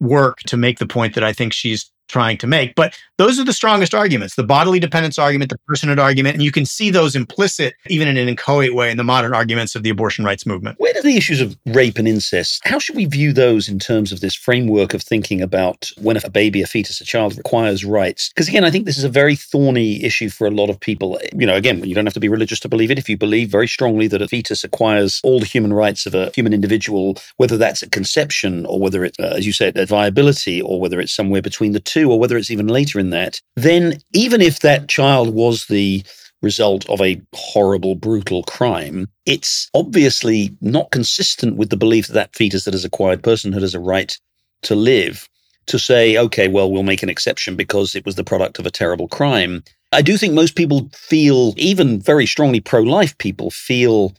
work 0.00 0.40
to 0.40 0.56
make 0.56 0.78
the 0.78 0.86
point 0.86 1.14
that 1.14 1.24
I 1.24 1.32
think 1.32 1.52
she's 1.52 1.90
trying 2.08 2.38
to 2.38 2.46
make. 2.46 2.74
But 2.74 2.96
those 3.18 3.38
are 3.38 3.44
the 3.44 3.52
strongest 3.52 3.94
arguments 3.94 4.34
the 4.34 4.44
bodily 4.44 4.78
dependence 4.78 5.18
argument, 5.18 5.50
the 5.50 5.58
personhood 5.68 5.98
argument. 5.98 6.34
And 6.34 6.42
you 6.42 6.52
can 6.52 6.66
see 6.66 6.90
those 6.90 7.16
implicit, 7.16 7.74
even 7.88 8.08
in 8.08 8.16
an 8.16 8.28
inchoate 8.28 8.74
way, 8.74 8.90
in 8.90 8.96
the 8.96 9.04
modern 9.04 9.34
arguments 9.34 9.74
of 9.74 9.82
the 9.82 9.90
abortion 9.90 10.24
rights 10.24 10.46
movement. 10.46 10.78
Where 10.78 10.92
do 10.92 11.02
the 11.02 11.16
issues 11.16 11.40
of 11.40 11.56
rape 11.66 11.98
and 11.98 12.06
incest, 12.06 12.60
how 12.64 12.78
should 12.78 12.96
we 12.96 13.06
view 13.06 13.32
those 13.32 13.68
in 13.68 13.78
terms 13.78 14.12
of 14.12 14.20
this 14.20 14.34
framework 14.34 14.94
of 14.94 15.02
thinking 15.02 15.40
about 15.40 15.90
when 15.98 16.16
a 16.16 16.30
baby, 16.30 16.62
a 16.62 16.66
fetus, 16.66 17.00
a 17.00 17.04
child 17.04 17.36
requires 17.36 17.84
rights? 17.84 18.28
Because 18.28 18.48
again, 18.48 18.64
I 18.64 18.70
think 18.70 18.84
this 18.84 18.98
is 18.98 19.04
a 19.04 19.08
very 19.08 19.36
thorny 19.36 20.04
issue 20.04 20.28
for 20.28 20.46
a 20.46 20.50
lot 20.50 20.70
of 20.70 20.78
people. 20.78 21.18
You 21.34 21.46
know, 21.46 21.56
again, 21.56 21.82
you 21.84 21.94
don't 21.94 22.06
have 22.06 22.14
to 22.14 22.20
be 22.20 22.28
religious 22.28 22.60
to 22.60 22.68
believe 22.68 22.90
it. 22.90 22.98
If 22.98 23.08
you 23.08 23.16
believe 23.16 23.48
very 23.48 23.68
strongly 23.68 24.06
that 24.08 24.22
a 24.22 24.28
fetus 24.28 24.64
acquires 24.64 25.20
all 25.24 25.40
the 25.40 25.46
human 25.46 25.72
rights 25.72 26.06
of 26.06 26.14
a 26.14 26.30
human 26.34 26.52
individual, 26.52 27.16
whether 27.36 27.56
that's 27.56 27.82
at 27.82 27.92
conception 27.92 28.66
or 28.66 28.78
whether 28.78 29.04
it's, 29.04 29.18
uh, 29.18 29.34
as 29.36 29.46
you 29.46 29.52
said, 29.52 29.76
at 29.76 29.88
viability 29.88 30.60
or 30.60 30.80
whether 30.80 31.00
it's 31.00 31.12
somewhere 31.12 31.42
between 31.42 31.72
the 31.72 31.80
two 31.80 31.95
or 32.04 32.18
whether 32.18 32.36
it's 32.36 32.50
even 32.50 32.68
later 32.68 32.98
in 32.98 33.10
that, 33.10 33.40
then 33.54 33.98
even 34.12 34.40
if 34.40 34.60
that 34.60 34.88
child 34.88 35.34
was 35.34 35.66
the 35.66 36.04
result 36.42 36.88
of 36.88 37.00
a 37.00 37.20
horrible, 37.34 37.94
brutal 37.94 38.42
crime, 38.44 39.08
it's 39.24 39.70
obviously 39.74 40.56
not 40.60 40.90
consistent 40.90 41.56
with 41.56 41.70
the 41.70 41.76
belief 41.76 42.06
that 42.06 42.14
that 42.14 42.36
fetus 42.36 42.64
that 42.64 42.74
has 42.74 42.84
acquired 42.84 43.22
personhood 43.22 43.62
has 43.62 43.74
a 43.74 43.80
right 43.80 44.16
to 44.62 44.74
live. 44.74 45.28
To 45.66 45.80
say, 45.80 46.16
okay, 46.16 46.46
well, 46.46 46.70
we'll 46.70 46.84
make 46.84 47.02
an 47.02 47.08
exception 47.08 47.56
because 47.56 47.96
it 47.96 48.06
was 48.06 48.14
the 48.14 48.22
product 48.22 48.60
of 48.60 48.66
a 48.66 48.70
terrible 48.70 49.08
crime. 49.08 49.64
I 49.90 50.00
do 50.00 50.16
think 50.16 50.32
most 50.32 50.54
people 50.54 50.88
feel, 50.94 51.54
even 51.56 52.00
very 52.00 52.24
strongly 52.24 52.60
pro 52.60 52.82
life 52.82 53.18
people, 53.18 53.50
feel 53.50 54.14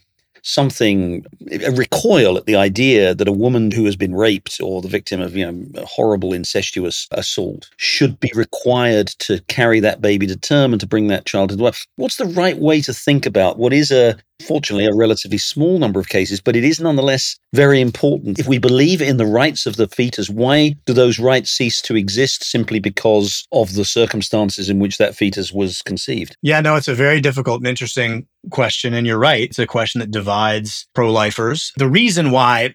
something 0.48 1.26
a 1.52 1.70
recoil 1.70 2.38
at 2.38 2.46
the 2.46 2.56
idea 2.56 3.14
that 3.14 3.28
a 3.28 3.32
woman 3.32 3.70
who 3.70 3.84
has 3.84 3.96
been 3.96 4.14
raped 4.14 4.58
or 4.62 4.80
the 4.80 4.88
victim 4.88 5.20
of 5.20 5.36
you 5.36 5.50
know 5.50 5.84
horrible 5.84 6.32
incestuous 6.32 7.06
assault 7.10 7.68
should 7.76 8.18
be 8.18 8.32
required 8.34 9.08
to 9.08 9.40
carry 9.48 9.78
that 9.78 10.00
baby 10.00 10.26
to 10.26 10.36
term 10.36 10.72
and 10.72 10.80
to 10.80 10.86
bring 10.86 11.08
that 11.08 11.26
child 11.26 11.50
to 11.50 11.56
the 11.56 11.62
world 11.62 11.76
what's 11.96 12.16
the 12.16 12.24
right 12.24 12.58
way 12.58 12.80
to 12.80 12.94
think 12.94 13.26
about 13.26 13.58
what 13.58 13.74
is 13.74 13.90
a 13.90 14.16
fortunately 14.46 14.86
a 14.86 14.94
relatively 14.94 15.38
small 15.38 15.78
number 15.78 15.98
of 16.00 16.08
cases, 16.08 16.40
but 16.40 16.56
it 16.56 16.64
is 16.64 16.80
nonetheless 16.80 17.38
very 17.52 17.80
important. 17.80 18.38
If 18.38 18.46
we 18.46 18.58
believe 18.58 19.02
in 19.02 19.16
the 19.16 19.26
rights 19.26 19.66
of 19.66 19.76
the 19.76 19.88
fetus, 19.88 20.30
why 20.30 20.76
do 20.86 20.92
those 20.92 21.18
rights 21.18 21.50
cease 21.50 21.82
to 21.82 21.96
exist 21.96 22.44
simply 22.44 22.78
because 22.78 23.46
of 23.52 23.74
the 23.74 23.84
circumstances 23.84 24.68
in 24.70 24.78
which 24.78 24.98
that 24.98 25.16
fetus 25.16 25.52
was 25.52 25.82
conceived? 25.82 26.36
Yeah, 26.42 26.60
no, 26.60 26.76
it's 26.76 26.88
a 26.88 26.94
very 26.94 27.20
difficult 27.20 27.60
and 27.60 27.66
interesting 27.66 28.26
question. 28.50 28.94
And 28.94 29.06
you're 29.06 29.18
right. 29.18 29.48
It's 29.48 29.58
a 29.58 29.66
question 29.66 30.00
that 30.00 30.10
divides 30.10 30.88
pro 30.94 31.10
lifers. 31.10 31.72
The 31.76 31.88
reason 31.88 32.30
why 32.30 32.74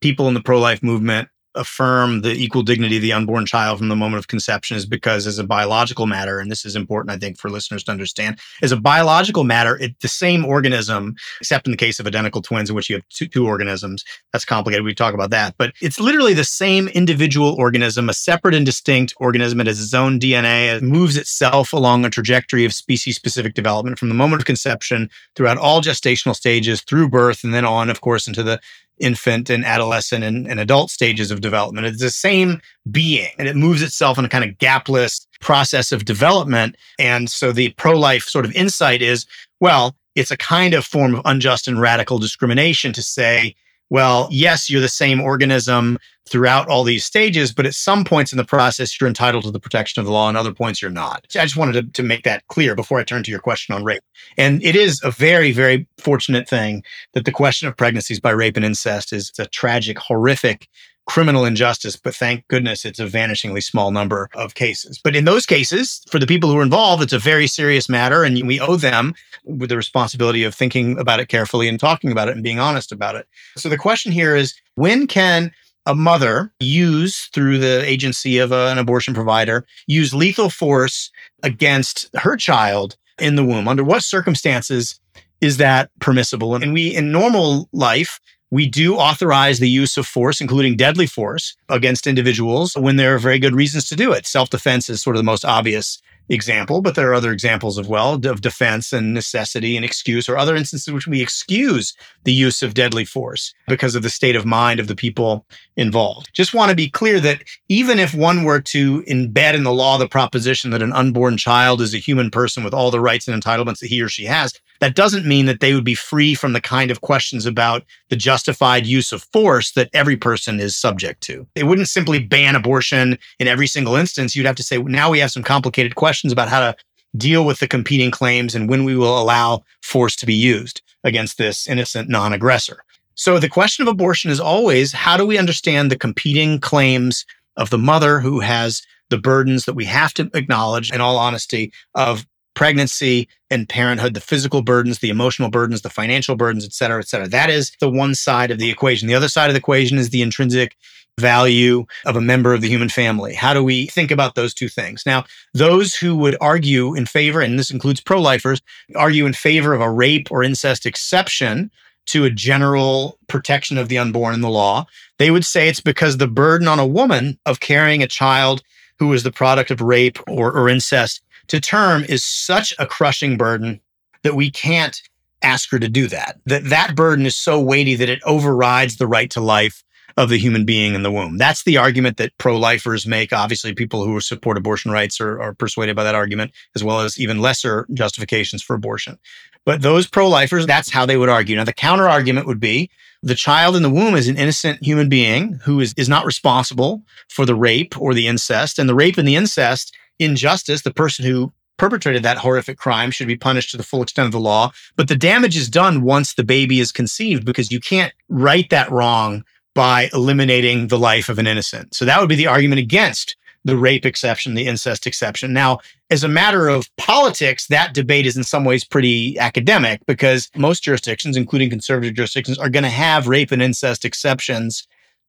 people 0.00 0.28
in 0.28 0.34
the 0.34 0.42
pro 0.42 0.60
life 0.60 0.82
movement 0.82 1.28
affirm 1.58 2.22
the 2.22 2.32
equal 2.32 2.62
dignity 2.62 2.96
of 2.96 3.02
the 3.02 3.12
unborn 3.12 3.44
child 3.44 3.78
from 3.78 3.88
the 3.88 3.96
moment 3.96 4.18
of 4.18 4.28
conception 4.28 4.76
is 4.76 4.86
because 4.86 5.26
as 5.26 5.38
a 5.38 5.44
biological 5.44 6.06
matter 6.06 6.38
and 6.38 6.50
this 6.50 6.64
is 6.64 6.76
important 6.76 7.10
i 7.10 7.18
think 7.18 7.38
for 7.38 7.50
listeners 7.50 7.82
to 7.82 7.90
understand 7.90 8.38
as 8.62 8.72
a 8.72 8.76
biological 8.76 9.44
matter 9.44 9.76
it, 9.78 9.98
the 10.00 10.08
same 10.08 10.44
organism 10.44 11.14
except 11.40 11.66
in 11.66 11.70
the 11.70 11.76
case 11.76 11.98
of 11.98 12.06
identical 12.06 12.40
twins 12.40 12.70
in 12.70 12.76
which 12.76 12.88
you 12.88 12.96
have 12.96 13.08
two, 13.08 13.26
two 13.26 13.46
organisms 13.46 14.04
that's 14.32 14.44
complicated 14.44 14.84
we 14.84 14.94
talk 14.94 15.14
about 15.14 15.30
that 15.30 15.54
but 15.58 15.72
it's 15.82 16.00
literally 16.00 16.34
the 16.34 16.44
same 16.44 16.88
individual 16.88 17.54
organism 17.58 18.08
a 18.08 18.14
separate 18.14 18.54
and 18.54 18.64
distinct 18.64 19.12
organism 19.18 19.60
it 19.60 19.66
has 19.66 19.80
its 19.80 19.94
own 19.94 20.18
dna 20.20 20.76
it 20.76 20.82
moves 20.82 21.16
itself 21.16 21.72
along 21.72 22.04
a 22.04 22.10
trajectory 22.10 22.64
of 22.64 22.72
species 22.72 23.16
specific 23.16 23.54
development 23.54 23.98
from 23.98 24.08
the 24.08 24.14
moment 24.14 24.40
of 24.40 24.46
conception 24.46 25.10
throughout 25.34 25.58
all 25.58 25.82
gestational 25.82 26.36
stages 26.36 26.82
through 26.82 27.08
birth 27.08 27.42
and 27.42 27.52
then 27.52 27.64
on 27.64 27.90
of 27.90 28.00
course 28.00 28.28
into 28.28 28.42
the 28.42 28.60
infant 29.00 29.50
and 29.50 29.64
adolescent 29.64 30.24
and, 30.24 30.46
and, 30.46 30.60
adult 30.60 30.90
stages 30.90 31.30
of 31.30 31.40
development. 31.40 31.86
It's 31.86 32.00
the 32.00 32.10
same 32.10 32.60
being 32.90 33.30
and 33.38 33.48
it 33.48 33.56
moves 33.56 33.82
itself 33.82 34.18
in 34.18 34.24
a 34.24 34.28
kind 34.28 34.44
of 34.44 34.58
gapless 34.58 35.26
process 35.40 35.92
of 35.92 36.04
development. 36.04 36.76
And 36.98 37.30
so 37.30 37.52
the 37.52 37.70
pro 37.70 37.98
life 37.98 38.24
sort 38.24 38.44
of 38.44 38.52
insight 38.52 39.02
is 39.02 39.26
well, 39.60 39.96
it's 40.14 40.30
a 40.30 40.36
kind 40.36 40.74
of 40.74 40.84
form 40.84 41.14
of 41.14 41.22
unjust 41.24 41.68
and 41.68 41.80
radical 41.80 42.18
discrimination 42.18 42.92
to 42.92 43.02
say, 43.02 43.54
well, 43.90 44.28
yes, 44.30 44.68
you're 44.68 44.80
the 44.80 44.88
same 44.88 45.20
organism 45.20 45.98
throughout 46.28 46.68
all 46.68 46.84
these 46.84 47.04
stages, 47.04 47.52
but 47.52 47.66
at 47.66 47.74
some 47.74 48.04
points 48.04 48.32
in 48.32 48.36
the 48.36 48.44
process, 48.44 49.00
you're 49.00 49.08
entitled 49.08 49.44
to 49.44 49.50
the 49.50 49.60
protection 49.60 50.00
of 50.00 50.06
the 50.06 50.12
law, 50.12 50.28
and 50.28 50.36
other 50.36 50.52
points 50.52 50.82
you're 50.82 50.90
not. 50.90 51.26
So 51.30 51.40
I 51.40 51.44
just 51.44 51.56
wanted 51.56 51.72
to, 51.72 52.02
to 52.02 52.06
make 52.06 52.24
that 52.24 52.46
clear 52.48 52.74
before 52.74 52.98
I 52.98 53.04
turn 53.04 53.22
to 53.22 53.30
your 53.30 53.40
question 53.40 53.74
on 53.74 53.84
rape. 53.84 54.02
And 54.36 54.62
it 54.62 54.76
is 54.76 55.00
a 55.02 55.10
very, 55.10 55.52
very 55.52 55.86
fortunate 55.98 56.48
thing 56.48 56.82
that 57.14 57.24
the 57.24 57.32
question 57.32 57.66
of 57.66 57.76
pregnancies 57.76 58.20
by 58.20 58.30
rape 58.30 58.56
and 58.56 58.64
incest 58.64 59.12
is 59.12 59.32
a 59.38 59.46
tragic, 59.46 59.98
horrific 59.98 60.68
criminal 61.08 61.46
injustice, 61.46 61.96
but 61.96 62.14
thank 62.14 62.46
goodness 62.48 62.84
it's 62.84 63.00
a 63.00 63.06
vanishingly 63.06 63.62
small 63.62 63.90
number 63.90 64.28
of 64.34 64.54
cases. 64.54 65.00
But 65.02 65.16
in 65.16 65.24
those 65.24 65.46
cases, 65.46 66.02
for 66.10 66.18
the 66.18 66.26
people 66.26 66.50
who 66.50 66.58
are 66.58 66.62
involved, 66.62 67.02
it's 67.02 67.14
a 67.14 67.18
very 67.18 67.46
serious 67.46 67.88
matter, 67.88 68.22
and 68.22 68.46
we 68.46 68.60
owe 68.60 68.76
them 68.76 69.14
with 69.44 69.70
the 69.70 69.76
responsibility 69.76 70.44
of 70.44 70.54
thinking 70.54 70.98
about 70.98 71.18
it 71.18 71.28
carefully 71.28 71.66
and 71.66 71.80
talking 71.80 72.12
about 72.12 72.28
it 72.28 72.34
and 72.34 72.44
being 72.44 72.60
honest 72.60 72.92
about 72.92 73.16
it. 73.16 73.26
So 73.56 73.70
the 73.70 73.78
question 73.78 74.12
here 74.12 74.36
is 74.36 74.54
when 74.74 75.06
can 75.06 75.50
a 75.86 75.94
mother 75.94 76.52
use 76.60 77.30
through 77.32 77.56
the 77.58 77.82
agency 77.86 78.36
of 78.36 78.52
a, 78.52 78.68
an 78.68 78.76
abortion 78.76 79.14
provider 79.14 79.66
use 79.86 80.12
lethal 80.12 80.50
force 80.50 81.10
against 81.42 82.14
her 82.14 82.36
child 82.36 82.96
in 83.18 83.36
the 83.36 83.44
womb 83.44 83.66
under 83.66 83.82
what 83.82 84.02
circumstances 84.02 85.00
is 85.40 85.56
that 85.56 85.90
permissible 85.98 86.54
and 86.54 86.74
we 86.74 86.94
in 86.94 87.10
normal 87.10 87.70
life 87.72 88.20
we 88.50 88.66
do 88.68 88.96
authorize 88.96 89.58
the 89.58 89.68
use 89.68 89.96
of 89.96 90.06
force, 90.06 90.40
including 90.40 90.76
deadly 90.76 91.06
force, 91.06 91.56
against 91.68 92.06
individuals 92.06 92.74
when 92.76 92.96
there 92.96 93.14
are 93.14 93.18
very 93.18 93.38
good 93.38 93.54
reasons 93.54 93.88
to 93.88 93.96
do 93.96 94.12
it. 94.12 94.26
Self 94.26 94.50
defense 94.50 94.88
is 94.88 95.02
sort 95.02 95.16
of 95.16 95.20
the 95.20 95.24
most 95.24 95.44
obvious 95.44 96.00
example, 96.30 96.82
but 96.82 96.94
there 96.94 97.10
are 97.10 97.14
other 97.14 97.32
examples 97.32 97.78
as 97.78 97.88
well 97.88 98.14
of 98.14 98.40
defense 98.40 98.92
and 98.92 99.14
necessity 99.14 99.76
and 99.76 99.84
excuse, 99.84 100.28
or 100.28 100.36
other 100.36 100.54
instances 100.56 100.88
in 100.88 100.94
which 100.94 101.06
we 101.06 101.22
excuse 101.22 101.94
the 102.24 102.32
use 102.32 102.62
of 102.62 102.74
deadly 102.74 103.04
force 103.04 103.54
because 103.66 103.94
of 103.94 104.02
the 104.02 104.10
state 104.10 104.36
of 104.36 104.44
mind 104.44 104.80
of 104.80 104.88
the 104.88 104.96
people 104.96 105.46
involved. 105.76 106.30
Just 106.34 106.54
want 106.54 106.70
to 106.70 106.76
be 106.76 106.90
clear 106.90 107.20
that 107.20 107.42
even 107.68 107.98
if 107.98 108.14
one 108.14 108.44
were 108.44 108.60
to 108.60 109.02
embed 109.02 109.54
in 109.54 109.64
the 109.64 109.72
law 109.72 109.96
the 109.98 110.08
proposition 110.08 110.70
that 110.70 110.82
an 110.82 110.92
unborn 110.92 111.36
child 111.36 111.80
is 111.80 111.94
a 111.94 111.98
human 111.98 112.30
person 112.30 112.62
with 112.62 112.74
all 112.74 112.90
the 112.90 113.00
rights 113.00 113.26
and 113.28 113.42
entitlements 113.42 113.80
that 113.80 113.88
he 113.88 114.02
or 114.02 114.08
she 114.08 114.24
has, 114.24 114.52
that 114.80 114.94
doesn't 114.94 115.26
mean 115.26 115.46
that 115.46 115.60
they 115.60 115.74
would 115.74 115.84
be 115.84 115.94
free 115.94 116.34
from 116.34 116.52
the 116.52 116.60
kind 116.60 116.90
of 116.90 117.00
questions 117.00 117.46
about 117.46 117.84
the 118.10 118.16
justified 118.16 118.86
use 118.86 119.12
of 119.12 119.24
force 119.32 119.72
that 119.72 119.90
every 119.92 120.16
person 120.16 120.60
is 120.60 120.76
subject 120.76 121.20
to. 121.22 121.46
It 121.54 121.64
wouldn't 121.64 121.88
simply 121.88 122.18
ban 122.24 122.54
abortion 122.54 123.18
in 123.38 123.48
every 123.48 123.66
single 123.66 123.96
instance. 123.96 124.36
You'd 124.36 124.46
have 124.46 124.56
to 124.56 124.62
say, 124.62 124.78
now 124.78 125.10
we 125.10 125.18
have 125.18 125.30
some 125.30 125.42
complicated 125.42 125.94
questions 125.94 126.32
about 126.32 126.48
how 126.48 126.60
to 126.60 126.76
deal 127.16 127.44
with 127.44 127.58
the 127.60 127.68
competing 127.68 128.10
claims 128.10 128.54
and 128.54 128.68
when 128.68 128.84
we 128.84 128.96
will 128.96 129.20
allow 129.20 129.62
force 129.82 130.14
to 130.16 130.26
be 130.26 130.34
used 130.34 130.82
against 131.04 131.38
this 131.38 131.66
innocent 131.66 132.08
non 132.08 132.32
aggressor. 132.32 132.84
So 133.14 133.38
the 133.38 133.48
question 133.48 133.82
of 133.82 133.88
abortion 133.88 134.30
is 134.30 134.38
always 134.38 134.92
how 134.92 135.16
do 135.16 135.26
we 135.26 135.38
understand 135.38 135.90
the 135.90 135.98
competing 135.98 136.60
claims 136.60 137.24
of 137.56 137.70
the 137.70 137.78
mother 137.78 138.20
who 138.20 138.40
has 138.40 138.82
the 139.10 139.18
burdens 139.18 139.64
that 139.64 139.74
we 139.74 139.86
have 139.86 140.14
to 140.14 140.30
acknowledge 140.34 140.92
in 140.92 141.00
all 141.00 141.16
honesty 141.16 141.72
of 141.94 142.26
pregnancy 142.58 143.28
and 143.50 143.68
parenthood, 143.68 144.14
the 144.14 144.20
physical 144.20 144.62
burdens, 144.62 144.98
the 144.98 145.10
emotional 145.10 145.48
burdens, 145.48 145.82
the 145.82 145.88
financial 145.88 146.34
burdens, 146.34 146.64
et 146.64 146.72
cetera, 146.72 146.98
et 146.98 147.06
cetera. 147.06 147.28
That 147.28 147.50
is 147.50 147.70
the 147.78 147.88
one 147.88 148.16
side 148.16 148.50
of 148.50 148.58
the 148.58 148.68
equation. 148.68 149.06
The 149.06 149.14
other 149.14 149.28
side 149.28 149.48
of 149.48 149.54
the 149.54 149.60
equation 149.60 149.96
is 149.96 150.10
the 150.10 150.22
intrinsic 150.22 150.76
value 151.20 151.86
of 152.04 152.16
a 152.16 152.20
member 152.20 152.52
of 152.52 152.60
the 152.60 152.68
human 152.68 152.88
family. 152.88 153.32
How 153.32 153.54
do 153.54 153.62
we 153.62 153.86
think 153.86 154.10
about 154.10 154.34
those 154.34 154.54
two 154.54 154.68
things? 154.68 155.04
Now, 155.06 155.24
those 155.54 155.94
who 155.94 156.16
would 156.16 156.36
argue 156.40 156.96
in 156.96 157.06
favor, 157.06 157.40
and 157.40 157.56
this 157.56 157.70
includes 157.70 158.00
pro 158.00 158.20
lifers, 158.20 158.60
argue 158.96 159.24
in 159.24 159.34
favor 159.34 159.72
of 159.72 159.80
a 159.80 159.88
rape 159.88 160.26
or 160.32 160.42
incest 160.42 160.84
exception 160.84 161.70
to 162.06 162.24
a 162.24 162.30
general 162.30 163.20
protection 163.28 163.78
of 163.78 163.88
the 163.88 163.98
unborn 163.98 164.34
in 164.34 164.40
the 164.40 164.50
law, 164.50 164.84
they 165.20 165.30
would 165.30 165.44
say 165.44 165.68
it's 165.68 165.80
because 165.80 166.16
the 166.16 166.26
burden 166.26 166.66
on 166.66 166.80
a 166.80 166.86
woman 166.86 167.38
of 167.46 167.60
carrying 167.60 168.02
a 168.02 168.08
child 168.08 168.64
who 168.98 169.12
is 169.12 169.22
the 169.22 169.30
product 169.30 169.70
of 169.70 169.80
rape 169.80 170.18
or, 170.26 170.50
or 170.50 170.68
incest 170.68 171.22
to 171.48 171.60
term 171.60 172.04
is 172.04 172.24
such 172.24 172.74
a 172.78 172.86
crushing 172.86 173.36
burden 173.36 173.80
that 174.22 174.34
we 174.34 174.50
can't 174.50 175.00
ask 175.42 175.70
her 175.70 175.78
to 175.78 175.88
do 175.88 176.06
that. 176.08 176.38
That 176.46 176.64
that 176.64 176.96
burden 176.96 177.26
is 177.26 177.36
so 177.36 177.60
weighty 177.60 177.94
that 177.96 178.08
it 178.08 178.20
overrides 178.24 178.96
the 178.96 179.06
right 179.06 179.30
to 179.30 179.40
life 179.40 179.84
of 180.16 180.28
the 180.28 180.38
human 180.38 180.64
being 180.64 180.94
in 180.94 181.04
the 181.04 181.12
womb. 181.12 181.38
That's 181.38 181.62
the 181.62 181.76
argument 181.76 182.16
that 182.16 182.36
pro-lifers 182.38 183.06
make. 183.06 183.32
Obviously, 183.32 183.72
people 183.72 184.04
who 184.04 184.20
support 184.20 184.58
abortion 184.58 184.90
rights 184.90 185.20
are, 185.20 185.40
are 185.40 185.54
persuaded 185.54 185.94
by 185.94 186.02
that 186.02 186.16
argument, 186.16 186.50
as 186.74 186.82
well 186.82 187.00
as 187.00 187.20
even 187.20 187.40
lesser 187.40 187.86
justifications 187.94 188.60
for 188.60 188.74
abortion. 188.74 189.16
But 189.64 189.82
those 189.82 190.08
pro-lifers, 190.08 190.66
that's 190.66 190.90
how 190.90 191.06
they 191.06 191.16
would 191.16 191.28
argue. 191.28 191.54
Now, 191.54 191.64
the 191.64 191.72
counter 191.72 192.08
argument 192.08 192.48
would 192.48 192.58
be 192.58 192.90
the 193.22 193.34
child 193.34 193.76
in 193.76 193.82
the 193.82 193.90
womb 193.90 194.14
is 194.14 194.28
an 194.28 194.36
innocent 194.36 194.82
human 194.82 195.08
being 195.08 195.60
who 195.64 195.78
is, 195.80 195.94
is 195.96 196.08
not 196.08 196.24
responsible 196.24 197.02
for 197.28 197.44
the 197.46 197.54
rape 197.54 198.00
or 198.00 198.12
the 198.12 198.26
incest. 198.26 198.78
And 198.78 198.88
the 198.88 198.94
rape 198.94 199.18
and 199.18 199.28
the 199.28 199.36
incest 199.36 199.94
injustice, 200.18 200.82
the 200.82 200.92
person 200.92 201.24
who 201.24 201.52
perpetrated 201.76 202.22
that 202.24 202.38
horrific 202.38 202.76
crime 202.76 203.10
should 203.10 203.28
be 203.28 203.36
punished 203.36 203.70
to 203.70 203.76
the 203.76 203.82
full 203.82 204.02
extent 204.02 204.26
of 204.26 204.32
the 204.32 204.40
law. 204.40 204.72
But 204.96 205.08
the 205.08 205.16
damage 205.16 205.56
is 205.56 205.68
done 205.68 206.02
once 206.02 206.34
the 206.34 206.44
baby 206.44 206.80
is 206.80 206.92
conceived 206.92 207.44
because 207.44 207.70
you 207.70 207.80
can't 207.80 208.12
right 208.28 208.68
that 208.70 208.90
wrong 208.90 209.44
by 209.74 210.10
eliminating 210.12 210.88
the 210.88 210.98
life 210.98 211.28
of 211.28 211.38
an 211.38 211.46
innocent. 211.46 211.94
So 211.94 212.04
that 212.04 212.18
would 212.20 212.28
be 212.28 212.34
the 212.34 212.48
argument 212.48 212.80
against 212.80 213.36
the 213.64 213.76
rape 213.76 214.06
exception, 214.06 214.54
the 214.54 214.66
incest 214.66 215.06
exception. 215.06 215.52
Now, 215.52 215.78
as 216.10 216.24
a 216.24 216.28
matter 216.28 216.68
of 216.68 216.88
politics, 216.96 217.66
that 217.68 217.94
debate 217.94 218.26
is 218.26 218.36
in 218.36 218.44
some 218.44 218.64
ways 218.64 218.84
pretty 218.84 219.38
academic 219.38 220.00
because 220.06 220.50
most 220.56 220.82
jurisdictions, 220.82 221.36
including 221.36 221.70
conservative 221.70 222.14
jurisdictions, 222.14 222.58
are 222.58 222.70
going 222.70 222.84
to 222.84 222.88
have 222.88 223.28
rape 223.28 223.52
and 223.52 223.62
incest 223.62 224.04
exceptions 224.04 224.86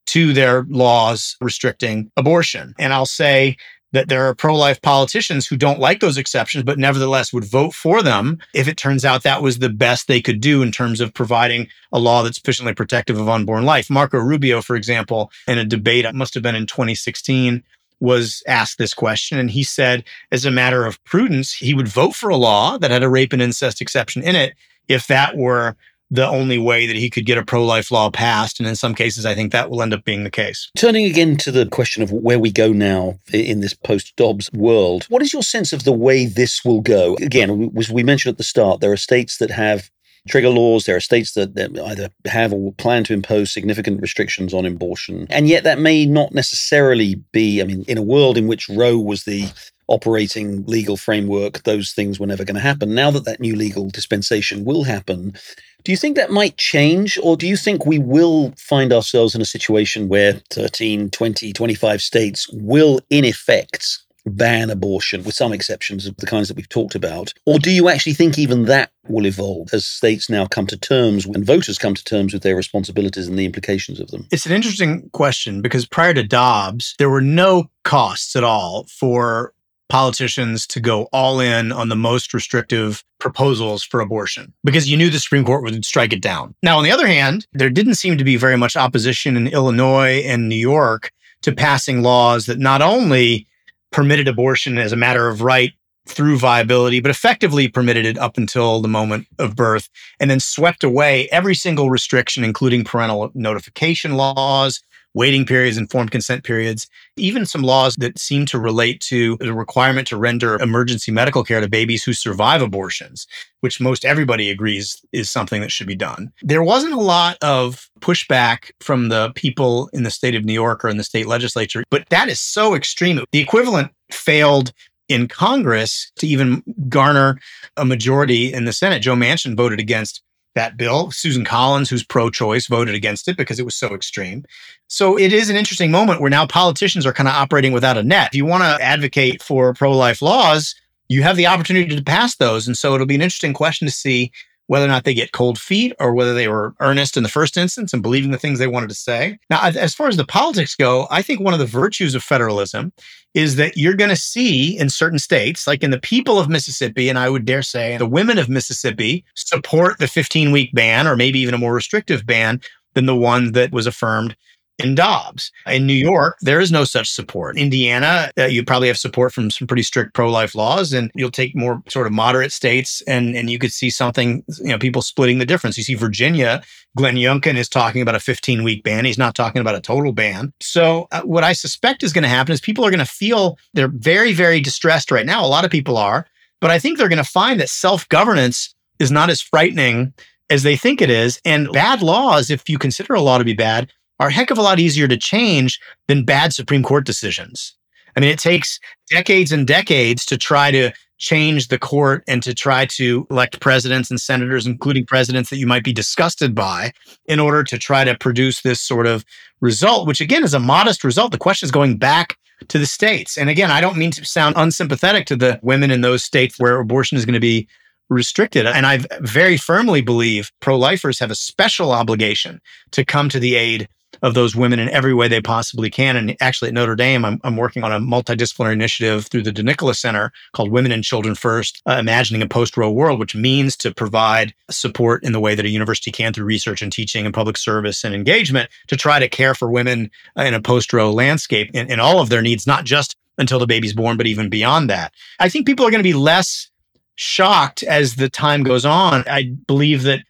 to 0.08 0.34
their 0.34 0.64
laws 0.70 1.36
restricting 1.42 2.12
abortion. 2.18 2.74
And 2.80 2.94
I'll 2.94 3.06
say 3.06 3.58
that 3.92 4.08
there 4.08 4.26
are 4.26 4.36
pro 4.36 4.56
life 4.56 4.82
politicians 4.82 5.48
who 5.48 5.58
don't 5.58 5.80
like 5.80 6.00
those 6.00 6.18
exceptions, 6.18 6.64
but 6.64 6.78
nevertheless 6.78 7.34
would 7.34 7.46
vote 7.46 7.74
for 7.74 8.02
them 8.04 8.38
if 8.54 8.68
it 8.68 8.78
turns 8.78 9.04
out 9.04 9.24
that 9.24 9.42
was 9.42 9.60
the 9.60 9.70
best 9.70 10.08
they 10.08 10.22
could 10.22 10.42
do 10.42 10.62
in 10.62 10.72
terms 10.72 11.02
of 11.02 11.14
providing 11.14 11.68
a 11.92 12.00
law 12.00 12.22
that's 12.22 12.38
sufficiently 12.38 12.74
protective 12.74 13.20
of 13.20 13.30
unborn 13.30 13.66
life. 13.66 13.90
Marco 13.90 14.20
Rubio, 14.20 14.62
for 14.62 14.76
example, 14.76 15.32
in 15.48 15.58
a 15.58 15.66
debate, 15.66 16.06
it 16.06 16.16
must 16.16 16.34
have 16.34 16.44
been 16.44 16.56
in 16.56 16.68
2016, 16.68 17.64
was 18.00 18.44
asked 18.48 18.78
this 18.78 18.94
question. 18.94 19.40
And 19.40 19.52
he 19.52 19.64
said, 19.64 20.04
as 20.32 20.46
a 20.46 20.52
matter 20.52 20.86
of 20.86 21.04
prudence, 21.04 21.54
he 21.54 21.74
would 21.74 21.88
vote 21.88 22.16
for 22.16 22.30
a 22.30 22.38
law 22.38 22.78
that 22.78 22.92
had 22.92 23.04
a 23.04 23.10
rape 23.10 23.34
and 23.34 23.42
incest 23.42 23.82
exception 23.82 24.24
in 24.24 24.36
it 24.36 24.54
if 24.88 25.08
that 25.08 25.36
were 25.36 25.76
the 26.12 26.28
only 26.28 26.58
way 26.58 26.88
that 26.88 26.96
he 26.96 27.10
could 27.10 27.26
get 27.26 27.38
a 27.38 27.46
pro 27.46 27.64
life 27.64 27.92
law 27.92 28.10
passed. 28.10 28.60
And 28.60 28.68
in 28.68 28.76
some 28.76 28.96
cases, 28.96 29.26
I 29.26 29.36
think 29.36 29.52
that 29.52 29.70
will 29.70 29.82
end 29.82 29.94
up 29.94 30.04
being 30.04 30.24
the 30.24 30.32
case. 30.32 30.70
Turning 30.76 31.06
again 31.06 31.38
to 31.38 31.52
the 31.52 31.66
question 31.68 32.02
of 32.04 32.12
where 32.12 32.40
we 32.40 32.52
go 32.52 32.72
now 32.72 33.20
in 33.32 33.60
this 33.62 33.74
post 33.74 34.16
Dobbs 34.16 34.52
world, 34.54 35.06
what 35.10 35.22
is 35.22 35.34
your 35.34 35.44
sense 35.44 35.74
of 35.74 35.84
the 35.84 35.94
way 35.94 36.26
this 36.26 36.66
will 36.66 36.82
go? 36.82 37.16
Again, 37.16 37.72
as 37.78 37.90
we 37.90 38.04
mentioned 38.04 38.34
at 38.34 38.38
the 38.38 38.44
start, 38.44 38.82
there 38.82 38.92
are 38.92 38.98
states 38.98 39.38
that 39.38 39.52
have 39.52 39.90
trigger 40.28 40.50
laws. 40.50 40.86
There 40.86 40.96
are 40.96 41.02
states 41.02 41.34
that, 41.34 41.56
that 41.56 41.80
either 41.80 42.10
have 42.26 42.54
or 42.54 42.74
plan 42.74 43.04
to 43.06 43.14
impose 43.14 43.54
significant 43.54 44.02
restrictions 44.02 44.54
on 44.54 44.66
abortion. 44.66 45.28
And 45.30 45.48
yet 45.48 45.64
that 45.64 45.80
may 45.80 46.06
not 46.06 46.34
necessarily 46.34 47.16
be, 47.32 47.62
I 47.62 47.66
mean, 47.66 47.84
in 47.88 47.98
a 47.98 48.04
world 48.04 48.38
in 48.38 48.48
which 48.48 48.70
Roe 48.70 48.98
was 48.98 49.24
the 49.24 49.50
operating 49.88 50.66
legal 50.66 50.98
framework, 50.98 51.64
those 51.64 51.92
things 51.92 52.20
were 52.20 52.28
never 52.28 52.46
going 52.46 52.56
to 52.56 52.62
happen. 52.62 52.94
Now 52.94 53.12
that 53.12 53.26
that 53.26 53.40
new 53.40 53.56
legal 53.56 53.90
dispensation 53.90 54.64
will 54.64 54.84
happen, 54.84 55.34
do 55.84 55.92
you 55.92 55.98
think 55.98 56.16
that 56.16 56.32
might 56.32 56.58
change, 56.58 57.18
or 57.22 57.38
do 57.38 57.48
you 57.48 57.56
think 57.56 57.86
we 57.86 58.00
will 58.00 58.54
find 58.58 58.92
ourselves 58.92 59.36
in 59.36 59.42
a 59.42 59.46
situation 59.46 60.10
where 60.10 60.42
13, 60.52 61.10
20, 61.10 61.54
25 61.54 62.02
states 62.02 62.50
will, 62.52 63.00
in 63.10 63.24
effect, 63.26 64.00
ban 64.26 64.70
abortion, 64.70 65.24
with 65.24 65.36
some 65.36 65.54
exceptions 65.54 66.06
of 66.06 66.16
the 66.18 66.26
kinds 66.26 66.48
that 66.48 66.58
we've 66.58 66.70
talked 66.70 66.96
about? 66.96 67.34
Or 67.46 67.60
do 67.60 67.72
you 67.72 67.90
actually 67.90 68.14
think 68.14 68.38
even 68.38 68.66
that 68.66 68.92
will 69.08 69.26
evolve 69.26 69.74
as 69.74 69.86
states 69.86 70.30
now 70.30 70.46
come 70.46 70.68
to 70.68 70.78
terms 70.78 71.26
and 71.26 71.46
voters 71.46 71.78
come 71.78 71.96
to 71.96 72.04
terms 72.04 72.34
with 72.34 72.44
their 72.44 72.56
responsibilities 72.56 73.28
and 73.28 73.38
the 73.38 73.46
implications 73.46 74.00
of 74.00 74.12
them? 74.12 74.28
It's 74.32 74.46
an 74.46 74.52
interesting 74.52 75.10
question 75.12 75.62
because 75.62 75.86
prior 75.86 76.14
to 76.14 76.24
Dobbs, 76.24 76.96
there 77.00 77.10
were 77.10 77.22
no 77.22 77.70
costs 77.84 78.36
at 78.36 78.44
all 78.44 78.86
for 78.88 79.54
politicians 79.90 80.66
to 80.68 80.80
go 80.80 81.10
all 81.12 81.40
in 81.40 81.72
on 81.72 81.90
the 81.90 81.96
most 81.96 82.34
restrictive 82.34 83.04
proposals 83.20 83.84
for 83.84 84.00
abortion 84.00 84.54
because 84.64 84.90
you 84.90 84.96
knew 84.96 85.10
the 85.10 85.20
Supreme 85.20 85.44
Court 85.44 85.64
would 85.64 85.84
strike 85.84 86.14
it 86.14 86.22
down. 86.22 86.56
Now, 86.64 86.78
on 86.78 86.84
the 86.84 86.92
other 86.92 87.08
hand, 87.08 87.48
there 87.54 87.70
didn't 87.70 87.96
seem 87.96 88.18
to 88.18 88.24
be 88.24 88.38
very 88.38 88.56
much 88.56 88.78
opposition 88.78 89.36
in 89.36 89.48
Illinois 89.48 90.22
and 90.26 90.48
New 90.48 90.56
York 90.56 91.12
to 91.42 91.52
passing 91.52 92.02
laws 92.02 92.46
that 92.46 92.60
not 92.60 92.82
only 92.82 93.48
permitted 93.92 94.28
abortion 94.28 94.78
as 94.78 94.94
a 94.94 94.98
matter 94.98 95.28
of 95.28 95.42
right 95.42 95.74
through 96.08 96.38
viability, 96.38 97.00
but 97.00 97.12
effectively 97.12 97.68
permitted 97.68 98.06
it 98.06 98.18
up 98.18 98.38
until 98.38 98.82
the 98.82 98.88
moment 98.88 99.28
of 99.38 99.56
birth 99.56 99.90
and 100.20 100.30
then 100.30 100.40
swept 100.40 100.84
away 100.84 101.28
every 101.32 101.56
single 101.56 101.90
restriction, 101.90 102.44
including 102.44 102.84
parental 102.84 103.32
notification 103.34 104.16
laws 104.16 104.82
waiting 105.14 105.46
periods, 105.46 105.78
informed 105.78 106.12
consent 106.12 106.44
periods, 106.44 106.88
even 107.18 107.46
some 107.46 107.62
laws 107.62 107.96
that 107.96 108.20
seem 108.20 108.46
to 108.46 108.60
relate 108.60 109.02
to 109.02 109.38
the 109.40 109.54
requirement 109.54 110.08
to 110.08 110.18
render 110.18 110.56
emergency 110.62 111.12
medical 111.12 111.44
care 111.44 111.60
to 111.60 111.70
babies 111.70 112.04
who 112.04 112.14
survive 112.14 112.62
abortions, 112.62 113.28
which 113.62 113.82
most 113.82 114.06
everybody 114.06 114.50
agrees 114.50 115.04
is 115.12 115.30
something 115.30 115.62
that 115.62 115.72
should 115.72 115.88
be 115.88 115.96
done. 115.96 116.32
There 116.42 116.64
wasn't 116.64 116.94
a 116.94 117.00
lot 117.00 117.38
of 117.42 117.90
pushback 118.02 118.72
from 118.80 119.10
the 119.10 119.32
people 119.36 119.90
in 119.94 120.04
the 120.04 120.12
state 120.12 120.36
of 120.36 120.46
New 120.46 120.54
York 120.54 120.86
or 120.86 120.90
in 120.90 120.98
the 120.98 121.04
state 121.04 121.28
legislature, 121.28 121.84
but 121.90 122.08
that 122.10 122.30
is 122.30 122.40
so 122.40 122.76
extreme. 122.76 123.24
The 123.32 123.40
equivalent 123.40 123.92
failed 124.12 124.72
in 125.10 125.28
Congress 125.28 126.12
to 126.18 126.28
even 126.28 126.64
garner 126.88 127.40
a 127.76 127.84
majority 127.84 128.54
in 128.54 128.66
the 128.66 128.72
Senate. 128.72 129.02
Joe 129.02 129.16
Manchin 129.16 129.58
voted 129.58 129.80
against 129.80 130.22
that 130.56 130.78
bill. 130.78 131.12
Susan 131.12 131.46
Collins, 131.46 131.90
who's 131.90 132.04
pro 132.04 132.30
choice, 132.30 132.68
voted 132.68 132.96
against 132.96 133.28
it 133.28 133.38
because 133.38 133.60
it 133.60 133.66
was 133.66 133.76
so 133.76 133.94
extreme. 133.94 134.44
So 134.88 135.18
it 135.18 135.32
is 135.32 135.50
an 135.50 135.56
interesting 135.56 135.92
moment 135.92 136.22
where 136.22 136.30
now 136.30 136.46
politicians 136.46 137.06
are 137.06 137.14
kind 137.14 137.30
of 137.30 137.36
operating 137.36 137.72
without 137.72 137.98
a 137.98 138.04
net. 138.04 138.30
If 138.30 138.36
you 138.36 138.46
want 138.46 138.64
to 138.64 138.84
advocate 138.84 139.44
for 139.44 139.74
pro 139.74 139.96
life 139.96 140.22
laws, 140.22 140.76
you 141.08 141.24
have 141.24 141.38
the 141.38 141.48
opportunity 141.48 141.96
to 141.96 142.04
pass 142.04 142.36
those. 142.36 142.68
And 142.68 142.78
so 142.78 142.94
it'll 142.94 143.08
be 143.08 143.16
an 143.16 143.22
interesting 143.22 143.54
question 143.54 143.88
to 143.88 143.94
see 143.94 144.32
whether 144.70 144.86
or 144.86 144.90
not 144.90 145.04
they 145.04 145.16
get 145.16 145.32
cold 145.32 145.58
feet 145.58 145.94
or 146.00 146.14
whether 146.14 146.36
they 146.36 146.48
were 146.48 146.76
earnest 146.80 147.18
in 147.18 147.24
the 147.24 147.30
first 147.30 147.58
instance 147.58 147.92
and 147.92 148.04
believing 148.04 148.30
the 148.30 148.38
things 148.38 148.60
they 148.60 148.68
wanted 148.68 148.88
to 148.88 148.94
say. 148.94 149.36
Now, 149.50 149.64
as 149.64 149.96
far 149.96 150.08
as 150.08 150.16
the 150.16 150.24
politics 150.24 150.76
go, 150.76 151.08
I 151.10 151.24
think 151.24 151.40
one 151.40 151.54
of 151.56 151.60
the 151.60 151.66
virtues 151.66 152.14
of 152.14 152.22
federalism 152.22 152.94
is 153.34 153.56
that 153.56 153.78
you're 153.78 153.96
going 153.96 154.12
to 154.12 154.16
see 154.16 154.78
in 154.78 154.92
certain 154.92 155.18
states, 155.18 155.66
like 155.66 155.82
in 155.82 155.90
the 155.90 156.00
people 156.00 156.38
of 156.38 156.50
Mississippi, 156.50 157.10
and 157.10 157.18
I 157.18 157.32
would 157.32 157.46
dare 157.46 157.64
say 157.64 157.98
the 157.98 158.06
women 158.06 158.38
of 158.38 158.48
Mississippi 158.48 159.26
support 159.34 159.98
the 159.98 160.08
15 160.08 160.52
week 160.52 160.70
ban 160.72 161.08
or 161.08 161.16
maybe 161.16 161.40
even 161.40 161.56
a 161.56 161.60
more 161.60 161.74
restrictive 161.74 162.28
ban 162.28 162.62
than 162.94 163.08
the 163.08 163.16
one 163.16 163.54
that 163.54 163.72
was 163.72 163.88
affirmed 163.88 164.36
in 164.80 164.96
Dobbs. 164.96 165.52
In 165.68 165.86
New 165.86 165.94
York, 165.94 166.38
there 166.42 166.60
is 166.60 166.72
no 166.72 166.84
such 166.84 167.10
support. 167.10 167.58
Indiana, 167.58 168.32
uh, 168.38 168.46
you 168.46 168.64
probably 168.64 168.88
have 168.88 168.98
support 168.98 169.34
from 169.34 169.52
some 169.52 169.68
pretty 169.68 169.84
strict 169.84 170.14
pro-life 170.14 170.56
laws, 170.56 170.94
and 170.94 171.12
you'll 171.14 171.32
take 171.32 171.56
more 171.56 171.82
sort 171.90 172.08
of 172.08 172.14
moderate 172.14 172.52
states, 172.52 173.02
and 173.08 173.36
and 173.36 173.50
you 173.50 173.60
could 173.60 173.74
see 173.74 173.90
something, 173.90 174.44
you 174.60 174.70
know, 174.70 174.80
people 174.80 175.02
splitting 175.02 175.40
the 175.40 175.46
difference. 175.46 175.78
You 175.78 175.84
see 175.84 175.96
Virginia, 175.96 176.64
Glenn 176.98 177.16
Youngkin 177.16 177.56
is 177.56 177.70
talking 177.70 178.02
about 178.02 178.16
a 178.16 178.20
15-week 178.20 178.84
ban. 178.84 179.06
He's 179.06 179.18
not 179.18 179.36
talking 179.36 179.62
about 179.62 179.76
a 179.76 179.82
total 179.82 180.12
ban. 180.12 180.54
So 180.62 181.08
uh, 181.12 181.22
what 181.22 181.44
I 181.44 181.54
suspect 181.54 182.04
is 182.04 182.14
going 182.14 182.24
to 182.24 182.30
happen 182.30 182.54
is 182.54 182.62
people 182.62 182.86
are 182.86 182.92
going 182.92 183.00
to 183.00 183.06
feel 183.06 183.58
they're 183.74 183.92
very, 183.94 184.34
very 184.34 184.62
distressed 184.62 185.12
right 185.12 185.26
now. 185.26 185.46
A 185.46 185.48
lot 185.48 185.66
of 185.66 185.72
people 185.72 185.98
are, 185.98 186.26
but 186.62 186.72
I 186.72 186.80
think 186.80 186.98
they're 186.98 187.10
going 187.10 187.18
to 187.18 187.24
find 187.24 187.60
that 187.60 187.70
self-governance 187.70 188.74
is 189.00 189.12
not 189.12 189.30
as 189.30 189.42
frightening 189.42 190.14
as 190.50 190.64
they 190.64 190.76
think 190.76 191.02
it 191.02 191.10
is. 191.10 191.40
And 191.46 191.72
bad 191.72 192.02
laws, 192.02 192.50
if 192.50 192.68
you 192.68 192.78
consider 192.78 193.14
a 193.14 193.22
law 193.22 193.38
to 193.38 193.44
be 193.44 193.54
bad, 193.54 193.92
are 194.20 194.28
a 194.28 194.32
heck 194.32 194.52
of 194.52 194.58
a 194.58 194.62
lot 194.62 194.80
easier 194.80 195.08
to 195.08 195.18
change 195.18 195.80
than 196.08 196.26
bad 196.26 196.54
Supreme 196.54 196.84
Court 196.84 197.06
decisions. 197.06 197.76
I 198.16 198.20
mean, 198.20 198.30
it 198.30 198.40
takes 198.40 198.80
decades 199.10 199.52
and 199.52 199.66
decades 199.66 200.26
to 200.26 200.38
try 200.38 200.72
to 200.72 200.92
change 201.20 201.68
the 201.68 201.78
court 201.78 202.24
and 202.28 202.42
to 202.42 202.54
try 202.54 202.86
to 202.86 203.28
elect 203.30 203.60
presidents 203.60 204.10
and 204.10 204.20
senators, 204.20 204.66
including 204.66 205.06
presidents 205.06 205.50
that 205.50 205.58
you 205.58 205.68
might 205.68 205.84
be 205.84 205.94
disgusted 205.94 206.56
by, 206.56 206.92
in 207.26 207.40
order 207.40 207.64
to 207.64 207.78
try 207.78 208.04
to 208.04 208.18
produce 208.18 208.62
this 208.62 208.82
sort 208.82 209.06
of 209.06 209.26
result, 209.62 210.08
which 210.08 210.22
again 210.22 210.44
is 210.44 210.54
a 210.54 210.60
modest 210.60 211.04
result. 211.04 211.32
The 211.32 211.38
question 211.38 211.68
is 211.68 211.72
going 211.72 211.98
back 211.98 212.38
to 212.70 212.80
the 212.80 212.86
states. 212.86 213.38
And 213.38 213.50
again, 213.50 213.72
I 213.72 213.82
don't 213.82 213.98
mean 213.98 214.12
to 214.12 214.26
sound 214.26 214.56
unsympathetic 214.58 215.26
to 215.28 215.36
the 215.36 215.60
women 215.62 215.92
in 215.92 216.02
those 216.02 216.24
states 216.24 216.60
where 216.60 216.80
abortion 216.80 217.18
is 217.18 217.26
going 217.26 217.34
to 217.34 217.40
be 217.40 217.68
restricted. 218.10 218.66
And 218.66 218.86
I 218.86 219.00
very 219.22 219.56
firmly 219.56 220.02
believe 220.02 220.52
pro 220.62 220.78
lifers 220.78 221.20
have 221.20 221.32
a 221.32 221.36
special 221.36 221.92
obligation 221.92 222.60
to 222.92 223.06
come 223.06 223.30
to 223.30 223.40
the 223.40 223.56
aid 223.56 223.88
of 224.22 224.34
those 224.34 224.56
women 224.56 224.80
in 224.80 224.90
every 224.90 225.14
way 225.14 225.28
they 225.28 225.42
possibly 225.42 225.90
can. 225.90 226.18
And 226.18 226.36
actually, 226.42 226.70
at 226.70 226.74
Notre 226.74 226.96
Dame, 226.96 227.24
I'm, 227.24 227.40
I'm 227.44 227.56
working 227.56 227.84
on 227.84 227.92
a 227.92 228.00
multidisciplinary 228.00 228.74
initiative 228.74 229.28
through 229.28 229.44
the 229.44 229.52
DeNicola 229.52 229.96
Center 229.96 230.32
called 230.54 230.72
Women 230.72 230.92
and 230.92 231.04
Children 231.04 231.36
First, 231.36 231.82
uh, 231.86 231.94
Imagining 231.94 232.42
a 232.42 232.48
Post 232.48 232.76
Roe 232.76 232.92
World, 232.92 233.20
which 233.20 233.36
means 233.36 233.78
to 233.78 233.94
provide 233.94 234.54
support 234.70 235.24
in 235.24 235.32
the 235.32 235.40
way 235.40 235.56
that 235.56 235.66
a 235.66 235.70
university 235.70 236.12
can 236.12 236.34
through 236.34 236.46
research 236.46 236.82
and 236.82 236.92
teaching 236.92 237.26
and 237.26 237.34
public 237.34 237.58
service 237.58 238.04
and 238.04 238.14
engagement 238.14 238.70
to 238.88 238.98
try 238.98 239.20
to 239.20 239.30
care 239.30 239.56
for 239.56 239.70
women 239.70 240.12
in 240.38 240.54
a 240.54 240.62
post 240.62 240.92
Roe 240.92 241.12
landscape 241.12 241.70
in, 241.74 241.90
in 241.92 242.00
all 242.00 242.20
of 242.20 242.30
their 242.30 242.42
needs, 242.42 242.68
not 242.68 242.86
just 242.86 243.16
until 243.38 243.60
the 243.60 243.68
baby's 243.68 243.94
born, 243.94 244.18
but 244.18 244.28
even 244.28 244.50
beyond 244.50 244.90
that. 244.90 245.14
I 245.40 245.50
think 245.50 245.66
people 245.66 245.86
are 245.86 245.92
going 245.92 246.04
to 246.04 246.10
be 246.10 246.14
less 246.14 246.70
shocked 247.16 247.84
as 247.84 248.16
the 248.16 248.30
time 248.30 248.64
goes 248.64 248.86
on. 248.86 249.24
I 249.28 249.54
believe 249.68 250.04
that 250.04 250.22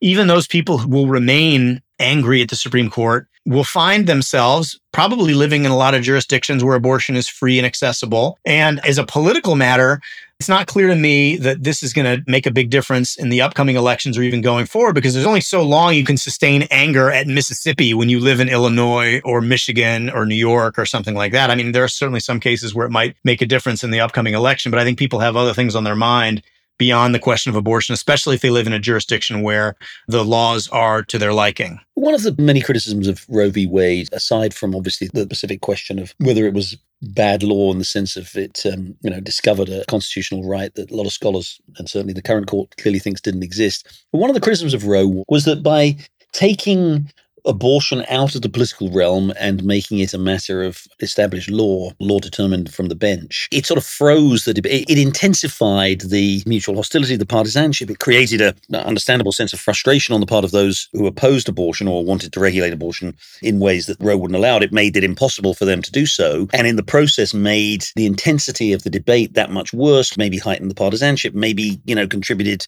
even 0.00 0.26
those 0.26 0.46
people 0.46 0.78
who 0.78 0.88
will 0.88 1.06
remain 1.06 1.82
angry 1.98 2.42
at 2.42 2.48
the 2.48 2.56
Supreme 2.56 2.90
Court 2.90 3.27
will 3.46 3.64
find 3.64 4.06
themselves 4.06 4.78
probably 4.92 5.34
living 5.34 5.64
in 5.64 5.70
a 5.70 5.76
lot 5.76 5.94
of 5.94 6.02
jurisdictions 6.02 6.62
where 6.62 6.74
abortion 6.74 7.16
is 7.16 7.28
free 7.28 7.58
and 7.58 7.66
accessible. 7.66 8.38
And 8.44 8.84
as 8.84 8.98
a 8.98 9.04
political 9.04 9.54
matter, 9.54 10.00
it's 10.38 10.48
not 10.48 10.68
clear 10.68 10.86
to 10.86 10.94
me 10.94 11.36
that 11.38 11.64
this 11.64 11.82
is 11.82 11.92
going 11.92 12.04
to 12.04 12.22
make 12.30 12.46
a 12.46 12.52
big 12.52 12.70
difference 12.70 13.16
in 13.16 13.28
the 13.28 13.40
upcoming 13.40 13.74
elections 13.74 14.16
or 14.16 14.22
even 14.22 14.40
going 14.40 14.66
forward 14.66 14.94
because 14.94 15.14
there's 15.14 15.26
only 15.26 15.40
so 15.40 15.62
long 15.62 15.94
you 15.94 16.04
can 16.04 16.16
sustain 16.16 16.62
anger 16.70 17.10
at 17.10 17.26
Mississippi 17.26 17.92
when 17.92 18.08
you 18.08 18.20
live 18.20 18.38
in 18.38 18.48
Illinois 18.48 19.20
or 19.24 19.40
Michigan 19.40 20.10
or 20.10 20.24
New 20.24 20.36
York 20.36 20.78
or 20.78 20.86
something 20.86 21.16
like 21.16 21.32
that. 21.32 21.50
I 21.50 21.56
mean, 21.56 21.72
there 21.72 21.82
are 21.82 21.88
certainly 21.88 22.20
some 22.20 22.38
cases 22.38 22.72
where 22.72 22.86
it 22.86 22.92
might 22.92 23.16
make 23.24 23.42
a 23.42 23.46
difference 23.46 23.82
in 23.82 23.90
the 23.90 24.00
upcoming 24.00 24.34
election, 24.34 24.70
but 24.70 24.78
I 24.78 24.84
think 24.84 24.98
people 24.98 25.18
have 25.18 25.36
other 25.36 25.54
things 25.54 25.74
on 25.74 25.82
their 25.82 25.96
mind 25.96 26.42
beyond 26.78 27.14
the 27.14 27.18
question 27.18 27.50
of 27.50 27.56
abortion, 27.56 27.92
especially 27.92 28.34
if 28.34 28.40
they 28.40 28.50
live 28.50 28.66
in 28.66 28.72
a 28.72 28.78
jurisdiction 28.78 29.42
where 29.42 29.76
the 30.06 30.24
laws 30.24 30.68
are 30.68 31.02
to 31.02 31.18
their 31.18 31.32
liking. 31.32 31.80
One 31.94 32.14
of 32.14 32.22
the 32.22 32.34
many 32.38 32.60
criticisms 32.60 33.08
of 33.08 33.26
Roe 33.28 33.50
v. 33.50 33.66
Wade, 33.66 34.08
aside 34.12 34.54
from 34.54 34.74
obviously 34.74 35.10
the 35.12 35.22
specific 35.22 35.60
question 35.60 35.98
of 35.98 36.14
whether 36.18 36.46
it 36.46 36.54
was 36.54 36.76
bad 37.02 37.42
law 37.42 37.70
in 37.72 37.78
the 37.78 37.84
sense 37.84 38.16
of 38.16 38.34
it, 38.36 38.64
um, 38.66 38.96
you 39.02 39.10
know, 39.10 39.20
discovered 39.20 39.68
a 39.68 39.84
constitutional 39.86 40.48
right 40.48 40.74
that 40.74 40.90
a 40.90 40.96
lot 40.96 41.06
of 41.06 41.12
scholars 41.12 41.60
and 41.76 41.88
certainly 41.88 42.12
the 42.12 42.22
current 42.22 42.46
court 42.46 42.76
clearly 42.76 42.98
thinks 42.98 43.20
didn't 43.20 43.42
exist. 43.42 44.04
But 44.12 44.18
one 44.18 44.30
of 44.30 44.34
the 44.34 44.40
criticisms 44.40 44.74
of 44.74 44.86
Roe 44.86 45.24
was 45.28 45.44
that 45.44 45.62
by 45.62 45.96
taking 46.32 47.10
abortion 47.44 48.04
out 48.08 48.34
of 48.34 48.42
the 48.42 48.48
political 48.48 48.90
realm 48.90 49.32
and 49.38 49.64
making 49.64 49.98
it 49.98 50.14
a 50.14 50.18
matter 50.18 50.62
of 50.62 50.86
established 51.00 51.50
law, 51.50 51.90
law 52.00 52.18
determined 52.18 52.72
from 52.72 52.86
the 52.86 52.94
bench. 52.94 53.48
It 53.50 53.66
sort 53.66 53.78
of 53.78 53.84
froze 53.84 54.44
the 54.44 54.54
debate. 54.54 54.88
It 54.88 54.98
intensified 54.98 56.02
the 56.02 56.42
mutual 56.46 56.76
hostility, 56.76 57.16
the 57.16 57.26
partisanship. 57.26 57.90
It 57.90 57.98
created 57.98 58.40
a 58.40 58.54
understandable 58.72 59.32
sense 59.32 59.52
of 59.52 59.60
frustration 59.60 60.14
on 60.14 60.20
the 60.20 60.26
part 60.26 60.44
of 60.44 60.50
those 60.50 60.88
who 60.92 61.06
opposed 61.06 61.48
abortion 61.48 61.88
or 61.88 62.04
wanted 62.04 62.32
to 62.32 62.40
regulate 62.40 62.72
abortion 62.72 63.16
in 63.42 63.60
ways 63.60 63.86
that 63.86 64.00
Roe 64.00 64.16
wouldn't 64.16 64.38
allow 64.38 64.56
it. 64.56 64.62
It 64.62 64.72
made 64.72 64.96
it 64.96 65.04
impossible 65.04 65.54
for 65.54 65.64
them 65.64 65.82
to 65.82 65.92
do 65.92 66.06
so, 66.06 66.48
and 66.52 66.66
in 66.66 66.76
the 66.76 66.82
process 66.82 67.34
made 67.34 67.84
the 67.96 68.06
intensity 68.06 68.72
of 68.72 68.82
the 68.82 68.90
debate 68.90 69.34
that 69.34 69.50
much 69.50 69.72
worse. 69.72 70.16
Maybe 70.16 70.38
heightened 70.38 70.70
the 70.70 70.74
partisanship. 70.74 71.34
Maybe 71.34 71.80
you 71.84 71.94
know 71.94 72.06
contributed 72.06 72.66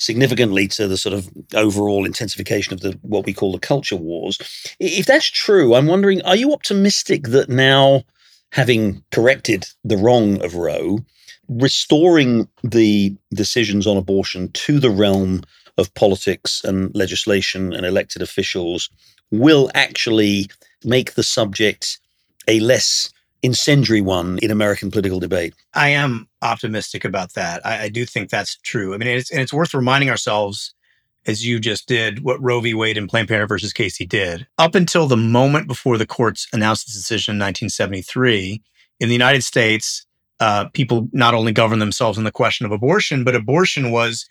significantly 0.00 0.66
to 0.66 0.88
the 0.88 0.96
sort 0.96 1.12
of 1.12 1.30
overall 1.54 2.04
intensification 2.04 2.72
of 2.72 2.80
the 2.80 2.98
what 3.02 3.26
we 3.26 3.34
call 3.34 3.52
the 3.52 3.58
culture 3.58 3.96
wars. 3.96 4.38
If 4.80 5.06
that's 5.06 5.30
true, 5.30 5.74
I'm 5.74 5.86
wondering, 5.86 6.22
are 6.22 6.36
you 6.36 6.52
optimistic 6.52 7.28
that 7.28 7.48
now, 7.48 8.04
having 8.50 9.04
corrected 9.12 9.66
the 9.84 9.98
wrong 9.98 10.42
of 10.42 10.56
Roe, 10.56 11.00
restoring 11.48 12.48
the 12.62 13.14
decisions 13.32 13.86
on 13.86 13.96
abortion 13.96 14.50
to 14.52 14.80
the 14.80 14.90
realm 14.90 15.42
of 15.76 15.92
politics 15.94 16.62
and 16.64 16.94
legislation 16.94 17.72
and 17.72 17.84
elected 17.84 18.22
officials 18.22 18.88
will 19.30 19.70
actually 19.74 20.48
make 20.84 21.14
the 21.14 21.22
subject 21.22 21.98
a 22.48 22.58
less 22.60 23.10
incendiary 23.42 24.00
one 24.00 24.38
in 24.42 24.50
American 24.50 24.90
political 24.90 25.20
debate. 25.20 25.54
I 25.74 25.90
am 25.90 26.28
optimistic 26.42 27.04
about 27.04 27.34
that. 27.34 27.64
I, 27.64 27.84
I 27.84 27.88
do 27.88 28.04
think 28.04 28.30
that's 28.30 28.56
true. 28.58 28.94
I 28.94 28.98
mean, 28.98 29.08
it's, 29.08 29.30
and 29.30 29.40
it's 29.40 29.52
worth 29.52 29.74
reminding 29.74 30.10
ourselves, 30.10 30.74
as 31.26 31.46
you 31.46 31.58
just 31.60 31.88
did, 31.88 32.22
what 32.22 32.42
Roe 32.42 32.60
v. 32.60 32.74
Wade 32.74 32.98
and 32.98 33.08
Planned 33.08 33.28
Parenthood 33.28 33.48
versus 33.48 33.72
Casey 33.72 34.06
did. 34.06 34.46
Up 34.58 34.74
until 34.74 35.06
the 35.06 35.16
moment 35.16 35.68
before 35.68 35.98
the 35.98 36.06
courts 36.06 36.46
announced 36.52 36.86
its 36.86 36.94
decision 36.94 37.36
in 37.36 37.38
1973, 37.38 38.62
in 39.00 39.08
the 39.08 39.14
United 39.14 39.42
States, 39.42 40.06
uh, 40.40 40.66
people 40.72 41.08
not 41.12 41.34
only 41.34 41.52
governed 41.52 41.82
themselves 41.82 42.18
on 42.18 42.24
the 42.24 42.32
question 42.32 42.66
of 42.66 42.72
abortion, 42.72 43.24
but 43.24 43.34
abortion 43.34 43.90
was 43.90 44.26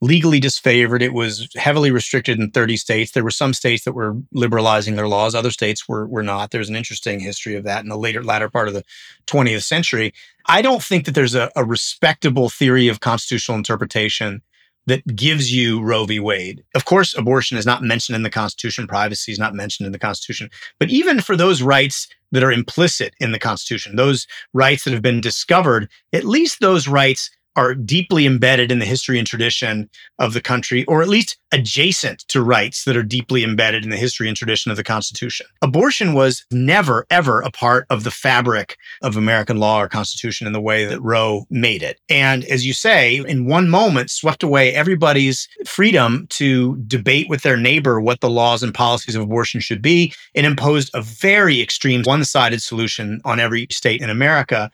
legally 0.00 0.40
disfavored. 0.40 1.02
It 1.02 1.12
was 1.12 1.48
heavily 1.56 1.90
restricted 1.90 2.38
in 2.38 2.50
30 2.50 2.76
states. 2.76 3.12
There 3.12 3.24
were 3.24 3.30
some 3.30 3.52
states 3.52 3.84
that 3.84 3.92
were 3.92 4.16
liberalizing 4.32 4.96
their 4.96 5.08
laws. 5.08 5.34
Other 5.34 5.50
states 5.50 5.88
were, 5.88 6.06
were 6.06 6.22
not. 6.22 6.50
There's 6.50 6.70
an 6.70 6.76
interesting 6.76 7.20
history 7.20 7.54
of 7.54 7.64
that 7.64 7.82
in 7.82 7.88
the 7.88 7.98
later, 7.98 8.24
latter 8.24 8.48
part 8.48 8.68
of 8.68 8.74
the 8.74 8.84
20th 9.26 9.62
century. 9.62 10.14
I 10.46 10.62
don't 10.62 10.82
think 10.82 11.04
that 11.04 11.14
there's 11.14 11.34
a, 11.34 11.50
a 11.54 11.64
respectable 11.64 12.48
theory 12.48 12.88
of 12.88 13.00
constitutional 13.00 13.58
interpretation 13.58 14.42
that 14.86 15.14
gives 15.14 15.52
you 15.52 15.82
Roe 15.82 16.06
v. 16.06 16.18
Wade. 16.18 16.64
Of 16.74 16.86
course, 16.86 17.16
abortion 17.16 17.58
is 17.58 17.66
not 17.66 17.82
mentioned 17.82 18.16
in 18.16 18.22
the 18.22 18.30
Constitution. 18.30 18.86
Privacy 18.86 19.30
is 19.30 19.38
not 19.38 19.54
mentioned 19.54 19.86
in 19.86 19.92
the 19.92 19.98
Constitution. 19.98 20.50
But 20.78 20.88
even 20.88 21.20
for 21.20 21.36
those 21.36 21.62
rights 21.62 22.08
that 22.32 22.42
are 22.42 22.50
implicit 22.50 23.14
in 23.20 23.32
the 23.32 23.38
Constitution, 23.38 23.96
those 23.96 24.26
rights 24.54 24.84
that 24.84 24.92
have 24.92 25.02
been 25.02 25.20
discovered, 25.20 25.90
at 26.12 26.24
least 26.24 26.60
those 26.60 26.88
rights 26.88 27.30
are 27.56 27.74
deeply 27.74 28.26
embedded 28.26 28.70
in 28.70 28.78
the 28.78 28.84
history 28.84 29.18
and 29.18 29.26
tradition 29.26 29.88
of 30.18 30.32
the 30.32 30.40
country, 30.40 30.84
or 30.86 31.02
at 31.02 31.08
least 31.08 31.36
adjacent 31.52 32.20
to 32.28 32.42
rights 32.42 32.84
that 32.84 32.96
are 32.96 33.02
deeply 33.02 33.42
embedded 33.42 33.84
in 33.84 33.90
the 33.90 33.96
history 33.96 34.28
and 34.28 34.36
tradition 34.36 34.70
of 34.70 34.76
the 34.76 34.84
Constitution. 34.84 35.46
Abortion 35.62 36.14
was 36.14 36.44
never, 36.52 37.06
ever 37.10 37.40
a 37.40 37.50
part 37.50 37.86
of 37.90 38.04
the 38.04 38.10
fabric 38.10 38.76
of 39.02 39.16
American 39.16 39.58
law 39.58 39.82
or 39.82 39.88
Constitution 39.88 40.46
in 40.46 40.52
the 40.52 40.60
way 40.60 40.84
that 40.84 41.02
Roe 41.02 41.44
made 41.50 41.82
it. 41.82 41.98
And 42.08 42.44
as 42.44 42.64
you 42.64 42.72
say, 42.72 43.16
in 43.16 43.46
one 43.46 43.68
moment, 43.68 44.10
swept 44.10 44.42
away 44.42 44.72
everybody's 44.72 45.48
freedom 45.66 46.26
to 46.30 46.76
debate 46.86 47.28
with 47.28 47.42
their 47.42 47.56
neighbor 47.56 48.00
what 48.00 48.20
the 48.20 48.30
laws 48.30 48.62
and 48.62 48.72
policies 48.72 49.16
of 49.16 49.22
abortion 49.22 49.60
should 49.60 49.82
be 49.82 50.12
and 50.34 50.46
imposed 50.46 50.90
a 50.94 51.02
very 51.02 51.60
extreme 51.60 52.02
one 52.04 52.24
sided 52.24 52.62
solution 52.62 53.20
on 53.24 53.40
every 53.40 53.66
state 53.70 54.00
in 54.00 54.10
America 54.10 54.70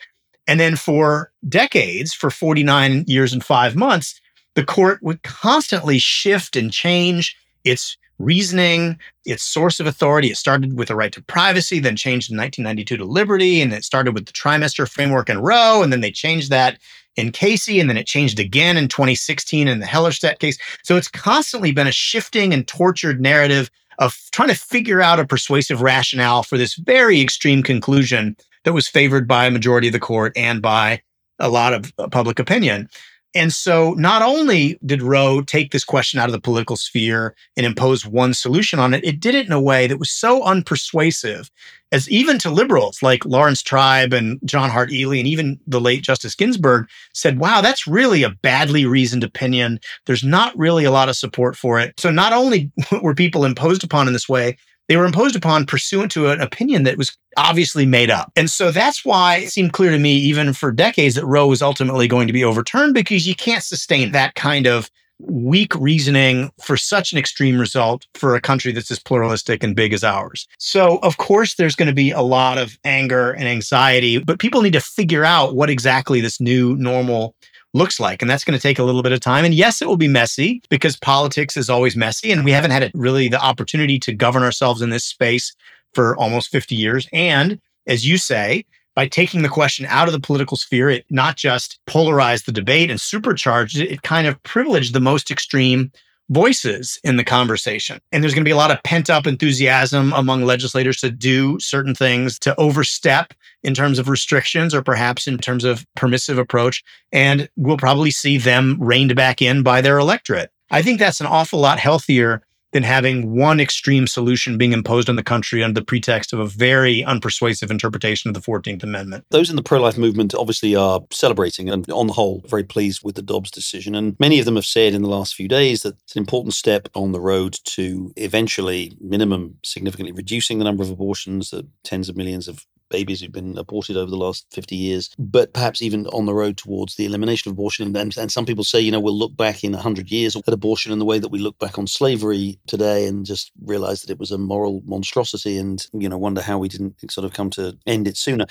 and 0.47 0.61
then 0.61 0.77
for 0.77 1.33
decades, 1.49 2.15
for 2.15 2.31
49 2.31 3.05
years 3.07 3.33
and 3.33 3.45
five 3.45 3.77
months, 3.77 4.21
the 4.55 4.65
court 4.65 5.03
would 5.03 5.23
constantly 5.23 5.99
shift 5.99 6.57
and 6.57 6.73
change 6.73 7.37
its 7.65 7.97
reasoning, 8.19 8.99
its 9.25 9.43
source 9.43 9.81
of 9.81 9.87
authority. 9.87 10.31
It 10.31 10.37
started 10.37 10.79
with 10.79 10.89
the 10.89 10.97
right 10.97 11.13
to 11.13 11.23
privacy, 11.23 11.79
then 11.79 11.97
changed 11.97 12.31
in 12.31 12.39
1992 12.39 12.97
to 12.97 13.05
liberty, 13.05 13.61
and 13.61 13.73
it 13.73 13.85
started 13.85 14.15
with 14.15 14.27
the 14.27 14.33
trimester 14.33 14.89
framework 14.89 15.29
in 15.29 15.41
Roe, 15.41 15.83
and 15.83 15.93
then 15.93 16.01
they 16.01 16.11
changed 16.11 16.51
that 16.51 16.79
in 17.17 17.33
Casey, 17.33 17.81
and 17.81 17.89
then 17.89 17.97
it 17.97 18.07
changed 18.07 18.39
again 18.39 18.77
in 18.77 18.89
2016 18.89 19.69
in 19.69 19.81
the 19.81 19.87
Hellerstedt 19.87 20.39
case. 20.39 20.59
So 20.83 20.97
it's 20.97 21.09
constantly 21.09 21.73
been 21.73 21.87
a 21.87 21.93
shifting 21.93 22.55
and 22.55 22.67
tortured 22.67 23.21
narrative 23.21 23.71
of 23.99 24.17
trying 24.33 24.49
to 24.49 24.55
figure 24.55 25.01
out 25.01 25.21
a 25.21 25.27
persuasive 25.27 25.81
rationale 25.81 26.43
for 26.43 26.59
this 26.59 26.75
very 26.75 27.21
extreme 27.21 27.63
conclusion 27.63 28.37
that 28.67 28.73
was 28.73 28.89
favored 28.89 29.29
by 29.29 29.47
a 29.47 29.51
majority 29.51 29.87
of 29.87 29.93
the 29.93 30.01
court 30.01 30.33
and 30.37 30.61
by 30.61 31.01
a 31.39 31.49
lot 31.49 31.73
of 31.73 31.93
uh, 31.99 32.09
public 32.09 32.41
opinion. 32.41 32.89
And 33.33 33.53
so 33.53 33.93
not 33.93 34.23
only 34.23 34.77
did 34.85 35.03
Roe 35.03 35.41
take 35.41 35.71
this 35.71 35.85
question 35.85 36.19
out 36.19 36.29
of 36.29 36.33
the 36.33 36.41
political 36.41 36.75
sphere 36.75 37.37
and 37.57 37.65
impose 37.65 38.05
one 38.05 38.35
solution 38.35 38.81
on 38.81 38.93
it, 38.93 39.05
it 39.05 39.21
did 39.21 39.37
it 39.37 39.47
in 39.47 39.53
a 39.53 39.61
way 39.61 39.87
that 39.87 39.99
was 39.99 40.11
so 40.11 40.43
unpersuasive 40.43 41.49
as 41.93 42.11
even 42.11 42.39
to 42.39 42.51
liberals 42.51 43.03
like 43.03 43.25
Laurence 43.25 43.63
Tribe 43.63 44.13
and 44.13 44.41
John 44.45 44.69
Hart 44.69 44.91
Ely 44.91 45.19
and 45.19 45.29
even 45.29 45.61
the 45.67 45.81
late 45.81 46.03
Justice 46.03 46.35
Ginsburg 46.35 46.89
said, 47.13 47.39
wow, 47.39 47.61
that's 47.61 47.87
really 47.87 48.25
a 48.25 48.31
badly 48.31 48.85
reasoned 48.85 49.23
opinion. 49.23 49.79
There's 50.07 50.25
not 50.25 50.57
really 50.59 50.85
a 50.85 50.91
lot 50.91 51.09
of 51.09 51.17
support 51.17 51.57
for 51.57 51.79
it. 51.79 51.95
So 52.01 52.11
not 52.11 52.33
only 52.33 52.73
were 53.03 53.15
people 53.15 53.45
imposed 53.45 53.85
upon 53.85 54.09
in 54.09 54.13
this 54.13 54.29
way, 54.29 54.57
they 54.89 54.97
were 54.97 55.05
imposed 55.05 55.37
upon 55.37 55.67
pursuant 55.67 56.13
to 56.13 56.29
an 56.29 56.41
opinion 56.41 56.85
that 56.85 56.99
was 56.99 57.17
obviously 57.37 57.87
made 57.87 58.11
up. 58.11 58.33
And 58.37 58.51
so 58.51 58.71
that's 58.71 59.05
why 59.05 59.37
it 59.37 59.51
seemed 59.51 59.73
clear 59.73 59.91
to 59.91 59.99
me, 59.99 60.15
even 60.15 60.53
for 60.53 60.73
decades, 60.73 61.15
that 61.17 61.27
Roe 61.27 61.47
was 61.47 61.63
ultimately 61.63 62.09
going 62.09 62.27
to 62.27 62.33
be 62.33 62.45
overturned 62.45 62.95
because 62.95 63.27
you 63.27 63.35
can't 63.35 63.65
sustain 63.65 64.13
that 64.13 64.35
kind 64.35 64.67
of 64.67 64.91
weak 65.19 65.75
reasoning 65.75 66.51
for 66.63 66.77
such 66.77 67.13
an 67.13 67.19
extreme 67.19 67.59
result 67.59 68.07
for 68.15 68.35
a 68.35 68.41
country 68.41 68.73
that's 68.73 68.91
as 68.91 68.99
pluralistic 68.99 69.63
and 69.63 69.75
big 69.75 69.93
as 69.93 70.05
ours. 70.05 70.47
So, 70.59 70.99
of 70.99 71.17
course, 71.17 71.55
there's 71.55 71.75
going 71.75 71.89
to 71.89 71.95
be 71.95 72.11
a 72.11 72.21
lot 72.21 72.59
of 72.59 72.79
anger 72.85 73.33
and 73.33 73.49
anxiety, 73.49 74.19
but 74.19 74.39
people 74.39 74.63
need 74.63 74.75
to 74.75 74.81
figure 74.81 75.25
out 75.25 75.55
what 75.55 75.71
exactly 75.71 76.21
this 76.21 76.41
new 76.41 76.77
normal 76.77 77.35
looks 77.77 78.01
like. 78.01 78.23
And 78.23 78.31
that's 78.31 78.45
going 78.45 78.59
to 78.59 78.63
take 78.63 78.79
a 78.79 78.85
little 78.85 79.03
bit 79.03 79.13
of 79.13 79.21
time. 79.21 79.45
And 79.45 79.55
yes, 79.55 79.81
it 79.81 79.89
will 79.89 79.97
be 79.97 80.09
messy 80.09 80.63
because 80.69 80.97
politics 80.97 81.57
is 81.57 81.71
always 81.71 81.97
messy. 81.97 82.33
And 82.33 82.45
we 82.45 82.51
haven't 82.51 82.71
had 82.71 82.91
really 82.95 83.29
the 83.29 83.41
opportunity 83.41 83.99
to 84.01 84.13
govern 84.13 84.43
ourselves 84.43 84.83
in 84.83 84.91
this 84.91 85.05
space 85.05 85.55
for 85.95 86.17
almost 86.17 86.51
50 86.51 86.75
years. 86.75 87.09
And 87.13 87.61
as 87.87 88.07
you 88.07 88.19
say, 88.19 88.65
by 88.95 89.07
taking 89.07 89.43
the 89.43 89.49
question 89.49 89.87
out 89.87 90.09
of 90.09 90.13
the 90.13 90.21
political 90.21 90.57
sphere, 90.57 90.89
it 90.89 91.05
not 91.11 91.37
just 91.37 91.79
polarized 91.87 92.47
the 92.47 92.53
debate 92.53 92.91
and 92.91 93.01
supercharged 93.01 93.77
it, 93.77 93.91
it 93.91 94.03
kind 94.03 94.27
of 94.27 94.43
privileged 94.43 94.95
the 94.95 95.01
most 95.01 95.31
extreme 95.31 95.93
voices 96.29 96.99
in 97.05 97.17
the 97.17 97.25
conversation. 97.25 98.01
And 98.13 98.23
there's 98.23 98.35
going 98.35 98.45
to 98.45 98.49
be 98.49 98.53
a 98.53 98.57
lot 98.57 98.71
of 98.71 98.83
pent 98.83 99.09
up 99.11 99.27
enthusiasm 99.27 100.13
among 100.13 100.45
legislators 100.45 100.99
to 101.01 101.11
do 101.11 101.59
certain 101.61 101.95
things, 101.95 102.39
to 102.41 102.55
overstep 102.57 103.33
in 103.63 103.75
terms 103.75 103.99
of 103.99 104.09
restrictions 104.09 104.75
or 104.75 104.83
perhaps 104.83 105.27
in 105.27 105.39
terms 105.39 105.65
of 105.65 105.87
permissive 105.95 106.39
approach. 106.39 106.83
And 107.13 107.49
we'll 107.57 107.77
probably 107.77 108.11
see 108.11 108.39
them 108.39 108.77
reined 108.81 109.15
back 109.15 109.41
in 109.41 109.63
by 109.63 109.81
their 109.81 109.99
electorate. 109.99 110.51
I 110.71 110.83
think 110.83 110.99
that's 110.99 111.21
an 111.21 111.27
awful 111.27 111.61
lot 111.61 111.79
healthier 111.79 112.43
than 112.77 112.83
having 112.83 113.35
one 113.35 113.59
extreme 113.59 114.07
solution 114.07 114.59
being 114.59 114.75
imposed 114.75 115.09
on 115.09 115.17
the 115.17 115.23
country 115.23 115.65
under 115.65 115.81
the 115.81 115.85
pretext 115.85 116.35
of 116.35 116.39
a 116.39 116.45
very 116.45 117.03
unpersuasive 117.07 117.71
interpretation 117.71 118.29
of 118.29 118.35
the 118.35 118.41
14th 118.41 118.83
Amendment. 118.83 119.25
Those 119.31 119.49
in 119.49 119.57
the 119.57 119.63
pro 119.63 119.81
life 119.81 119.97
movement 119.97 120.35
obviously 120.35 120.77
are 120.77 121.01
celebrating 121.11 121.71
and, 121.71 121.91
on 121.91 122.07
the 122.07 122.13
whole, 122.13 122.45
very 122.49 122.65
pleased 122.65 123.01
with 123.03 123.15
the 123.15 123.23
Dobbs 123.23 123.51
decision. 123.51 123.95
And 123.95 124.15
many 124.21 124.39
of 124.39 124.45
them 124.45 124.57
have 124.57 124.67
said 124.67 124.93
in 124.93 125.01
the 125.01 125.09
last 125.09 125.35
few 125.35 125.49
days 125.49 125.83
that 125.83 125.97
it's 126.05 126.17
an 126.17 126.21
important 126.21 126.53
step 126.53 126.91
on 126.95 127.13
the 127.13 127.21
road 127.21 127.57
to 127.65 128.13
eventually, 128.17 128.95
minimum, 129.01 129.57
significantly 129.65 130.13
reducing 130.13 130.59
the 130.59 130.65
number 130.65 130.83
of 130.83 130.91
abortions 130.91 131.49
that 131.51 131.67
tens 131.83 132.11
of 132.11 132.17
millions 132.17 132.47
of 132.47 132.67
babies 132.89 133.21
who've 133.21 133.33
been 133.33 133.57
aborted 133.59 133.97
over 133.97 134.11
the 134.11 134.17
last 134.17 134.47
50 134.53 134.77
years, 134.77 135.11
but 135.19 135.53
perhaps 135.53 135.83
even 135.83 136.07
on 136.09 136.27
the 136.27 136.35
road 136.35 136.57
towards 136.57 136.97
the 136.97 137.05
elimination 137.05 137.51
of 137.51 137.55
abortion. 137.55 137.95
And, 137.97 138.17
and 138.17 138.33
some 138.33 138.47
people 138.47 138.65
say, 138.65 138.81
you 138.81 138.91
know, 138.91 139.01
we'll 139.01 139.19
look 139.19 139.37
back 139.37 139.65
in 139.65 139.73
100 139.73 140.11
years 140.11 140.37
at 140.37 140.53
abortion 140.53 140.93
in 140.93 140.99
the 140.99 141.05
way 141.05 141.19
that 141.19 141.31
we 141.31 141.39
look 141.39 141.59
back 141.59 141.79
on 141.79 141.87
slavery 141.87 142.59
today 142.67 143.07
and 143.07 143.27
just 143.27 143.53
realize 143.65 144.03
that 144.03 144.11
it 144.11 144.19
was 144.19 144.31
a 144.31 144.39
moral 144.39 144.83
monstrosity 144.85 145.57
and, 145.59 145.87
you 145.93 146.09
know, 146.09 146.19
wonder 146.19 146.41
how 146.41 146.59
we 146.59 146.69
didn't 146.69 147.11
sort 147.11 147.25
of 147.25 147.33
come 147.33 147.51
to 147.51 147.77
end 147.87 148.07
it 148.07 148.17
sooner. 148.17 148.47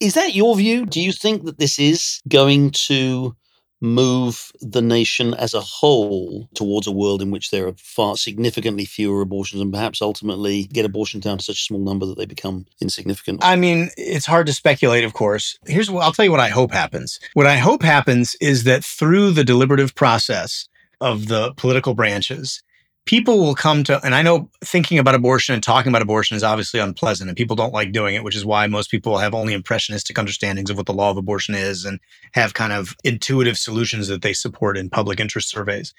Is 0.00 0.14
that 0.14 0.34
your 0.34 0.56
view? 0.56 0.86
Do 0.86 1.00
you 1.00 1.12
think 1.12 1.44
that 1.44 1.58
this 1.58 1.78
is 1.78 2.20
going 2.28 2.70
to 2.72 3.36
move 3.80 4.52
the 4.60 4.82
nation 4.82 5.34
as 5.34 5.54
a 5.54 5.60
whole 5.60 6.48
towards 6.54 6.86
a 6.86 6.92
world 6.92 7.22
in 7.22 7.30
which 7.30 7.50
there 7.50 7.66
are 7.66 7.74
far 7.78 8.16
significantly 8.16 8.84
fewer 8.84 9.22
abortions 9.22 9.62
and 9.62 9.72
perhaps 9.72 10.02
ultimately 10.02 10.64
get 10.64 10.84
abortions 10.84 11.24
down 11.24 11.38
to 11.38 11.44
such 11.44 11.60
a 11.60 11.64
small 11.64 11.80
number 11.80 12.06
that 12.06 12.18
they 12.18 12.26
become 12.26 12.66
insignificant? 12.80 13.42
I 13.42 13.56
mean, 13.56 13.90
it's 13.96 14.26
hard 14.26 14.46
to 14.46 14.52
speculate, 14.52 15.04
of 15.04 15.14
course. 15.14 15.58
Here's 15.66 15.90
what 15.90 16.04
I'll 16.04 16.12
tell 16.12 16.24
you 16.24 16.30
what 16.30 16.40
I 16.40 16.48
hope 16.48 16.72
happens. 16.72 17.18
What 17.34 17.46
I 17.46 17.56
hope 17.56 17.82
happens 17.82 18.36
is 18.40 18.64
that 18.64 18.84
through 18.84 19.32
the 19.32 19.44
deliberative 19.44 19.94
process 19.94 20.68
of 21.00 21.28
the 21.28 21.54
political 21.54 21.94
branches, 21.94 22.62
people 23.10 23.40
will 23.40 23.56
come 23.56 23.82
to, 23.82 24.00
and 24.06 24.14
I 24.14 24.22
know 24.22 24.48
thinking 24.64 24.96
about 24.96 25.16
abortion 25.16 25.52
and 25.52 25.60
talking 25.60 25.90
about 25.90 26.00
abortion 26.00 26.36
is 26.36 26.44
obviously 26.44 26.78
unpleasant 26.78 27.28
and 27.28 27.36
people 27.36 27.56
don't 27.56 27.72
like 27.72 27.90
doing 27.90 28.14
it, 28.14 28.22
which 28.22 28.36
is 28.36 28.44
why 28.44 28.68
most 28.68 28.88
people 28.88 29.18
have 29.18 29.34
only 29.34 29.52
impressionistic 29.52 30.16
understandings 30.16 30.70
of 30.70 30.76
what 30.76 30.86
the 30.86 30.92
law 30.92 31.10
of 31.10 31.16
abortion 31.16 31.56
is 31.56 31.84
and 31.84 31.98
have 32.34 32.54
kind 32.54 32.72
of 32.72 32.94
intuitive 33.02 33.58
solutions 33.58 34.06
that 34.06 34.22
they 34.22 34.32
support 34.32 34.78
in 34.78 34.88
public 34.88 35.18
interest 35.18 35.48
surveys. 35.48 35.92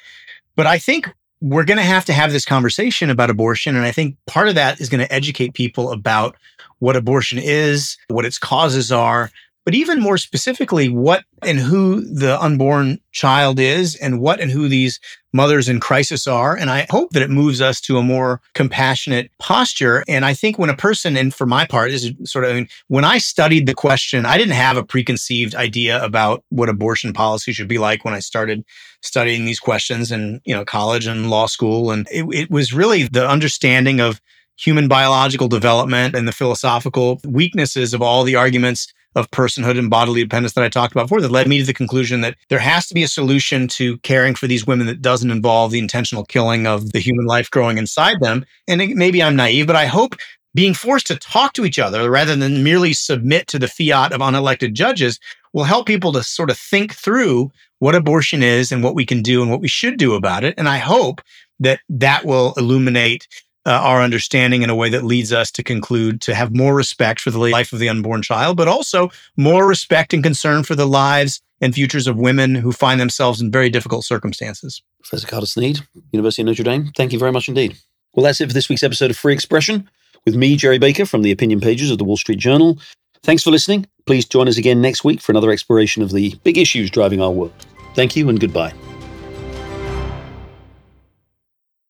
But 0.55 0.67
I 0.67 0.77
think 0.77 1.13
we're 1.41 1.65
going 1.65 1.79
to 1.79 1.83
have 1.83 2.05
to 2.05 2.13
have 2.13 2.31
this 2.31 2.45
conversation 2.45 3.09
about 3.09 3.29
abortion. 3.29 3.75
And 3.75 3.85
I 3.85 3.91
think 3.91 4.15
part 4.25 4.47
of 4.47 4.55
that 4.55 4.79
is 4.79 4.87
going 4.87 5.05
to 5.05 5.13
educate 5.13 5.53
people 5.53 5.91
about 5.91 6.37
what 6.79 6.95
abortion 6.95 7.39
is, 7.39 7.97
what 8.07 8.23
its 8.23 8.37
causes 8.37 8.89
are, 8.89 9.31
but 9.63 9.75
even 9.75 9.99
more 9.99 10.17
specifically, 10.17 10.89
what 10.89 11.23
and 11.43 11.59
who 11.59 12.01
the 12.01 12.41
unborn 12.41 12.99
child 13.11 13.59
is 13.59 13.95
and 13.95 14.19
what 14.19 14.39
and 14.39 14.51
who 14.51 14.67
these 14.67 14.99
mothers 15.33 15.69
in 15.69 15.79
crisis 15.79 16.27
are. 16.27 16.55
And 16.57 16.69
I 16.69 16.87
hope 16.89 17.11
that 17.11 17.21
it 17.21 17.29
moves 17.29 17.61
us 17.61 17.79
to 17.81 17.97
a 17.97 18.03
more 18.03 18.41
compassionate 18.53 19.31
posture. 19.39 20.03
And 20.07 20.25
I 20.25 20.33
think 20.33 20.57
when 20.57 20.69
a 20.69 20.75
person, 20.75 21.15
and 21.15 21.33
for 21.33 21.45
my 21.45 21.65
part, 21.65 21.91
is 21.91 22.11
sort 22.23 22.45
of, 22.45 22.51
I 22.51 22.53
mean, 22.55 22.67
when 22.87 23.05
I 23.05 23.17
studied 23.17 23.67
the 23.67 23.73
question, 23.73 24.25
I 24.25 24.37
didn't 24.37 24.53
have 24.53 24.77
a 24.77 24.83
preconceived 24.83 25.55
idea 25.55 26.03
about 26.03 26.43
what 26.49 26.69
abortion 26.69 27.13
policy 27.13 27.53
should 27.53 27.67
be 27.67 27.77
like 27.77 28.03
when 28.03 28.13
I 28.13 28.19
started 28.19 28.65
studying 29.01 29.45
these 29.45 29.59
questions 29.59 30.11
in, 30.11 30.41
you 30.43 30.53
know, 30.53 30.65
college 30.65 31.05
and 31.05 31.29
law 31.29 31.45
school. 31.45 31.91
And 31.91 32.07
it, 32.11 32.25
it 32.33 32.51
was 32.51 32.73
really 32.73 33.03
the 33.03 33.27
understanding 33.27 33.99
of 33.99 34.21
human 34.57 34.87
biological 34.87 35.47
development 35.47 36.15
and 36.15 36.27
the 36.27 36.31
philosophical 36.31 37.19
weaknesses 37.25 37.93
of 37.93 38.01
all 38.01 38.23
the 38.23 38.35
arguments 38.35 38.93
of 39.15 39.29
personhood 39.31 39.77
and 39.77 39.89
bodily 39.89 40.23
dependence 40.23 40.53
that 40.53 40.63
I 40.63 40.69
talked 40.69 40.93
about 40.93 41.05
before 41.05 41.21
that 41.21 41.31
led 41.31 41.47
me 41.47 41.59
to 41.59 41.65
the 41.65 41.73
conclusion 41.73 42.21
that 42.21 42.35
there 42.49 42.59
has 42.59 42.87
to 42.87 42.93
be 42.93 43.03
a 43.03 43.07
solution 43.07 43.67
to 43.69 43.97
caring 43.99 44.35
for 44.35 44.47
these 44.47 44.65
women 44.65 44.87
that 44.87 45.01
doesn't 45.01 45.31
involve 45.31 45.71
the 45.71 45.79
intentional 45.79 46.23
killing 46.23 46.65
of 46.65 46.91
the 46.93 46.99
human 46.99 47.25
life 47.25 47.49
growing 47.49 47.77
inside 47.77 48.19
them. 48.21 48.45
And 48.67 48.81
it, 48.81 48.95
maybe 48.95 49.21
I'm 49.21 49.35
naive, 49.35 49.67
but 49.67 49.75
I 49.75 49.85
hope 49.85 50.15
being 50.53 50.73
forced 50.73 51.07
to 51.07 51.15
talk 51.15 51.53
to 51.53 51.65
each 51.65 51.79
other 51.79 52.09
rather 52.09 52.35
than 52.35 52.63
merely 52.63 52.93
submit 52.93 53.47
to 53.47 53.59
the 53.59 53.67
fiat 53.67 54.11
of 54.11 54.21
unelected 54.21 54.73
judges 54.73 55.19
will 55.53 55.63
help 55.63 55.85
people 55.87 56.11
to 56.13 56.23
sort 56.23 56.49
of 56.49 56.57
think 56.57 56.93
through 56.93 57.51
what 57.79 57.95
abortion 57.95 58.43
is 58.43 58.71
and 58.71 58.83
what 58.83 58.95
we 58.95 59.05
can 59.05 59.21
do 59.21 59.41
and 59.41 59.49
what 59.49 59.61
we 59.61 59.67
should 59.67 59.97
do 59.97 60.13
about 60.13 60.43
it. 60.43 60.53
And 60.57 60.69
I 60.69 60.77
hope 60.77 61.21
that 61.59 61.79
that 61.89 62.25
will 62.25 62.53
illuminate 62.57 63.27
uh, 63.65 63.71
our 63.71 64.01
understanding 64.01 64.61
in 64.61 64.69
a 64.69 64.75
way 64.75 64.89
that 64.89 65.03
leads 65.03 65.31
us 65.31 65.51
to 65.51 65.63
conclude 65.63 66.21
to 66.21 66.33
have 66.33 66.55
more 66.55 66.75
respect 66.75 67.21
for 67.21 67.31
the 67.31 67.39
life 67.39 67.73
of 67.73 67.79
the 67.79 67.89
unborn 67.89 68.21
child, 68.21 68.57
but 68.57 68.67
also 68.67 69.09
more 69.37 69.67
respect 69.67 70.13
and 70.13 70.23
concern 70.23 70.63
for 70.63 70.75
the 70.75 70.87
lives 70.87 71.41
and 71.61 71.75
futures 71.75 72.07
of 72.07 72.17
women 72.17 72.55
who 72.55 72.71
find 72.71 72.99
themselves 72.99 73.39
in 73.39 73.51
very 73.51 73.69
difficult 73.69 74.03
circumstances. 74.03 74.81
Professor 75.03 75.27
Carter 75.27 75.45
Snead, 75.45 75.79
University 76.11 76.41
of 76.41 76.47
Notre 76.47 76.63
Dame, 76.63 76.91
thank 76.95 77.13
you 77.13 77.19
very 77.19 77.31
much 77.31 77.47
indeed. 77.47 77.77
Well, 78.13 78.23
that's 78.23 78.41
it 78.41 78.47
for 78.47 78.53
this 78.53 78.67
week's 78.67 78.83
episode 78.83 79.11
of 79.11 79.17
Free 79.17 79.33
Expression 79.33 79.89
with 80.25 80.35
me, 80.35 80.55
Gerry 80.55 80.79
Baker, 80.79 81.05
from 81.05 81.21
the 81.21 81.31
opinion 81.31 81.59
pages 81.59 81.91
of 81.91 81.97
the 81.97 82.03
Wall 82.03 82.17
Street 82.17 82.39
Journal. 82.39 82.79
Thanks 83.23 83.43
for 83.43 83.51
listening. 83.51 83.85
Please 84.05 84.25
join 84.25 84.47
us 84.47 84.57
again 84.57 84.81
next 84.81 85.03
week 85.03 85.21
for 85.21 85.31
another 85.31 85.51
exploration 85.51 86.01
of 86.01 86.11
the 86.11 86.35
big 86.43 86.57
issues 86.57 86.89
driving 86.89 87.21
our 87.21 87.31
world. 87.31 87.53
Thank 87.95 88.15
you 88.15 88.27
and 88.29 88.39
goodbye. 88.39 88.73